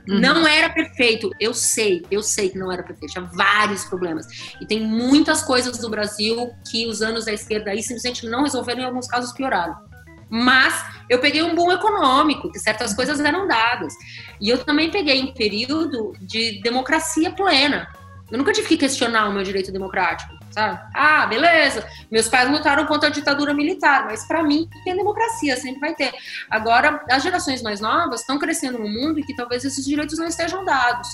Uhum. 0.07 0.19
Não 0.19 0.47
era 0.47 0.69
perfeito, 0.69 1.29
eu 1.39 1.53
sei, 1.53 2.05
eu 2.09 2.23
sei 2.23 2.49
que 2.49 2.57
não 2.57 2.71
era 2.71 2.81
perfeito, 2.81 3.11
tinha 3.11 3.25
vários 3.25 3.83
problemas. 3.83 4.25
E 4.61 4.65
tem 4.65 4.79
muitas 4.81 5.43
coisas 5.43 5.77
do 5.77 5.89
Brasil 5.89 6.49
que 6.71 6.87
os 6.87 7.01
anos 7.01 7.25
da 7.25 7.33
esquerda 7.33 7.71
aí 7.71 7.83
simplesmente 7.83 8.25
não 8.25 8.43
resolveram, 8.43 8.81
em 8.81 8.85
alguns 8.85 9.07
casos 9.07 9.33
pioraram. 9.33 9.88
Mas 10.29 10.85
eu 11.09 11.19
peguei 11.19 11.41
um 11.41 11.55
boom 11.55 11.71
econômico, 11.71 12.51
que 12.51 12.59
certas 12.59 12.93
coisas 12.93 13.19
eram 13.19 13.47
dadas. 13.47 13.93
E 14.39 14.49
eu 14.49 14.63
também 14.63 14.91
peguei 14.91 15.23
um 15.23 15.33
período 15.33 16.13
de 16.21 16.61
democracia 16.61 17.31
plena. 17.31 17.87
Eu 18.31 18.37
nunca 18.37 18.53
tive 18.53 18.67
que 18.67 18.77
questionar 18.77 19.27
o 19.27 19.33
meu 19.33 19.43
direito 19.43 19.71
democrático. 19.71 20.37
sabe? 20.51 20.79
Ah, 20.93 21.25
beleza. 21.25 21.87
Meus 22.11 22.27
pais 22.27 22.49
lutaram 22.49 22.85
contra 22.85 23.09
a 23.09 23.11
ditadura 23.11 23.53
militar, 23.55 24.05
mas 24.05 24.23
para 24.27 24.43
mim 24.43 24.69
tem 24.83 24.95
democracia, 24.95 25.57
sempre 25.57 25.79
vai 25.79 25.95
ter. 25.95 26.13
Agora, 26.49 27.03
as 27.09 27.23
gerações 27.23 27.61
mais 27.63 27.79
novas 27.79 28.21
estão 28.21 28.37
crescendo 28.37 28.77
num 28.77 28.89
mundo 28.89 29.19
em 29.19 29.23
que 29.23 29.35
talvez 29.35 29.65
esses 29.65 29.83
direitos 29.83 30.19
não 30.19 30.27
estejam 30.27 30.63
dados 30.63 31.07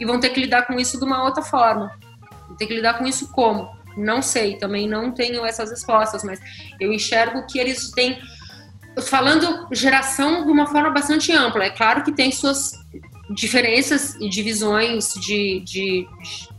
e 0.00 0.06
vão 0.06 0.18
ter 0.18 0.30
que 0.30 0.40
lidar 0.40 0.66
com 0.66 0.74
isso 0.74 0.98
de 0.98 1.04
uma 1.04 1.22
outra 1.22 1.42
forma. 1.42 1.98
Vão 2.48 2.56
ter 2.56 2.66
que 2.66 2.74
lidar 2.74 2.94
com 2.94 3.06
isso 3.06 3.30
como? 3.32 3.70
Não 3.96 4.22
sei, 4.22 4.56
também 4.56 4.88
não 4.88 5.12
tenho 5.12 5.44
essas 5.44 5.70
respostas, 5.70 6.24
mas 6.24 6.40
eu 6.80 6.92
enxergo 6.92 7.46
que 7.46 7.58
eles 7.58 7.90
têm 7.92 8.18
falando 9.02 9.66
geração 9.72 10.44
de 10.44 10.50
uma 10.50 10.66
forma 10.66 10.90
bastante 10.90 11.32
ampla. 11.32 11.64
É 11.64 11.70
claro 11.70 12.02
que 12.02 12.12
tem 12.12 12.30
suas 12.30 12.72
diferenças 13.30 14.14
e 14.20 14.28
divisões 14.28 15.14
de, 15.14 15.60
de, 15.60 16.06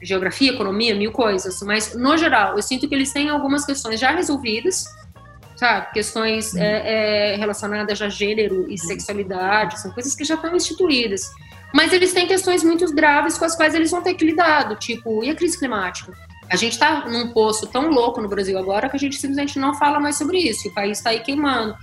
geografia, 0.01 0.51
economia, 0.51 0.95
mil 0.95 1.11
coisas, 1.11 1.61
mas 1.61 1.95
no 1.95 2.17
geral 2.17 2.55
eu 2.55 2.61
sinto 2.61 2.87
que 2.87 2.95
eles 2.95 3.11
têm 3.13 3.29
algumas 3.29 3.65
questões 3.65 3.99
já 3.99 4.11
resolvidas, 4.11 4.85
sabe? 5.55 5.91
Questões 5.93 6.53
uhum. 6.53 6.61
é, 6.61 7.33
é, 7.33 7.35
relacionadas 7.35 8.01
a 8.01 8.09
gênero 8.09 8.65
e 8.69 8.77
sexualidade, 8.77 9.79
são 9.79 9.91
coisas 9.91 10.15
que 10.15 10.23
já 10.23 10.35
estão 10.35 10.55
instituídas. 10.55 11.21
Mas 11.73 11.91
eles 11.93 12.13
têm 12.13 12.25
questões 12.25 12.63
muito 12.63 12.85
graves 12.93 13.37
com 13.37 13.45
as 13.45 13.55
quais 13.55 13.73
eles 13.75 13.91
vão 13.91 14.01
ter 14.01 14.13
que 14.13 14.25
lidar, 14.25 14.75
tipo, 14.77 15.23
e 15.23 15.29
a 15.29 15.35
crise 15.35 15.59
climática? 15.59 16.13
A 16.49 16.55
gente 16.55 16.73
está 16.73 17.07
num 17.07 17.29
poço 17.29 17.67
tão 17.67 17.89
louco 17.89 18.21
no 18.21 18.29
Brasil 18.29 18.57
agora 18.57 18.89
que 18.89 18.95
a 18.95 18.99
gente 18.99 19.15
simplesmente 19.15 19.57
não 19.57 19.73
fala 19.73 19.99
mais 19.99 20.17
sobre 20.17 20.37
isso. 20.37 20.67
O 20.67 20.71
país 20.71 20.97
está 20.97 21.09
aí 21.09 21.19
queimando. 21.21 21.75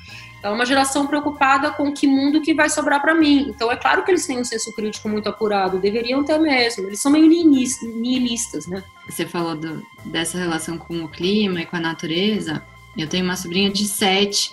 É 0.43 0.49
uma 0.49 0.67
geração 0.67 1.07
preocupada 1.07 1.71
com 1.71 1.93
que 1.93 2.07
mundo 2.07 2.41
que 2.41 2.53
vai 2.53 2.69
sobrar 2.69 3.01
para 3.01 3.15
mim. 3.15 3.47
Então 3.49 3.71
é 3.71 3.77
claro 3.77 4.05
que 4.05 4.11
eles 4.11 4.27
têm 4.27 4.41
um 4.41 4.45
senso 4.45 4.73
crítico 4.75 5.09
muito 5.09 5.29
apurado, 5.29 5.79
deveriam 5.79 6.25
ter 6.25 6.39
mesmo. 6.39 6.87
Eles 6.87 7.01
são 7.01 7.13
meio 7.13 7.29
nihilistas, 7.29 8.67
né? 8.67 8.83
Você 9.09 9.25
falou 9.25 9.55
do, 9.55 9.87
dessa 10.05 10.39
relação 10.39 10.77
com 10.77 11.05
o 11.05 11.09
clima 11.09 11.61
e 11.61 11.67
com 11.67 11.77
a 11.77 11.81
natureza. 11.81 12.63
Eu 12.97 13.09
tenho 13.09 13.25
uma 13.25 13.37
sobrinha 13.37 13.71
de 13.71 13.87
sete 13.87 14.53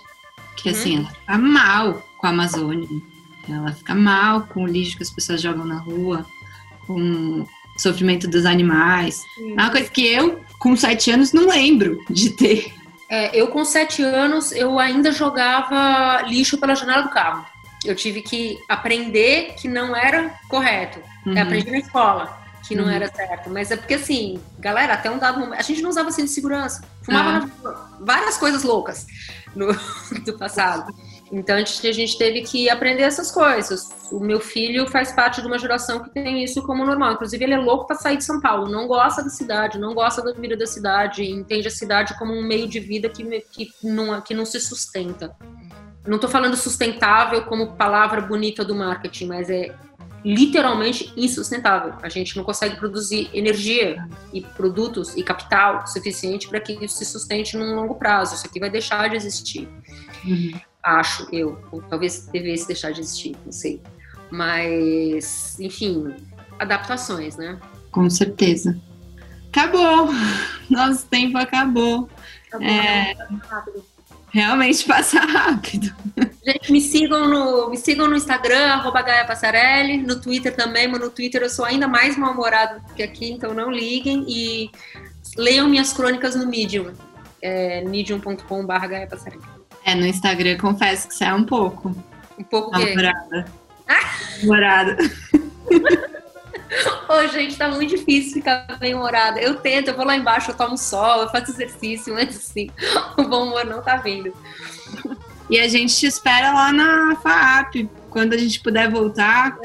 que 0.55 0.69
assim, 0.69 0.97
ela 0.97 1.09
fica 1.09 1.37
mal 1.37 2.03
com 2.17 2.27
a 2.27 2.29
Amazônia. 2.29 2.87
Ela 3.47 3.71
fica 3.71 3.95
mal 3.95 4.41
com 4.41 4.63
o 4.63 4.67
lixo 4.67 4.97
que 4.97 5.03
as 5.03 5.09
pessoas 5.09 5.41
jogam 5.41 5.65
na 5.65 5.79
rua, 5.79 6.25
com 6.85 7.45
sofrimento 7.81 8.27
dos 8.27 8.45
animais. 8.45 9.21
É 9.39 9.61
uma 9.61 9.69
coisa 9.69 9.89
que 9.89 10.05
eu, 10.05 10.41
com 10.59 10.75
sete 10.75 11.11
anos, 11.11 11.33
não 11.33 11.47
lembro 11.47 11.97
de 12.09 12.31
ter 12.31 12.73
é, 13.09 13.35
eu, 13.35 13.47
com 13.47 13.65
sete 13.65 14.03
anos, 14.03 14.51
eu 14.51 14.77
ainda 14.77 15.11
jogava 15.11 16.21
lixo 16.27 16.59
pela 16.59 16.75
janela 16.75 17.01
do 17.01 17.09
carro. 17.09 17.43
Eu 17.83 17.95
tive 17.95 18.21
que 18.21 18.59
aprender 18.69 19.55
que 19.55 19.67
não 19.67 19.95
era 19.95 20.35
correto. 20.47 20.99
Uhum. 21.25 21.35
Eu 21.35 21.41
aprendi 21.41 21.71
na 21.71 21.79
escola 21.79 22.37
que 22.67 22.75
não 22.75 22.83
uhum. 22.83 22.91
era 22.91 23.11
certo. 23.11 23.49
Mas 23.49 23.71
é 23.71 23.77
porque, 23.77 23.95
assim, 23.95 24.39
galera, 24.59 24.93
até 24.93 25.09
um 25.09 25.17
dado 25.17 25.39
momento. 25.39 25.59
A 25.59 25.63
gente 25.63 25.81
não 25.81 25.89
usava 25.89 26.11
cinto 26.11 26.27
de 26.27 26.33
segurança. 26.33 26.83
Fumava 27.01 27.49
ah. 27.65 27.89
várias 27.99 28.37
coisas 28.37 28.61
loucas 28.61 29.07
no, 29.55 29.73
do 30.23 30.37
passado. 30.37 30.93
Então 31.31 31.55
a 31.55 31.59
gente, 31.59 31.87
a 31.87 31.91
gente 31.91 32.17
teve 32.17 32.41
que 32.41 32.69
aprender 32.69 33.03
essas 33.03 33.31
coisas. 33.31 33.89
O 34.11 34.19
meu 34.19 34.39
filho 34.39 34.87
faz 34.87 35.11
parte 35.11 35.41
de 35.41 35.47
uma 35.47 35.59
geração 35.59 36.01
que 36.01 36.09
tem 36.09 36.43
isso 36.43 36.63
como 36.63 36.85
normal. 36.85 37.13
Inclusive, 37.13 37.43
ele 37.43 37.53
é 37.53 37.57
louco 37.57 37.85
para 37.85 37.95
sair 37.95 38.17
de 38.17 38.23
São 38.23 38.41
Paulo, 38.41 38.69
não 38.69 38.87
gosta 38.87 39.23
da 39.23 39.29
cidade, 39.29 39.77
não 39.77 39.93
gosta 39.93 40.23
da 40.23 40.33
vida 40.33 40.57
da 40.57 40.65
cidade, 40.65 41.23
entende 41.23 41.67
a 41.67 41.71
cidade 41.71 42.17
como 42.17 42.33
um 42.33 42.41
meio 42.41 42.67
de 42.67 42.79
vida 42.79 43.07
que, 43.09 43.23
que, 43.51 43.69
não, 43.83 44.19
que 44.21 44.33
não 44.33 44.45
se 44.45 44.59
sustenta. 44.59 45.35
Não 46.07 46.15
estou 46.15 46.29
falando 46.29 46.55
sustentável 46.55 47.43
como 47.43 47.73
palavra 47.73 48.21
bonita 48.21 48.65
do 48.65 48.73
marketing, 48.73 49.27
mas 49.27 49.49
é 49.49 49.75
literalmente 50.25 51.13
insustentável. 51.15 51.93
A 52.01 52.09
gente 52.09 52.35
não 52.35 52.43
consegue 52.43 52.75
produzir 52.77 53.29
energia 53.33 54.03
e 54.33 54.41
produtos 54.41 55.15
e 55.15 55.23
capital 55.23 55.85
suficiente 55.85 56.47
para 56.47 56.59
que 56.59 56.73
isso 56.83 56.97
se 56.97 57.05
sustente 57.05 57.55
num 57.55 57.75
longo 57.75 57.95
prazo. 57.95 58.35
Isso 58.35 58.47
aqui 58.47 58.59
vai 58.59 58.69
deixar 58.69 59.09
de 59.09 59.15
existir. 59.15 59.69
Uhum 60.25 60.68
acho 60.83 61.27
eu. 61.31 61.57
Talvez 61.89 62.27
devesse 62.27 62.67
deixar 62.67 62.91
de 62.91 63.01
existir, 63.01 63.35
não 63.45 63.51
sei. 63.51 63.81
Mas, 64.31 65.59
enfim, 65.59 66.13
adaptações, 66.59 67.35
né? 67.37 67.59
Com 67.91 68.09
certeza. 68.09 68.79
Acabou! 69.49 70.09
Nosso 70.69 71.05
tempo 71.07 71.37
acabou. 71.37 72.09
acabou 72.47 72.67
é... 72.67 73.13
rápido. 73.47 73.83
Realmente 74.31 74.85
passa 74.85 75.19
rápido. 75.19 75.93
Gente, 76.45 76.71
me 76.71 76.79
sigam 76.79 77.27
no, 77.27 77.69
me 77.69 77.77
sigam 77.77 78.07
no 78.07 78.15
Instagram, 78.15 78.73
arroba 78.73 79.01
Gaia 79.01 79.25
Passarelli, 79.25 79.97
no 79.97 80.21
Twitter 80.21 80.55
também, 80.55 80.87
mas 80.87 81.01
no 81.01 81.09
Twitter 81.09 81.41
eu 81.41 81.49
sou 81.49 81.65
ainda 81.65 81.87
mais 81.87 82.15
mal-humorada 82.15 82.83
que 82.95 83.01
aqui, 83.01 83.31
então 83.31 83.53
não 83.55 83.71
liguem. 83.71 84.25
E 84.27 84.69
leiam 85.35 85.67
minhas 85.67 85.91
crônicas 85.91 86.35
no 86.35 86.45
Medium, 86.45 86.93
é, 87.41 87.83
medium.com.br 87.85 88.87
Gaia 88.87 89.07
Passarelli. 89.07 89.58
É, 89.89 89.95
no 89.95 90.05
Instagram 90.05 90.55
confesso 90.57 91.07
que 91.07 91.15
você 91.15 91.23
é 91.23 91.33
um 91.33 91.43
pouco. 91.43 91.89
Um 92.37 92.43
pouco? 92.43 92.69
Namorada. 92.69 93.45
Namorada. 94.39 94.97
Ô, 97.09 97.27
gente, 97.29 97.57
tá 97.57 97.67
muito 97.69 97.97
difícil 97.97 98.33
ficar 98.33 98.67
bem 98.79 98.93
humorada. 98.93 99.41
Eu 99.41 99.55
tento, 99.55 99.87
eu 99.87 99.95
vou 99.95 100.05
lá 100.05 100.15
embaixo, 100.15 100.51
eu 100.51 100.55
tomo 100.55 100.77
sol, 100.77 101.23
eu 101.23 101.29
faço 101.29 101.49
exercício, 101.49 102.13
mas 102.13 102.37
assim, 102.37 102.69
o 103.17 103.23
bom 103.23 103.47
humor 103.47 103.65
não 103.65 103.81
tá 103.81 103.95
vindo. 103.95 104.31
E 105.49 105.59
a 105.59 105.67
gente 105.67 105.95
te 105.95 106.05
espera 106.05 106.53
lá 106.53 106.71
na 106.71 107.15
FAAP, 107.15 107.89
quando 108.11 108.33
a 108.33 108.37
gente 108.37 108.59
puder 108.59 108.91
voltar. 108.91 109.57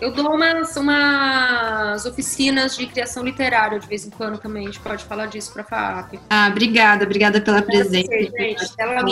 Eu 0.00 0.12
dou 0.12 0.34
umas, 0.34 0.76
umas 0.76 2.06
oficinas 2.06 2.76
de 2.76 2.86
criação 2.86 3.22
literária 3.22 3.78
de 3.78 3.86
vez 3.86 4.06
em 4.06 4.10
quando 4.10 4.38
também. 4.38 4.62
A 4.62 4.66
gente 4.66 4.80
pode 4.80 5.04
falar 5.04 5.26
disso 5.26 5.52
para 5.52 5.62
a 5.62 5.64
FAAP. 5.64 6.18
Ah, 6.30 6.48
obrigada, 6.50 7.04
obrigada 7.04 7.40
pela 7.40 7.60
presença. 7.60 8.10
Gente. 8.10 8.64
Até 8.64 8.86
logo. 8.86 9.10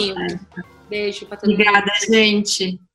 Beijo 0.89 1.27
para 1.27 1.37
todo 1.37 1.53
obrigada, 1.53 1.81
mundo. 1.81 1.89
Obrigada, 1.89 2.17
gente. 2.17 2.81